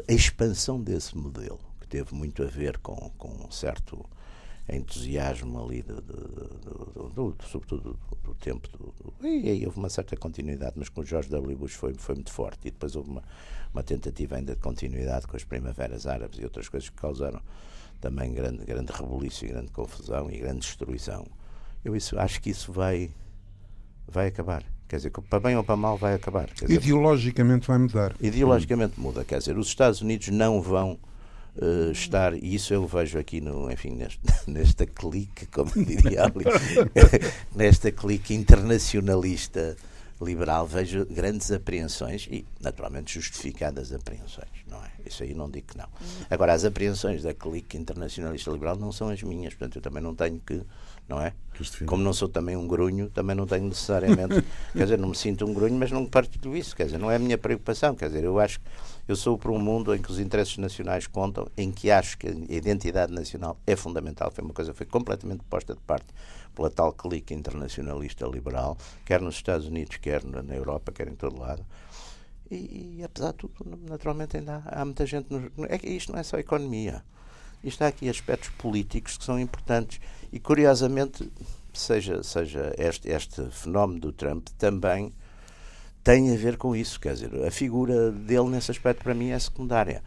a 0.08 0.12
expansão 0.12 0.80
desse 0.80 1.16
modelo, 1.16 1.60
que 1.80 1.86
teve 1.86 2.14
muito 2.14 2.42
a 2.42 2.46
ver 2.46 2.78
com, 2.78 3.10
com 3.18 3.28
um 3.28 3.50
certo 3.50 4.04
entusiasmo 4.68 5.62
ali, 5.62 5.82
do, 5.82 6.00
do, 6.00 7.10
do, 7.10 7.32
do 7.32 7.44
sobretudo 7.46 7.98
do, 8.22 8.34
tempo. 8.36 8.68
e 9.22 9.50
aí 9.50 9.66
houve 9.66 9.78
uma 9.78 9.90
certa 9.90 10.16
continuidade, 10.16 10.74
mas 10.76 10.88
com 10.88 11.02
o 11.02 11.04
George 11.04 11.28
W. 11.28 11.56
Bush 11.56 11.74
foi, 11.74 11.94
foi 11.94 12.14
muito 12.14 12.32
forte. 12.32 12.68
E 12.68 12.70
depois 12.70 12.96
houve 12.96 13.10
uma, 13.10 13.22
uma 13.72 13.82
tentativa 13.82 14.36
ainda 14.36 14.54
de 14.54 14.60
continuidade 14.60 15.26
com 15.26 15.36
as 15.36 15.44
primaveras 15.44 16.06
árabes 16.06 16.38
e 16.38 16.44
outras 16.44 16.68
coisas 16.68 16.88
que 16.88 16.96
causaram 16.96 17.42
também 18.00 18.32
grande, 18.32 18.64
grande 18.64 18.92
rebuliço 18.92 19.44
e 19.44 19.48
grande 19.48 19.70
confusão 19.70 20.30
e 20.30 20.38
grande 20.38 20.60
destruição. 20.60 21.26
Eu 21.84 21.94
isso, 21.94 22.18
acho 22.18 22.40
que 22.40 22.50
isso 22.50 22.72
vai, 22.72 23.10
vai 24.08 24.28
acabar. 24.28 24.64
Quer 24.88 24.96
dizer, 24.96 25.10
para 25.10 25.40
bem 25.40 25.56
ou 25.56 25.64
para 25.64 25.76
mal 25.76 25.96
vai 25.96 26.14
acabar. 26.14 26.46
Dizer, 26.52 26.70
Ideologicamente 26.70 27.66
vai 27.66 27.78
mudar. 27.78 28.14
ideologicamente 28.20 29.00
muda. 29.00 29.24
Quer 29.24 29.38
dizer, 29.38 29.56
os 29.56 29.68
Estados 29.68 30.00
Unidos 30.02 30.28
não 30.28 30.60
vão 30.60 30.98
uh, 31.56 31.90
estar, 31.90 32.34
e 32.34 32.54
isso 32.54 32.74
eu 32.74 32.86
vejo 32.86 33.18
aqui 33.18 33.40
no, 33.40 33.70
enfim, 33.70 33.90
neste, 33.90 34.20
nesta 34.46 34.86
clique, 34.86 35.46
como 35.46 35.70
diria 35.74 36.24
ali, 36.24 36.44
nesta 37.54 37.90
clique 37.90 38.34
internacionalista 38.34 39.76
liberal, 40.20 40.66
vejo 40.66 41.04
grandes 41.06 41.50
apreensões 41.50 42.26
e, 42.30 42.44
naturalmente, 42.60 43.14
justificadas 43.14 43.92
apreensões, 43.92 44.48
não 44.68 44.78
é? 44.78 44.90
Isso 45.06 45.22
aí 45.22 45.34
não 45.34 45.50
digo 45.50 45.68
que 45.68 45.78
não. 45.78 45.88
Agora, 46.30 46.52
as 46.52 46.64
apreensões 46.64 47.22
da 47.22 47.34
clique 47.34 47.76
internacionalista 47.76 48.50
liberal 48.50 48.76
não 48.76 48.92
são 48.92 49.08
as 49.08 49.22
minhas, 49.22 49.54
portanto, 49.54 49.76
eu 49.76 49.82
também 49.82 50.02
não 50.02 50.14
tenho 50.14 50.40
que, 50.40 50.62
não 51.08 51.20
é? 51.20 51.32
Como 51.86 52.02
não 52.02 52.12
sou 52.12 52.28
também 52.28 52.56
um 52.56 52.66
grunho, 52.66 53.10
também 53.10 53.36
não 53.36 53.46
tenho 53.46 53.66
necessariamente, 53.66 54.44
quer 54.72 54.84
dizer, 54.84 54.98
não 54.98 55.08
me 55.08 55.16
sinto 55.16 55.44
um 55.44 55.52
grunho, 55.52 55.74
mas 55.74 55.90
não 55.90 56.06
partilho 56.06 56.56
isso, 56.56 56.74
quer 56.74 56.86
dizer, 56.86 56.98
não 56.98 57.10
é 57.10 57.16
a 57.16 57.18
minha 57.18 57.38
preocupação, 57.38 57.94
quer 57.94 58.06
dizer, 58.06 58.24
eu 58.24 58.38
acho 58.38 58.60
que 58.60 58.66
eu 59.06 59.16
sou 59.16 59.36
para 59.36 59.52
um 59.52 59.58
mundo 59.58 59.94
em 59.94 60.00
que 60.00 60.10
os 60.10 60.18
interesses 60.18 60.56
nacionais 60.56 61.06
contam, 61.06 61.46
em 61.56 61.70
que 61.70 61.90
acho 61.90 62.16
que 62.16 62.26
a 62.26 62.30
identidade 62.30 63.12
nacional 63.12 63.58
é 63.66 63.76
fundamental. 63.76 64.30
Foi 64.30 64.42
uma 64.42 64.54
coisa 64.54 64.72
que 64.72 64.78
foi 64.78 64.86
completamente 64.86 65.44
posta 65.44 65.74
de 65.74 65.80
parte 65.80 66.06
pela 66.54 66.70
tal 66.70 66.92
clique 66.92 67.34
internacionalista 67.34 68.26
liberal, 68.26 68.76
quer 69.04 69.20
nos 69.20 69.34
Estados 69.34 69.66
Unidos, 69.66 69.96
quer 69.96 70.24
na 70.24 70.54
Europa, 70.54 70.92
quer 70.92 71.08
em 71.08 71.14
todo 71.14 71.38
lado. 71.38 71.64
E, 72.50 72.98
e, 72.98 73.04
apesar 73.04 73.32
de 73.32 73.38
tudo, 73.38 73.54
naturalmente 73.88 74.36
ainda 74.36 74.62
há, 74.66 74.82
há 74.82 74.84
muita 74.84 75.06
gente. 75.06 75.26
Nos, 75.30 75.50
é 75.68 75.88
isto 75.88 76.12
não 76.12 76.18
é 76.18 76.22
só 76.22 76.38
economia. 76.38 77.02
Isto 77.62 77.82
há 77.82 77.88
aqui 77.88 78.08
aspectos 78.08 78.50
políticos 78.50 79.16
que 79.16 79.24
são 79.24 79.40
importantes. 79.40 80.00
E 80.32 80.38
curiosamente, 80.38 81.30
seja, 81.72 82.22
seja 82.22 82.74
este, 82.76 83.08
este 83.08 83.50
fenómeno 83.50 84.00
do 84.00 84.12
Trump 84.12 84.48
também 84.58 85.12
tem 86.02 86.32
a 86.32 86.36
ver 86.36 86.58
com 86.58 86.76
isso. 86.76 87.00
Quer 87.00 87.14
dizer, 87.14 87.46
a 87.46 87.50
figura 87.50 88.12
dele 88.12 88.50
nesse 88.50 88.70
aspecto 88.70 89.02
para 89.02 89.14
mim 89.14 89.30
é 89.30 89.38
secundária. 89.38 90.02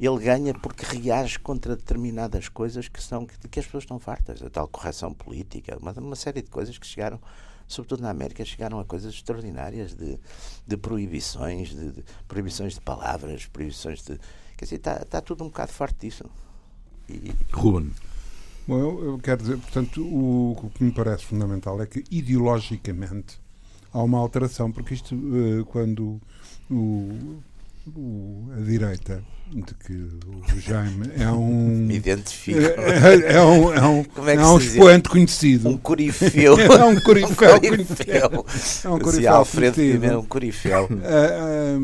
Ele 0.00 0.18
ganha 0.18 0.54
porque 0.54 0.86
reage 0.86 1.38
contra 1.38 1.76
determinadas 1.76 2.48
coisas 2.48 2.88
que 2.88 3.02
são 3.02 3.26
que, 3.26 3.36
que 3.48 3.60
as 3.60 3.66
pessoas 3.66 3.84
estão 3.84 3.98
fartas, 3.98 4.42
a 4.42 4.48
tal 4.48 4.66
correção 4.66 5.12
política, 5.12 5.76
uma, 5.78 5.92
uma 5.92 6.16
série 6.16 6.40
de 6.40 6.48
coisas 6.48 6.78
que 6.78 6.86
chegaram, 6.86 7.20
sobretudo 7.68 8.02
na 8.02 8.10
América, 8.10 8.42
chegaram 8.44 8.80
a 8.80 8.84
coisas 8.84 9.12
extraordinárias 9.12 9.94
de, 9.94 10.18
de 10.66 10.76
proibições, 10.78 11.68
de, 11.68 11.92
de 11.92 12.04
proibições 12.26 12.74
de 12.74 12.80
palavras, 12.80 13.46
proibições 13.46 14.02
de. 14.02 14.18
Quer 14.56 14.64
dizer, 14.64 14.76
está, 14.76 14.96
está 15.02 15.20
tudo 15.20 15.44
um 15.44 15.48
bocado 15.48 15.72
farto 15.72 16.00
disso. 16.00 16.24
E, 17.08 17.32
Ruben, 17.52 17.92
Bom, 18.66 18.78
eu, 18.78 19.04
eu 19.04 19.18
quero 19.18 19.42
dizer, 19.42 19.58
portanto, 19.58 20.00
o, 20.02 20.52
o 20.52 20.70
que 20.70 20.84
me 20.84 20.92
parece 20.92 21.24
fundamental 21.24 21.82
é 21.82 21.86
que 21.86 22.04
ideologicamente 22.10 23.40
há 23.92 24.02
uma 24.02 24.18
alteração, 24.18 24.70
porque 24.70 24.94
isto, 24.94 25.14
eh, 25.14 25.64
quando 25.66 26.20
o, 26.70 27.42
o- 27.94 28.50
a 28.56 28.60
direita, 28.60 29.22
de 29.50 29.74
que 29.74 29.92
o 29.92 30.60
Jaime 30.60 31.10
é 31.18 31.28
um. 31.30 31.66
me 31.86 31.96
identifico. 31.96 32.58
É, 32.60 33.34
é 33.34 33.42
um, 33.42 33.72
é 33.72 33.86
um, 33.86 34.04
Como 34.04 34.28
é 34.28 34.36
que 34.36 34.42
é 34.42 34.46
um 34.46 34.60
se 34.60 34.66
expoente 34.68 35.08
conhecido. 35.08 35.68
Um 35.68 35.76
corifeu. 35.78 36.56
É 36.60 36.84
um 36.84 37.00
corifeu 37.00 37.28
Um 37.30 37.34
corifeu. 37.60 38.44
É 38.84 38.88
um 38.88 38.98
corifeu 38.98 39.34
Alfredo 39.34 39.74
conhecido. 39.74 40.00
Pimenta, 40.00 40.18
um 40.18 40.24
corifeu. 40.26 40.88
Ah, 41.04 41.78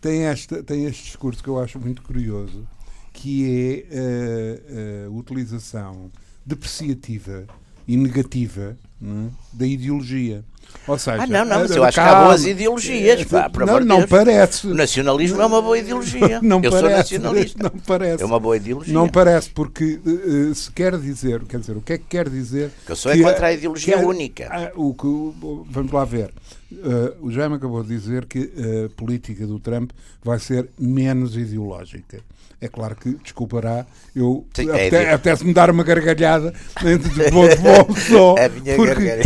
tem, 0.00 0.24
esta, 0.24 0.62
tem 0.62 0.84
este 0.84 1.04
discurso 1.04 1.42
que 1.42 1.48
eu 1.48 1.58
acho 1.60 1.78
muito 1.78 2.02
curioso, 2.02 2.66
que 3.12 3.86
é 3.90 5.04
ah, 5.04 5.06
a 5.06 5.10
utilização 5.10 6.10
depreciativa 6.44 7.46
e 7.86 7.96
negativa 7.96 8.76
não 9.00 9.26
é, 9.26 9.30
da 9.52 9.66
ideologia. 9.66 10.44
Ou 10.86 10.98
seja, 10.98 11.22
Ah, 11.22 11.26
não, 11.26 11.44
não, 11.44 11.60
mas 11.60 11.70
eu 11.70 11.84
acho 11.84 11.94
que 11.94 12.00
há 12.00 12.04
calma. 12.06 12.24
boas 12.28 12.46
ideologias, 12.46 13.24
pá, 13.24 13.50
por 13.50 13.66
não, 13.66 13.80
não 13.80 13.98
Deus. 13.98 14.08
parece. 14.10 14.66
O 14.66 14.74
nacionalismo 14.74 15.40
é 15.42 15.46
uma 15.46 15.60
boa 15.60 15.78
ideologia. 15.78 16.40
Não 16.42 16.60
eu 16.62 16.70
sou 16.70 16.80
parece, 16.80 17.18
nacionalista. 17.18 17.62
Não 17.62 17.70
parece. 17.86 18.22
É 18.22 18.26
uma 18.26 18.40
boa 18.40 18.56
ideologia. 18.56 18.94
Não 18.94 19.06
parece, 19.06 19.50
porque 19.50 20.00
eh, 20.06 20.54
se 20.54 20.70
quer 20.72 20.96
dizer, 20.98 21.42
quer 21.44 21.60
dizer, 21.60 21.76
o 21.76 21.82
que 21.82 21.92
é 21.92 21.98
que 21.98 22.04
quer 22.08 22.28
dizer? 22.28 22.70
Que 22.86 22.92
eu 22.92 22.96
sou 22.96 23.12
é 23.12 23.18
contra 23.18 23.48
a 23.48 23.52
ideologia 23.52 23.98
única. 23.98 24.48
Ah, 24.50 24.72
o 24.74 24.94
que, 24.94 25.06
vamos 25.70 25.92
lá 25.92 26.04
ver. 26.06 26.30
Eh, 26.84 27.14
o 27.20 27.30
Jaime 27.30 27.56
acabou 27.56 27.82
de 27.82 27.88
dizer 27.88 28.24
que 28.26 28.50
a 28.86 28.88
política 28.96 29.46
do 29.46 29.58
Trump 29.58 29.90
vai 30.22 30.38
ser 30.38 30.68
menos 30.78 31.36
ideológica. 31.36 32.18
É 32.60 32.68
claro 32.68 32.94
que, 32.94 33.14
desculpará, 33.14 33.84
eu 34.14 34.46
Sim, 34.54 34.68
é 34.70 34.72
apete- 34.72 34.86
ide- 34.96 35.06
apetece-me 35.08 35.52
dar 35.52 35.68
uma 35.68 35.82
gargalhada 35.82 36.54
de 36.80 37.30
bom, 37.32 37.48
de 37.48 37.56
bom 37.56 37.94
só. 37.96 38.36
A 38.38 38.48
minha 38.48 38.76
porque 38.76 38.94
gargalhada. 38.94 39.22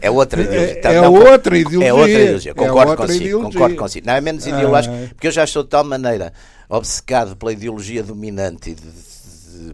É 0.00 0.10
outra 0.10 0.42
ideologia. 0.42 0.80
É- 0.82 0.94
é 0.96 1.00
Não, 1.00 1.12
outra 1.14 1.56
ideologia. 1.58 1.88
É 1.88 1.92
outra 1.94 2.10
ideologia. 2.22 2.50
É 2.50 2.54
Concordo 2.54 2.90
outra 2.90 3.06
consigo. 3.06 3.24
ideologia. 3.24 3.52
Concordo 3.52 3.76
consigo. 3.76 4.06
Não 4.06 4.14
é 4.14 4.20
menos 4.20 4.46
ideológico, 4.46 4.94
Ah. 4.94 5.08
porque 5.14 5.26
eu 5.28 5.30
já 5.32 5.44
estou 5.44 5.62
de 5.62 5.68
tal 5.68 5.84
maneira 5.84 6.32
obcecado 6.68 7.36
pela 7.36 7.52
ideologia 7.52 8.02
dominante 8.02 8.70
e 8.70 8.74
de, 8.74 8.82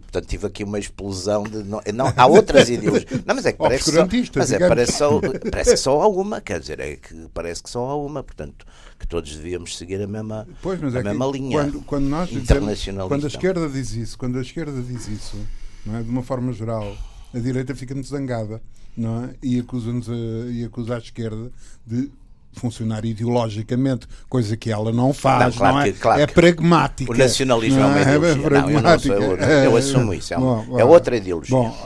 portanto, 0.01 0.26
tive 0.26 0.47
aqui 0.47 0.64
uma 0.64 0.78
explosão 0.78 1.43
de. 1.43 1.62
Não, 1.62 1.80
não 1.95 2.12
há 2.16 2.26
outras 2.26 2.68
ideologias. 2.68 3.11
Não, 3.26 3.35
mas 3.35 3.47
é 3.47 3.53
que 3.53 3.59
parece 3.59 3.93
só, 3.93 4.07
mas 4.37 4.53
é, 4.53 4.59
parece, 4.68 4.93
só, 4.93 5.20
parece 5.51 5.70
que 5.70 5.76
só 5.76 6.03
há 6.03 6.09
uma, 6.09 6.41
quer 6.41 6.61
dizer, 6.61 6.80
é 6.80 6.97
que 6.97 7.28
parece 7.32 7.62
que 7.62 7.70
só 7.70 7.91
há 7.91 7.97
uma, 7.97 8.22
portanto, 8.22 8.66
que 8.99 9.07
todos 9.07 9.37
devíamos 9.37 9.76
seguir 9.76 10.01
a 10.03 10.07
mesma, 10.07 10.47
pois, 10.62 10.82
a 10.82 11.01
é 11.01 11.03
mesma 11.03 11.26
linha. 11.26 11.64
Quando, 11.64 11.82
quando 11.82 12.05
nós 12.07 12.28
dizemos, 12.28 12.85
quando 13.09 13.24
a 13.24 13.28
esquerda 13.28 13.68
diz 13.68 13.93
isso, 13.93 14.18
quando 14.18 14.39
a 14.39 14.43
esquerda 14.43 14.80
diz 14.82 15.09
isso, 15.09 15.37
não 15.85 15.97
é? 15.97 16.03
de 16.03 16.09
uma 16.09 16.22
forma 16.22 16.53
geral, 16.53 16.97
a 17.32 17.39
direita 17.39 17.74
fica 17.74 17.95
muito 17.95 18.09
zangada 18.09 18.62
não 18.97 19.24
é? 19.24 19.35
e 19.43 19.59
acusa-nos 19.59 20.09
a, 20.09 20.14
e 20.51 20.64
acusa 20.64 20.95
a 20.95 20.99
esquerda 20.99 21.51
de 21.87 22.11
funcionar 22.55 23.05
ideologicamente, 23.05 24.07
coisa 24.29 24.57
que 24.57 24.71
ela 24.71 24.93
não 24.93 25.13
faz, 25.13 25.55
não, 25.55 25.59
claro 25.59 25.75
não 25.75 25.83
é? 25.83 25.93
Que, 25.93 25.99
claro 25.99 26.21
é 26.21 26.27
pragmática. 26.27 27.13
O 27.13 27.17
nacionalismo 27.17 27.81
não 27.81 27.97
é 27.97 28.03
uma 28.03 28.03
ideologia. 28.03 28.33
É 28.33 28.49
pragmática. 28.49 29.15
Não, 29.15 29.23
eu, 29.23 29.37
não 29.37 29.47
eu, 29.47 29.77
assumo 29.77 30.15
isso. 30.15 30.35
É, 30.35 30.37
bom, 30.37 30.79
é 30.79 30.85
outra 30.85 31.17
ideologia. 31.17 31.57
Bom, 31.57 31.77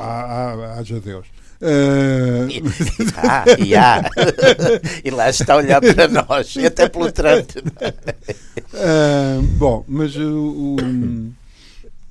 haja 0.77 1.01
Deus. 1.01 1.27
Uh... 1.61 2.47
E, 2.49 2.63
ah, 3.17 3.45
e, 3.59 3.75
há. 3.75 4.11
e 5.05 5.11
lá 5.11 5.29
está 5.29 5.55
a 5.55 5.57
olhar 5.57 5.81
para 5.81 6.09
nós, 6.09 6.55
e 6.57 6.67
até 6.67 6.89
pelo 6.89 7.11
Trump. 7.11 7.51
Uh, 8.73 9.43
bom, 9.59 9.85
mas 9.89 10.17
o, 10.17 10.77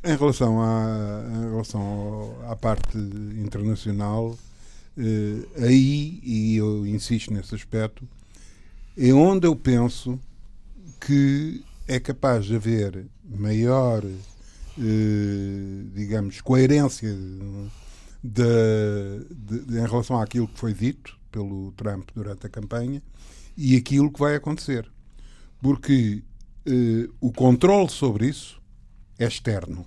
em 0.03 0.15
relação 0.17 0.61
à, 0.61 1.23
em 1.29 1.51
relação 1.51 1.81
ao, 1.81 2.51
à 2.51 2.55
parte 2.55 2.97
internacional, 2.97 4.37
uh, 4.97 5.47
aí, 5.63 6.19
e 6.23 6.57
eu 6.57 6.85
insisto 6.85 7.33
nesse 7.33 7.55
aspecto, 7.55 8.07
é 8.97 9.13
onde 9.13 9.45
eu 9.45 9.55
penso 9.55 10.19
que 10.99 11.63
é 11.87 11.99
capaz 11.99 12.45
de 12.45 12.55
haver 12.55 13.05
maior, 13.23 14.03
eh, 14.03 15.83
digamos, 15.93 16.41
coerência 16.41 17.15
de, 18.23 18.39
de, 19.29 19.59
de, 19.65 19.77
em 19.77 19.85
relação 19.85 20.19
àquilo 20.19 20.47
que 20.47 20.59
foi 20.59 20.73
dito 20.73 21.17
pelo 21.31 21.71
Trump 21.73 22.09
durante 22.15 22.47
a 22.47 22.49
campanha 22.49 23.01
e 23.55 23.75
aquilo 23.75 24.11
que 24.11 24.19
vai 24.19 24.35
acontecer. 24.35 24.89
Porque 25.61 26.23
eh, 26.65 27.07
o 27.21 27.31
controle 27.31 27.89
sobre 27.89 28.27
isso 28.27 28.59
é 29.19 29.27
externo. 29.27 29.85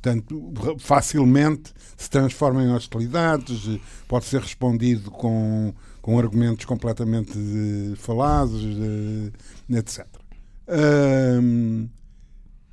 Portanto, 0.00 0.78
facilmente 0.78 1.74
se 1.94 2.08
transforma 2.08 2.62
em 2.62 2.72
hostilidades, 2.72 3.78
pode 4.08 4.24
ser 4.24 4.40
respondido 4.40 5.10
com 5.10 5.74
com 6.10 6.18
argumentos 6.18 6.64
completamente 6.64 7.38
falados, 7.96 8.64
etc. 9.70 10.04
Um, 11.40 11.88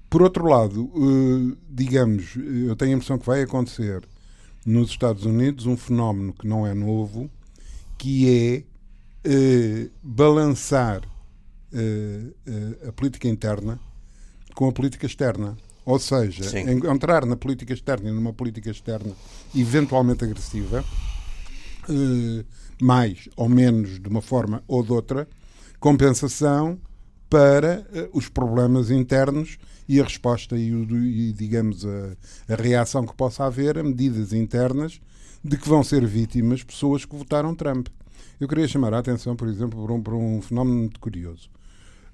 por 0.10 0.24
outro 0.24 0.48
lado, 0.48 0.86
uh, 0.86 1.58
digamos, 1.70 2.36
eu 2.36 2.76
tenho 2.76 2.94
a 2.94 2.96
impressão 2.96 3.20
que 3.20 3.28
vai 3.28 3.44
acontecer 3.44 4.04
nos 4.66 4.90
Estados 4.90 5.24
Unidos 5.24 5.68
um 5.68 5.78
fenómeno 5.78 6.34
que 6.34 6.48
não 6.48 6.66
é 6.66 6.74
novo, 6.74 7.30
que 7.96 8.66
é 9.24 9.30
uh, 9.30 9.92
balançar 10.02 11.04
uh, 11.04 12.88
a 12.88 12.92
política 12.92 13.28
interna 13.28 13.80
com 14.56 14.68
a 14.68 14.72
política 14.72 15.06
externa. 15.06 15.56
Ou 15.86 16.00
seja, 16.00 16.44
Sim. 16.44 16.66
entrar 16.92 17.24
na 17.24 17.36
política 17.36 17.72
externa 17.72 18.10
e 18.10 18.12
numa 18.12 18.34
política 18.34 18.72
externa 18.72 19.14
eventualmente 19.56 20.24
agressiva, 20.24 20.84
mais 22.82 23.30
ou 23.36 23.50
menos 23.50 24.00
de 24.00 24.08
uma 24.08 24.22
forma 24.22 24.64
ou 24.68 24.84
de 24.84 24.92
outra, 24.92 25.28
compensação 25.80 26.80
para 27.30 27.86
uh, 27.92 28.18
os 28.18 28.30
problemas 28.30 28.90
internos 28.90 29.58
e 29.88 30.00
a 30.00 30.04
resposta 30.04 30.58
e, 30.58 30.70
e 30.70 31.34
digamos, 31.34 31.86
a, 31.86 32.54
a, 32.54 32.56
reação 32.56 33.06
que 33.06 33.16
possa 33.16 33.46
haver 33.46 33.78
a 33.78 33.84
medidas 33.84 34.34
internas 34.34 35.00
de 35.44 35.58
que 35.58 35.68
vão 35.68 35.84
ser 35.84 36.06
vítimas 36.06 36.64
pessoas 36.64 37.06
que 37.06 37.16
votaram 37.16 37.56
Trump. 37.56 37.88
Eu 38.40 38.48
queria 38.48 38.68
chamar 38.68 38.94
a 38.94 39.00
atenção, 39.00 39.36
por 39.36 39.48
exemplo, 39.48 40.02
para 40.02 40.16
um, 40.16 40.38
um 40.38 40.42
fenómeno 40.42 40.78
muito 40.78 41.00
curioso. 41.00 41.50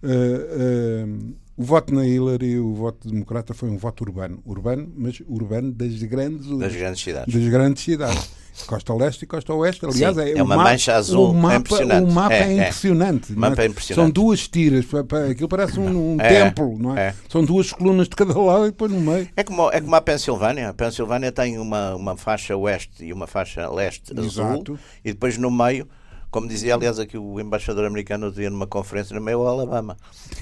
Uh, 0.04 1.34
o 1.56 1.64
voto 1.64 1.94
na 1.94 2.06
Hillary, 2.06 2.58
o 2.58 2.74
voto 2.74 3.08
democrata, 3.08 3.54
foi 3.54 3.70
um 3.70 3.78
voto 3.78 4.04
urbano. 4.04 4.42
Urbano, 4.46 4.92
mas 4.98 5.22
urbano 5.28 5.72
das 5.72 6.02
grandes, 6.04 6.48
das 6.58 6.76
grandes 6.76 7.02
cidades. 7.02 7.34
Das 7.34 7.48
grandes 7.48 7.84
cidades. 7.84 8.44
Costa 8.68 8.94
Leste 8.94 9.24
e 9.24 9.28
Costa 9.28 9.54
Oeste. 9.54 9.86
Aliás, 9.86 10.16
Sim, 10.16 10.22
é, 10.22 10.38
é 10.38 10.44
uma 10.44 10.56
mapa, 10.56 10.72
mancha 10.72 10.96
azul 10.96 11.32
o 11.32 11.34
mapa, 11.34 11.54
é 11.54 11.58
impressionante. 11.58 12.04
O 12.04 12.12
mapa 12.12 12.34
é, 12.34 12.38
é, 12.38 12.42
é. 12.42 12.54
impressionante. 12.54 13.34
Mapa 13.34 13.62
é? 13.62 13.66
é 13.66 13.68
impressionante. 13.68 14.06
São 14.06 14.10
duas 14.12 14.48
tiras, 14.48 14.86
aquilo 15.32 15.50
parece 15.50 15.80
um, 15.80 16.16
um 16.16 16.22
é, 16.22 16.30
templo, 16.30 16.78
não 16.78 16.98
é? 16.98 17.16
São 17.30 17.44
duas 17.44 17.72
colunas 17.72 18.08
de 18.08 18.16
cada 18.16 18.40
lado 18.40 18.66
e 18.66 18.72
depois 18.72 18.92
no 18.92 19.02
meio. 19.02 19.28
É 19.36 19.44
como, 19.44 19.72
é 19.72 19.82
como 19.82 19.96
a 19.96 20.02
Pensilvânia. 20.02 20.70
A 20.70 20.74
Pensilvânia 20.74 21.32
tem 21.32 21.58
uma, 21.58 21.96
uma 21.96 22.18
faixa 22.18 22.56
oeste 22.56 23.06
e 23.06 23.12
uma 23.12 23.26
faixa 23.26 23.70
leste 23.70 24.12
Exato. 24.12 24.74
azul 24.74 24.80
e 25.04 25.14
depois 25.14 25.38
no 25.38 25.50
meio 25.50 25.88
como 26.34 26.48
dizia, 26.48 26.74
aliás, 26.74 26.98
aqui 26.98 27.16
o 27.16 27.40
embaixador 27.40 27.86
americano 27.86 28.32
dizia 28.32 28.50
numa 28.50 28.66
conferência 28.66 29.16
no 29.16 29.22
meio 29.22 29.46
Alabama. 29.46 29.96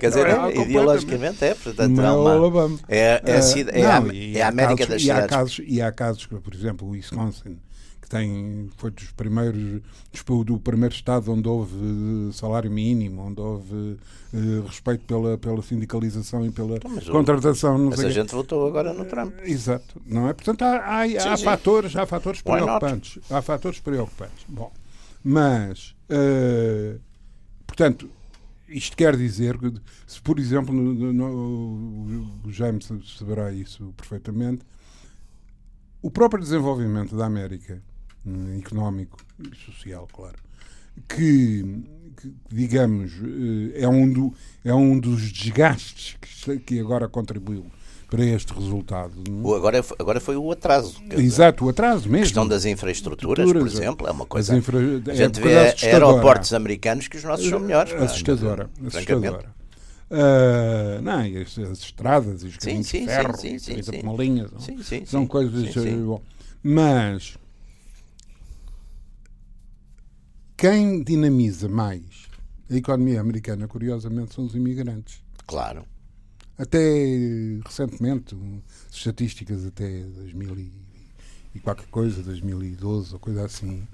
Quer 0.00 0.08
dizer, 0.08 0.26
é, 0.26 0.62
ideologicamente 0.62 1.44
é, 1.44 1.54
portanto, 1.54 2.00
é 2.00 2.10
uma, 2.10 2.32
Alabama. 2.32 2.76
É, 2.88 3.22
é, 3.24 3.36
a, 3.36 3.38
é, 3.70 3.82
não, 3.82 4.10
a, 4.10 4.38
é 4.38 4.42
a 4.42 4.48
América 4.48 4.84
casos, 4.84 4.88
das 4.88 5.02
cidades. 5.02 5.06
E 5.06 5.10
há, 5.12 5.28
casos, 5.28 5.60
e 5.64 5.82
há 5.82 5.92
casos, 5.92 6.26
por 6.26 6.52
exemplo, 6.52 6.88
o 6.88 6.90
Wisconsin, 6.90 7.56
tem, 8.14 8.70
foi 8.76 8.92
dos 8.92 9.10
primeiros, 9.10 9.82
do 10.46 10.58
primeiro 10.60 10.94
estado 10.94 11.32
onde 11.32 11.48
houve 11.48 12.32
salário 12.32 12.70
mínimo, 12.70 13.22
onde 13.22 13.40
houve 13.40 13.74
uh, 13.74 14.62
respeito 14.68 15.04
pela, 15.04 15.36
pela 15.36 15.60
sindicalização 15.62 16.46
e 16.46 16.52
pela 16.52 16.76
então, 16.76 16.92
mas 16.92 17.08
contratação. 17.08 17.76
Mas 17.76 17.98
a 17.98 18.10
gente 18.10 18.32
votou 18.32 18.68
agora 18.68 18.92
no 18.92 19.04
Trump. 19.04 19.34
Uh, 19.34 19.42
exato, 19.42 20.00
não 20.06 20.28
é? 20.28 20.32
Portanto, 20.32 20.62
há, 20.62 21.00
há, 21.00 21.08
sim, 21.08 21.16
há 21.16 21.36
sim. 21.36 21.44
fatores, 21.44 21.96
há 21.96 22.06
fatores 22.06 22.40
preocupantes. 22.40 23.18
Há 23.28 23.42
fatores 23.42 23.80
preocupantes. 23.80 24.44
Bom, 24.48 24.72
mas, 25.24 25.96
uh, 26.08 27.00
portanto, 27.66 28.08
isto 28.68 28.96
quer 28.96 29.16
dizer 29.16 29.58
que, 29.58 29.74
se 30.06 30.20
por 30.22 30.38
exemplo, 30.38 30.72
no, 30.72 31.12
no, 31.12 32.30
o 32.44 32.52
James 32.52 32.88
saberá 33.18 33.52
isso 33.52 33.92
perfeitamente, 33.96 34.64
o 36.00 36.12
próprio 36.12 36.40
desenvolvimento 36.40 37.16
da 37.16 37.26
América 37.26 37.82
eh, 37.82 37.93
económico 38.58 39.18
e 39.38 39.54
social, 39.56 40.08
claro, 40.12 40.38
que, 41.08 41.82
que, 42.16 42.32
digamos, 42.50 43.12
eh, 43.12 43.82
é 43.82 43.88
um, 43.88 44.10
do, 44.12 44.32
é 44.64 44.74
um 44.74 44.98
dos 44.98 45.32
desgastes 45.32 46.16
que, 46.20 46.58
que 46.58 46.80
agora 46.80 47.08
contribuiu 47.08 47.66
para 48.08 48.24
este 48.24 48.52
resultado. 48.52 49.12
Não? 49.28 49.54
É? 49.54 49.56
Agora, 49.56 49.84
agora 49.98 50.20
foi 50.20 50.36
o 50.36 50.52
atraso. 50.52 51.02
Exato, 51.10 51.64
o 51.64 51.68
atraso 51.68 52.04
mesmo. 52.04 52.16
A 52.16 52.20
questão 52.20 52.46
das 52.46 52.64
infraestruturas, 52.64 53.50
por 53.52 53.66
exemplo, 53.66 54.06
é 54.06 54.10
uma 54.10 54.26
coisa. 54.26 54.56
Infra... 54.56 54.78
A 54.78 55.14
gente 55.14 55.40
é 55.40 55.42
vê 55.42 55.86
aeroportos 55.86 56.52
americanos 56.54 57.08
que 57.08 57.16
os 57.16 57.24
nossos 57.24 57.48
são 57.48 57.58
melhores. 57.58 57.92
Assustadora. 57.94 58.70
assustadora. 58.86 59.54
Uh, 60.10 61.02
não, 61.02 61.20
as, 61.42 61.58
as, 61.58 61.78
estradas 61.78 62.44
e 62.44 62.46
os 62.46 62.56
caminhos 62.58 62.86
sim, 62.86 62.98
sim, 62.98 63.06
de 63.06 63.10
ferro, 63.10 63.36
sim, 63.36 63.58
sim, 63.58 63.82
sim, 63.82 64.00
uma 64.02 64.12
linha, 64.14 64.46
sim, 64.58 64.80
sim, 64.82 65.04
são 65.06 65.26
coisas. 65.26 65.72
Sim, 65.72 65.82
sim. 65.82 66.04
Bom, 66.04 66.22
mas 66.62 67.36
quem 70.64 71.02
dinamiza 71.02 71.68
mais 71.68 72.00
a 72.70 72.74
economia 72.74 73.20
americana, 73.20 73.68
curiosamente, 73.68 74.34
são 74.34 74.46
os 74.46 74.54
imigrantes. 74.54 75.22
Claro. 75.46 75.84
Até 76.56 76.80
recentemente, 77.62 78.34
estatísticas 78.90 79.66
até 79.66 80.00
2000 80.04 80.72
e, 81.54 81.60
qualquer 81.60 81.86
coisa, 81.88 82.22
2012 82.22 83.12
ou 83.12 83.20
coisa 83.20 83.44
assim, 83.44 83.86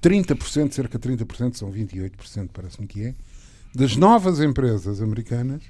30%, 0.00 0.70
cerca 0.70 1.00
de 1.00 1.08
30%, 1.08 1.56
são 1.56 1.72
28%, 1.72 2.48
parece-me 2.52 2.86
que 2.86 3.06
é, 3.06 3.14
das 3.74 3.96
novas 3.96 4.38
empresas 4.38 5.02
americanas 5.02 5.64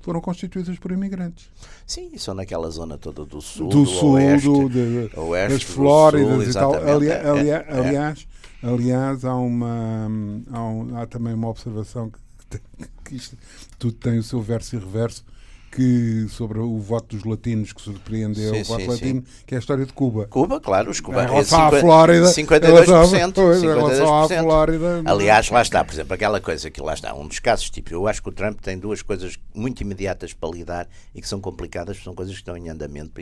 foram 0.00 0.20
constituídas 0.20 0.78
por 0.78 0.92
imigrantes. 0.92 1.50
Sim, 1.84 2.16
são 2.18 2.34
naquela 2.34 2.70
zona 2.70 2.96
toda 2.96 3.24
do 3.24 3.40
sul, 3.40 3.68
do, 3.68 3.82
do 3.82 3.86
sul, 3.86 4.12
oeste, 4.12 4.46
do, 4.46 4.68
de, 4.68 5.10
oeste, 5.16 5.54
das 5.54 5.62
Flóridas 5.64 6.50
e 6.50 6.52
tal. 6.52 6.72
Ali, 6.74 7.10
ali, 7.10 7.50
é, 7.50 7.66
aliás, 7.68 8.28
é. 8.36 8.39
Aliás, 8.62 9.24
há 9.24 9.34
uma 9.34 10.08
há, 10.50 10.60
um, 10.62 10.96
há, 10.96 11.06
também 11.06 11.34
uma 11.34 11.48
observação 11.48 12.10
que, 12.10 12.60
que 13.04 13.16
isto, 13.16 13.36
tudo 13.78 13.94
tem 13.94 14.18
o 14.18 14.22
seu 14.22 14.40
verso 14.40 14.76
e 14.76 14.78
reverso 14.78 15.24
que 15.70 16.26
sobre 16.28 16.58
o 16.58 16.78
voto 16.78 17.14
dos 17.14 17.24
latinos 17.24 17.72
que 17.72 17.80
surpreendeu 17.80 18.52
sim, 18.52 18.62
o 18.62 18.64
voto 18.64 18.82
sim, 18.82 18.88
latino, 18.88 19.20
sim. 19.24 19.44
que 19.46 19.54
é 19.54 19.56
a 19.56 19.60
história 19.60 19.86
de 19.86 19.92
Cuba. 19.92 20.26
Cuba, 20.26 20.60
claro, 20.60 20.90
os 20.90 20.98
cubanos. 20.98 21.30
Em 21.30 21.34
relação 21.34 21.66
à 21.66 21.70
Flórida. 21.70 22.26
52%. 22.26 23.06
52%. 23.06 24.24
À 24.24 24.42
Flórida. 24.42 25.02
Aliás, 25.04 25.48
lá 25.48 25.62
está, 25.62 25.84
por 25.84 25.92
exemplo, 25.94 26.12
aquela 26.12 26.40
coisa 26.40 26.70
que 26.70 26.82
lá 26.82 26.94
está, 26.94 27.14
um 27.14 27.26
dos 27.26 27.38
casos, 27.38 27.70
tipo, 27.70 27.92
eu 27.92 28.08
acho 28.08 28.20
que 28.20 28.28
o 28.28 28.32
Trump 28.32 28.60
tem 28.60 28.76
duas 28.76 29.00
coisas 29.00 29.38
muito 29.54 29.80
imediatas 29.80 30.32
para 30.32 30.50
lidar 30.50 30.88
e 31.14 31.20
que 31.20 31.28
são 31.28 31.40
complicadas, 31.40 32.02
são 32.02 32.14
coisas 32.14 32.34
que 32.34 32.40
estão 32.40 32.56
em 32.56 32.68
andamento, 32.68 33.12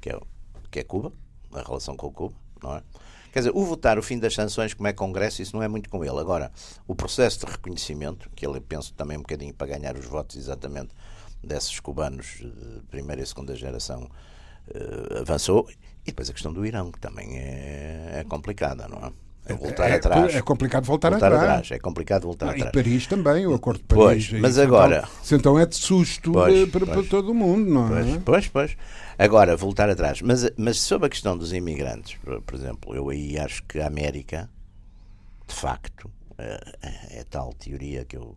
que 0.00 0.10
é, 0.10 0.20
que 0.70 0.78
é 0.78 0.84
Cuba, 0.84 1.12
a 1.52 1.62
relação 1.62 1.96
com 1.96 2.10
Cuba, 2.12 2.34
não 2.62 2.76
é? 2.76 2.82
Quer 3.32 3.40
dizer, 3.40 3.52
o 3.54 3.64
votar 3.64 3.98
o 3.98 4.02
fim 4.02 4.18
das 4.18 4.34
sanções, 4.34 4.74
como 4.74 4.88
é 4.88 4.92
Congresso, 4.92 5.40
isso 5.40 5.54
não 5.54 5.62
é 5.62 5.68
muito 5.68 5.88
com 5.88 6.04
ele. 6.04 6.18
Agora, 6.18 6.50
o 6.86 6.94
processo 6.94 7.40
de 7.40 7.52
reconhecimento, 7.52 8.28
que 8.34 8.46
ele 8.46 8.60
penso 8.60 8.92
também 8.94 9.16
um 9.16 9.22
bocadinho 9.22 9.54
para 9.54 9.68
ganhar 9.68 9.96
os 9.96 10.04
votos 10.04 10.36
exatamente 10.36 10.90
desses 11.42 11.78
cubanos 11.80 12.38
de 12.40 12.82
primeira 12.90 13.22
e 13.22 13.26
segunda 13.26 13.54
geração 13.54 14.10
uh, 14.68 15.18
avançou. 15.20 15.68
E 16.02 16.06
depois 16.06 16.28
a 16.28 16.32
questão 16.32 16.52
do 16.52 16.66
Irão, 16.66 16.90
que 16.90 16.98
também 16.98 17.38
é, 17.38 18.20
é 18.20 18.24
complicada, 18.24 18.88
não 18.88 18.98
é? 18.98 19.12
É 19.50 19.56
voltar 19.56 19.88
é, 19.88 19.94
atrás. 19.94 20.34
É 20.34 20.42
complicado 20.42 20.84
voltar, 20.84 21.10
voltar 21.10 21.26
atrás. 21.26 21.42
atrás. 21.42 21.70
É 21.70 21.78
complicado 21.78 22.22
voltar 22.22 22.46
ah, 22.46 22.50
atrás. 22.50 22.70
E 22.70 22.72
Paris 22.72 23.06
também, 23.06 23.46
o 23.46 23.54
Acordo 23.54 23.78
de 23.78 23.84
Paris. 23.84 24.28
Pois, 24.28 24.40
mas 24.40 24.58
agora. 24.58 25.08
Então, 25.24 25.38
então 25.38 25.58
é 25.58 25.66
de 25.66 25.76
susto 25.76 26.32
pois, 26.32 26.68
para, 26.68 26.86
pois, 26.86 26.92
para, 26.92 27.08
todo 27.08 27.30
o 27.32 27.34
mundo, 27.34 27.68
não 27.68 27.88
pois, 27.88 28.06
é? 28.06 28.18
Pois, 28.24 28.48
pois. 28.48 28.76
Agora, 29.18 29.56
voltar 29.56 29.90
atrás. 29.90 30.22
Mas, 30.22 30.50
mas 30.56 30.80
sobre 30.80 31.06
a 31.06 31.10
questão 31.10 31.36
dos 31.36 31.52
imigrantes, 31.52 32.18
por, 32.46 32.54
exemplo, 32.54 32.94
eu 32.94 33.08
aí 33.10 33.38
acho 33.38 33.62
que 33.64 33.80
a 33.80 33.86
América, 33.86 34.48
de 35.46 35.54
facto, 35.54 36.10
é, 36.38 36.60
é, 36.82 37.20
é 37.20 37.24
tal 37.24 37.52
teoria 37.52 38.04
que 38.04 38.16
eu. 38.16 38.36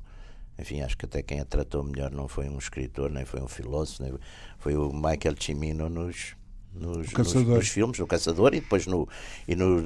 Enfim, 0.59 0.81
acho 0.81 0.95
que 0.95 1.05
até 1.05 1.23
quem 1.23 1.39
a 1.39 1.45
tratou 1.45 1.83
melhor 1.83 2.11
não 2.11 2.27
foi 2.27 2.47
um 2.47 2.57
escritor, 2.59 3.09
nem 3.09 3.25
foi 3.25 3.41
um 3.41 3.47
filósofo, 3.47 4.03
nem, 4.03 4.13
foi 4.59 4.75
o 4.75 4.93
Michael 4.93 5.35
Cimino 5.39 5.89
nos 5.89 6.35
nos, 6.75 7.11
nos, 7.11 7.33
nos, 7.33 7.67
filmes, 7.67 7.99
no 7.99 8.07
Caçador 8.07 8.53
e 8.53 8.59
depois 8.59 8.87
no, 8.87 9.07
e 9.47 9.55
no 9.55 9.81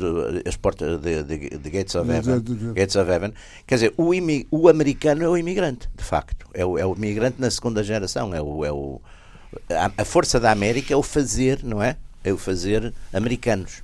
As 0.45 0.55
Portas 0.55 0.99
de, 1.01 1.23
de, 1.23 1.49
de 1.57 1.69
Gates, 1.69 1.95
of 1.95 2.09
Heaven, 2.09 2.41
Gates 2.73 2.95
of 2.95 3.09
Heaven. 3.09 3.33
Quer 3.65 3.75
dizer, 3.75 3.93
o, 3.97 4.13
imi, 4.13 4.47
o 4.49 4.69
americano 4.69 5.23
é 5.23 5.29
o 5.29 5.37
imigrante, 5.37 5.89
de 5.95 6.03
facto. 6.03 6.47
É 6.53 6.65
o, 6.65 6.77
é 6.77 6.85
o 6.85 6.93
imigrante 6.95 7.39
na 7.39 7.51
segunda 7.51 7.83
geração. 7.83 8.33
É 8.33 8.41
o, 8.41 8.65
é 8.65 8.71
o, 8.71 9.01
a, 9.69 10.01
a 10.01 10.05
força 10.05 10.39
da 10.39 10.51
América 10.51 10.93
é 10.93 10.97
o 10.97 11.03
fazer, 11.03 11.63
não 11.63 11.81
é? 11.81 11.97
É 12.23 12.31
o 12.31 12.37
fazer 12.37 12.93
americanos. 13.13 13.83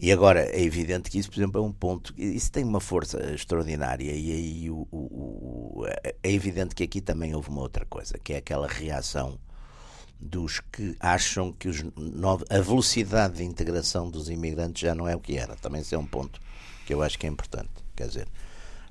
E 0.00 0.12
agora 0.12 0.40
é 0.40 0.62
evidente 0.62 1.10
que 1.10 1.18
isso, 1.18 1.28
por 1.28 1.38
exemplo, 1.40 1.60
é 1.60 1.64
um 1.64 1.72
ponto. 1.72 2.14
Isso 2.16 2.52
tem 2.52 2.62
uma 2.62 2.80
força 2.80 3.34
extraordinária, 3.34 4.12
e 4.12 4.32
aí 4.32 4.70
o, 4.70 4.86
o, 4.92 5.82
o, 5.82 5.86
é 5.86 6.32
evidente 6.32 6.74
que 6.74 6.84
aqui 6.84 7.00
também 7.00 7.34
houve 7.34 7.48
uma 7.48 7.62
outra 7.62 7.84
coisa, 7.84 8.16
que 8.22 8.32
é 8.32 8.36
aquela 8.36 8.68
reação 8.68 9.36
dos 10.20 10.60
que 10.72 10.96
acham 10.98 11.52
que 11.52 11.68
os, 11.68 11.84
a 12.50 12.60
velocidade 12.60 13.36
de 13.36 13.44
integração 13.44 14.10
dos 14.10 14.28
imigrantes 14.28 14.82
já 14.82 14.94
não 14.94 15.06
é 15.06 15.14
o 15.14 15.20
que 15.20 15.36
era. 15.36 15.54
Também 15.56 15.80
esse 15.80 15.94
é 15.94 15.98
um 15.98 16.06
ponto 16.06 16.40
que 16.86 16.92
eu 16.92 17.02
acho 17.02 17.18
que 17.18 17.26
é 17.26 17.30
importante. 17.30 17.70
Quer 17.94 18.08
dizer, 18.08 18.28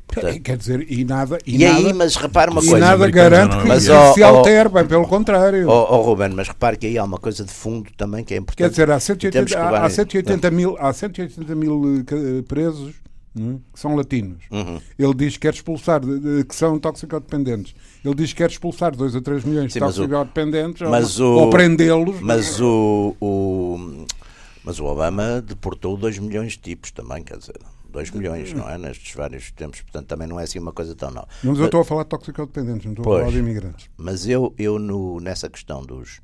Portanto, 0.07 0.41
Quer 0.41 0.57
dizer, 0.57 0.89
e 0.89 1.03
nada. 1.03 1.38
E, 1.45 1.55
e 1.55 1.67
nada, 1.67 1.88
aí, 1.88 1.93
mas 1.93 2.15
repare 2.15 2.49
uma 2.49 2.61
e 2.61 2.67
coisa. 2.67 2.78
E 2.78 2.80
nada 2.80 3.11
garante 3.11 3.57
que 3.57 3.67
mas, 3.67 3.89
oh, 3.89 4.13
se 4.13 4.23
altere, 4.23 4.69
bem 4.69 4.86
pelo 4.86 5.05
contrário. 5.05 5.67
Oh, 5.67 5.95
oh, 5.95 6.01
Ruben, 6.01 6.30
mas 6.30 6.47
repare 6.47 6.78
que 6.78 6.88
aí 6.88 6.97
há 6.97 7.03
uma 7.03 7.17
coisa 7.17 7.43
de 7.43 7.51
fundo 7.51 7.89
também 7.97 8.23
que 8.23 8.34
é 8.34 8.38
importante. 8.38 8.57
Quer 8.57 8.69
dizer, 8.69 8.89
há 8.89 8.99
180, 8.99 9.59
há, 9.59 9.86
há 9.86 9.89
180 9.89 10.49
mil, 10.51 10.78
há 10.80 10.93
180 10.93 11.55
mil 11.55 11.99
eh, 11.99 12.41
presos 12.47 12.95
é? 13.38 13.60
que 13.74 13.80
são 13.80 13.96
latinos. 13.96 14.44
Uhum. 14.52 14.80
Ele 14.98 15.14
diz 15.14 15.34
que 15.34 15.42
quer 15.42 15.54
expulsar, 15.54 16.02
que 16.48 16.56
são 16.56 16.80
toxicodependentes. 16.80 17.76
Ele 18.04 18.16
diz 18.16 18.32
que 18.32 18.38
quer 18.38 18.50
expulsar 18.50 18.96
2 18.96 19.16
a 19.16 19.22
3 19.22 19.44
milhões 19.44 19.74
Sim, 19.74 19.80
de 19.80 19.86
toxicodependentes 19.86 20.88
mas 20.90 21.20
ou, 21.20 21.42
ou 21.42 21.50
prendê-los. 21.50 22.20
Mas 22.22 22.60
o, 22.60 23.16
o, 23.20 24.06
mas 24.64 24.80
o 24.80 24.86
Obama 24.86 25.42
deportou 25.42 25.98
2 25.98 26.20
milhões 26.20 26.54
de 26.54 26.60
tipos 26.60 26.92
também, 26.92 27.24
quer 27.24 27.38
dizer. 27.38 27.58
2 27.90 28.12
milhões, 28.12 28.54
não 28.54 28.70
é? 28.70 28.78
Nestes 28.78 29.16
vários 29.16 29.52
tempos, 29.52 29.82
portanto 29.82 30.08
também 30.08 30.28
não 30.28 30.40
é 30.40 30.44
assim 30.44 30.60
uma 30.60 30.74
coisa 30.74 30.94
tão 30.96 31.10
nova. 31.10 31.28
Mas 31.44 31.58
eu 31.58 31.66
estou 31.66 31.82
a 31.82 31.86
falar 31.86 32.04
de 32.04 32.10
toxicodependentes, 32.10 32.86
não 32.86 32.92
estou 32.92 33.04
pois, 33.04 33.18
a 33.18 33.20
falar 33.22 33.32
de 33.32 33.40
imigrantes. 33.40 33.90
Mas 33.98 34.28
eu, 34.28 34.54
eu 34.58 34.78
no, 34.78 35.20
nessa 35.20 35.50
questão 35.50 35.82
dos. 35.84 36.20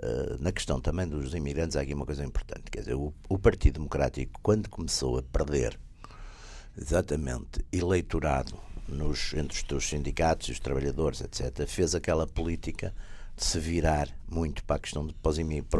Uh, 0.00 0.40
na 0.40 0.52
questão 0.52 0.80
também 0.80 1.08
dos 1.08 1.34
imigrantes, 1.34 1.76
há 1.76 1.80
aqui 1.80 1.92
uma 1.92 2.06
coisa 2.06 2.24
importante. 2.24 2.70
Quer 2.70 2.80
dizer, 2.80 2.94
o, 2.94 3.12
o 3.28 3.36
Partido 3.36 3.74
Democrático, 3.74 4.38
quando 4.42 4.68
começou 4.68 5.18
a 5.18 5.22
perder 5.22 5.78
exatamente 6.80 7.64
eleitorado 7.72 8.54
nos, 8.88 9.34
entre 9.34 9.74
os 9.74 9.88
sindicatos 9.88 10.48
e 10.48 10.52
os 10.52 10.58
trabalhadores, 10.58 11.20
etc., 11.20 11.66
fez 11.66 11.94
aquela 11.94 12.26
política 12.26 12.94
de 13.38 13.44
se 13.44 13.58
virar 13.60 14.08
muito 14.28 14.64
para 14.64 14.76
a 14.76 14.78
questão 14.80 15.06
de 15.06 15.14
para, 15.14 15.30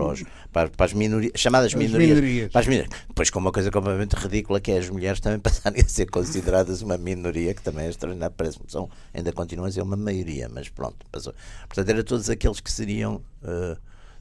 os, 0.05 0.25
para, 0.53 0.71
para, 0.71 0.87
as 0.87 0.93
minorias, 0.93 1.33
chamadas 1.35 1.75
minorias, 1.75 2.11
minorias. 2.11 2.53
Para 2.53 2.61
as 2.61 2.67
minorias. 2.69 2.95
Depois 3.09 3.31
com 3.31 3.39
uma 3.41 3.51
coisa 3.51 3.71
completamente 3.71 4.15
ridícula 4.15 4.61
que 4.61 4.71
é 4.71 4.79
as 4.79 4.89
mulheres 4.89 5.19
também 5.19 5.41
passarem 5.41 5.83
a 5.83 5.89
ser 5.89 6.07
consideradas 6.07 6.83
uma 6.83 6.97
minoria, 6.97 7.53
que 7.53 7.61
também 7.61 7.87
é 7.87 7.89
extraordinário, 7.89 8.35
parece 8.37 8.61
que 8.61 8.71
são, 8.71 8.89
ainda 9.13 9.33
continuam 9.33 9.67
a 9.67 9.73
ser 9.73 9.83
uma 9.83 9.97
maioria, 9.97 10.49
mas 10.49 10.69
pronto, 10.69 11.05
passou. 11.11 11.35
Portanto, 11.67 11.89
era 11.89 12.05
todos 12.05 12.31
aqueles 12.31 12.61
que 12.61 12.71
seriam, 12.71 13.17
uh, 13.43 13.77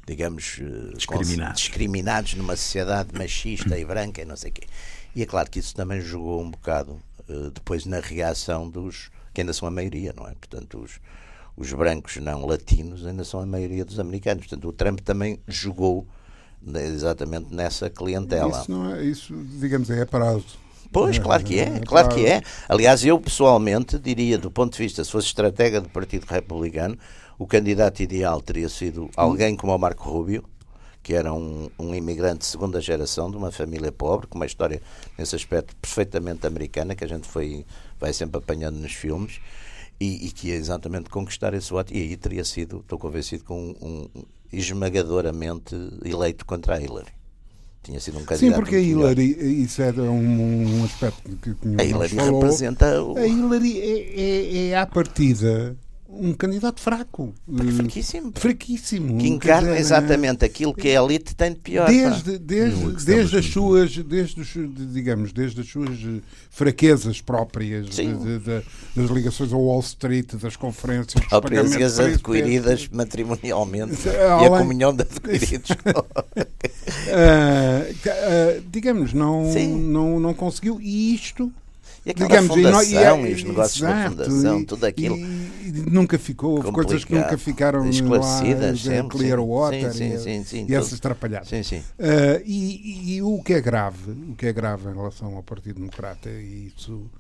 digamos, 0.08 0.60
uh, 0.60 0.98
discriminados. 0.98 1.62
discriminados 1.62 2.34
numa 2.34 2.56
sociedade 2.56 3.10
machista 3.14 3.78
e 3.78 3.86
branca 3.86 4.22
e 4.22 4.26
não 4.26 4.36
sei 4.36 4.50
o 4.50 4.54
quê. 4.54 4.68
E 5.18 5.24
é 5.24 5.26
claro 5.26 5.50
que 5.50 5.58
isso 5.58 5.74
também 5.74 6.00
jogou 6.00 6.40
um 6.44 6.52
bocado 6.52 7.00
uh, 7.28 7.50
depois 7.50 7.88
na 7.88 8.00
reação 8.00 8.70
dos 8.70 9.10
que 9.34 9.42
ainda 9.42 9.52
são 9.52 9.68
a 9.68 9.72
maioria, 9.72 10.14
não 10.16 10.28
é? 10.28 10.36
Portanto, 10.36 10.78
os, 10.78 11.00
os 11.58 11.74
brancos 11.74 12.18
não 12.18 12.46
latinos 12.46 13.04
ainda 13.04 13.24
são 13.24 13.40
a 13.40 13.46
maioria 13.48 13.84
dos 13.84 14.00
americanos. 14.00 14.46
Portanto, 14.46 14.70
o 14.70 14.72
Trump 14.72 15.00
também 15.00 15.40
jogou 15.48 16.08
exatamente 16.72 17.52
nessa 17.52 17.90
clientela. 17.90 18.62
Isso, 18.62 18.72
não 18.72 18.94
é, 18.94 19.04
isso 19.04 19.34
digamos, 19.60 19.90
é 19.90 20.06
prazo. 20.06 20.46
Pois, 20.92 21.18
claro 21.18 21.44
que 21.44 21.60
é, 21.60 21.78
é 21.78 21.80
claro 21.80 22.10
que 22.10 22.24
é. 22.24 22.44
Aliás, 22.70 23.04
eu 23.04 23.20
pessoalmente 23.20 23.98
diria, 23.98 24.38
do 24.38 24.52
ponto 24.52 24.74
de 24.74 24.84
vista, 24.84 25.04
se 25.04 25.10
fosse 25.10 25.30
estratega 25.30 25.82
do 25.82 25.90
Partido 25.90 26.26
Republicano, 26.26 26.96
o 27.40 27.48
candidato 27.48 28.04
ideal 28.04 28.40
teria 28.40 28.70
sido 28.70 29.10
alguém 29.18 29.56
como 29.56 29.74
o 29.74 29.80
Marco 29.80 30.08
Rubio, 30.08 30.44
que 31.08 31.14
era 31.14 31.34
um, 31.34 31.70
um 31.80 31.96
imigrante 31.96 32.40
de 32.40 32.48
segunda 32.48 32.82
geração, 32.82 33.32
de 33.32 33.38
uma 33.38 33.50
família 33.50 33.94
pobre, 33.94 34.28
com 34.28 34.36
uma 34.38 34.46
história 34.46 34.82
nesse 35.18 35.38
aspecto 35.38 35.74
perfeitamente 35.78 36.46
americana, 36.46 36.96
que 36.96 37.04
a 37.06 37.08
gente 37.08 37.26
foi, 37.26 37.66
vai 37.98 38.12
sempre 38.12 38.40
apanhando 38.40 38.76
nos 38.76 38.92
filmes, 38.92 39.40
e, 40.02 40.28
e 40.28 40.32
que 40.32 40.50
ia 40.50 40.56
exatamente 40.56 41.10
conquistar 41.10 41.54
esse 41.54 41.70
voto. 41.70 41.94
E 41.94 42.02
aí 42.02 42.18
teria 42.18 42.44
sido, 42.44 42.80
estou 42.80 43.00
convencido, 43.00 43.46
com 43.46 43.74
um, 43.82 44.10
um 44.14 44.24
esmagadoramente 44.52 45.74
eleito 46.04 46.46
contra 46.46 46.76
a 46.76 46.82
Hillary 46.82 47.16
tinha 47.84 48.02
sido 48.02 48.20
um 48.20 48.26
candidato. 48.26 48.40
Sim, 48.40 48.62
porque 48.62 48.76
a 48.76 48.80
Hillary, 48.82 49.38
melhor. 49.38 49.64
isso 49.64 49.82
era 49.82 50.02
um, 50.02 50.80
um 50.82 50.84
aspecto 50.84 51.22
que, 51.38 51.54
que 51.54 51.82
a 51.82 51.86
Hillary 51.86 52.16
falou. 52.16 52.42
representa 52.42 53.02
o... 53.02 53.18
A 53.18 53.26
Hillary 53.26 53.80
é, 53.80 54.20
é, 54.20 54.68
é 54.72 54.78
à 54.78 54.86
partida 54.86 55.74
um 56.10 56.34
candidato 56.34 56.80
fraco. 56.82 57.34
Fraquíssimo. 57.76 58.32
Fraquíssimo. 58.34 59.18
Que 59.18 59.28
encarna 59.28 59.70
dizer, 59.70 59.80
exatamente 59.82 60.46
aquilo 60.46 60.74
que 60.74 60.90
a 60.90 61.02
elite 61.02 61.36
tem 61.36 61.52
de 61.54 61.60
pior. 61.60 61.88
Desde, 61.88 62.38
desde, 62.38 63.06
desde 63.06 63.38
as 63.38 63.46
suas, 63.46 63.98
desde 63.98 64.42
os, 64.42 64.54
digamos, 64.94 65.34
desde 65.34 65.62
as 65.62 65.68
suas 65.68 66.00
fraquezas 66.50 67.22
próprias, 67.22 67.88
de, 67.90 68.14
de, 68.14 68.40
de, 68.40 68.64
das 68.96 69.10
ligações 69.10 69.52
ao 69.52 69.62
Wall 69.62 69.82
Street, 69.82 70.34
das 70.36 70.56
conferências, 70.56 71.24
próprias 71.26 71.76
as 71.76 72.00
adquiridas 72.00 72.88
matrimonialmente 72.88 74.10
Além... 74.10 74.46
e 74.52 74.54
a 74.54 74.58
comunhão 74.58 74.94
de 74.96 75.02
adquiridos. 75.08 75.72
uh, 76.32 77.08
uh, 77.92 78.64
digamos, 78.72 79.14
não, 79.14 79.54
não, 79.54 80.20
não 80.20 80.34
conseguiu. 80.34 80.80
E 80.82 81.14
isto 81.14 81.52
e 82.08 82.12
aquela 82.12 82.30
Digamos, 82.30 82.56
fundação 82.56 83.26
e, 83.26 83.28
e, 83.28 83.32
e 83.32 83.34
os 83.34 83.44
negócios 83.44 83.82
exato, 83.82 84.16
da 84.16 84.24
fundação, 84.24 84.64
tudo 84.64 84.86
aquilo. 84.86 85.18
E, 85.18 85.74
nunca 85.92 86.18
ficou, 86.18 86.64
coisas 86.72 87.04
que 87.04 87.14
nunca 87.14 87.38
ficaram 87.38 87.88
esclarecidas, 87.90 88.86
lá, 88.86 88.94
sempre, 88.94 89.18
Clearwater 89.18 89.94
sim, 89.94 90.18
sim, 90.18 90.44
sim, 90.46 90.66
e, 90.70 90.74
essas 90.74 91.00
atrapalhadas. 91.00 91.52
Uh, 91.52 92.42
e, 92.46 93.22
o 93.22 93.44
que 93.44 93.54
é 93.54 93.60
grave, 93.60 94.12
o 94.12 94.36
que 94.36 94.46
é 94.46 94.54
grave 94.54 94.90
em 94.90 94.96
relação 94.96 95.36
ao 95.36 95.44
Partido 95.44 95.82
Democrata, 95.82 96.30
e 96.30 96.72
isso 96.74 97.12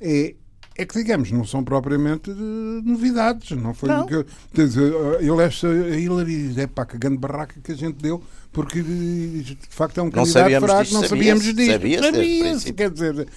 é 0.00 0.34
é 0.74 0.86
que, 0.86 0.94
digamos, 0.94 1.30
não 1.30 1.44
são 1.44 1.62
propriamente 1.62 2.30
novidades. 2.30 3.50
Não 3.50 3.74
foi 3.74 3.90
não. 3.90 4.06
que 4.06 4.14
eu, 4.14 4.24
eu 5.20 5.34
levo 5.34 5.54
a 5.66 5.96
Hillary, 5.98 6.54
é 6.58 6.66
pá, 6.66 6.86
que 6.86 6.96
grande 6.96 7.18
barraca 7.18 7.60
que 7.62 7.72
a 7.72 7.74
gente 7.74 7.96
deu, 8.00 8.22
porque 8.52 8.82
de 8.82 9.56
facto 9.70 9.98
é 9.98 10.02
um 10.02 10.06
não 10.06 10.12
candidato 10.12 10.60
fraco, 10.60 10.82
disto, 10.82 10.94
não 10.94 11.08
sabíamos 11.08 11.42
disso. 11.42 11.72
Sabia-se, 11.72 12.60
sabia 12.60 12.74
quer 12.74 12.90
dizer, 12.90 13.28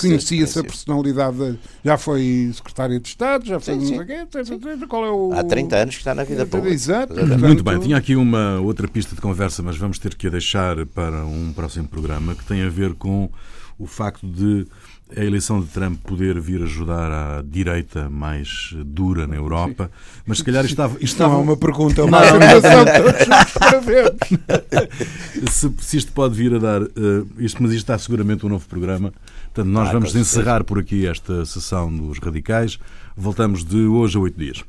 conhecia-se 0.00 0.58
a 0.58 0.64
personalidade, 0.64 1.58
já 1.84 1.96
foi 1.96 2.50
secretário 2.52 2.98
de 2.98 3.08
Estado, 3.08 3.46
já 3.46 3.60
foi. 3.60 3.78
Sim, 3.78 3.86
sim. 3.86 4.86
Qual 4.88 5.06
é 5.06 5.10
o... 5.10 5.32
Há 5.32 5.44
30 5.44 5.76
anos 5.76 5.94
que 5.94 6.00
está 6.00 6.14
na 6.14 6.24
vida 6.24 6.44
pública. 6.44 6.74
Exato. 6.74 7.14
Muito 7.38 7.62
bem, 7.62 7.78
tinha 7.78 7.96
aqui 7.96 8.16
uma 8.16 8.58
outra 8.60 8.88
pista 8.88 9.14
de 9.14 9.20
conversa, 9.20 9.62
mas 9.62 9.76
vamos 9.76 9.98
ter 9.98 10.14
que 10.16 10.26
a 10.26 10.30
deixar 10.30 10.84
para 10.86 11.24
um 11.24 11.52
próximo 11.54 11.86
programa 11.86 12.34
que 12.34 12.44
tem 12.44 12.62
a 12.62 12.68
ver 12.68 12.94
com 12.94 13.30
o 13.78 13.86
facto 13.86 14.26
de 14.26 14.66
a 15.16 15.24
eleição 15.24 15.60
de 15.60 15.66
Trump 15.68 15.98
poder 16.02 16.38
vir 16.40 16.62
ajudar 16.62 17.10
à 17.10 17.42
direita 17.42 18.08
mais 18.10 18.74
dura 18.84 19.26
na 19.26 19.36
Europa, 19.36 19.84
Sim. 19.84 20.22
mas 20.26 20.38
se 20.38 20.44
calhar 20.44 20.64
estava. 20.64 20.96
estava... 21.00 21.34
Não 21.34 21.40
é 21.40 21.42
uma 21.44 21.56
pergunta, 21.56 22.00
é 22.00 22.04
uma 22.04 22.18
afirmação 22.18 22.84
se, 25.50 25.72
se 25.80 25.96
isto 25.96 26.12
pode 26.12 26.34
vir 26.34 26.54
a 26.54 26.58
dar. 26.58 26.82
Uh, 26.82 27.26
isto, 27.38 27.62
mas 27.62 27.72
isto 27.72 27.84
está 27.84 27.98
seguramente 27.98 28.44
um 28.44 28.48
novo 28.48 28.66
programa. 28.66 29.12
Portanto, 29.44 29.72
nós 29.72 29.88
ah, 29.88 29.92
vamos 29.92 30.14
encerrar 30.14 30.64
por 30.64 30.78
aqui 30.78 31.06
esta 31.06 31.44
sessão 31.44 31.94
dos 31.94 32.18
radicais. 32.18 32.78
Voltamos 33.16 33.64
de 33.64 33.78
hoje 33.78 34.16
a 34.16 34.20
oito 34.20 34.38
dias. 34.38 34.62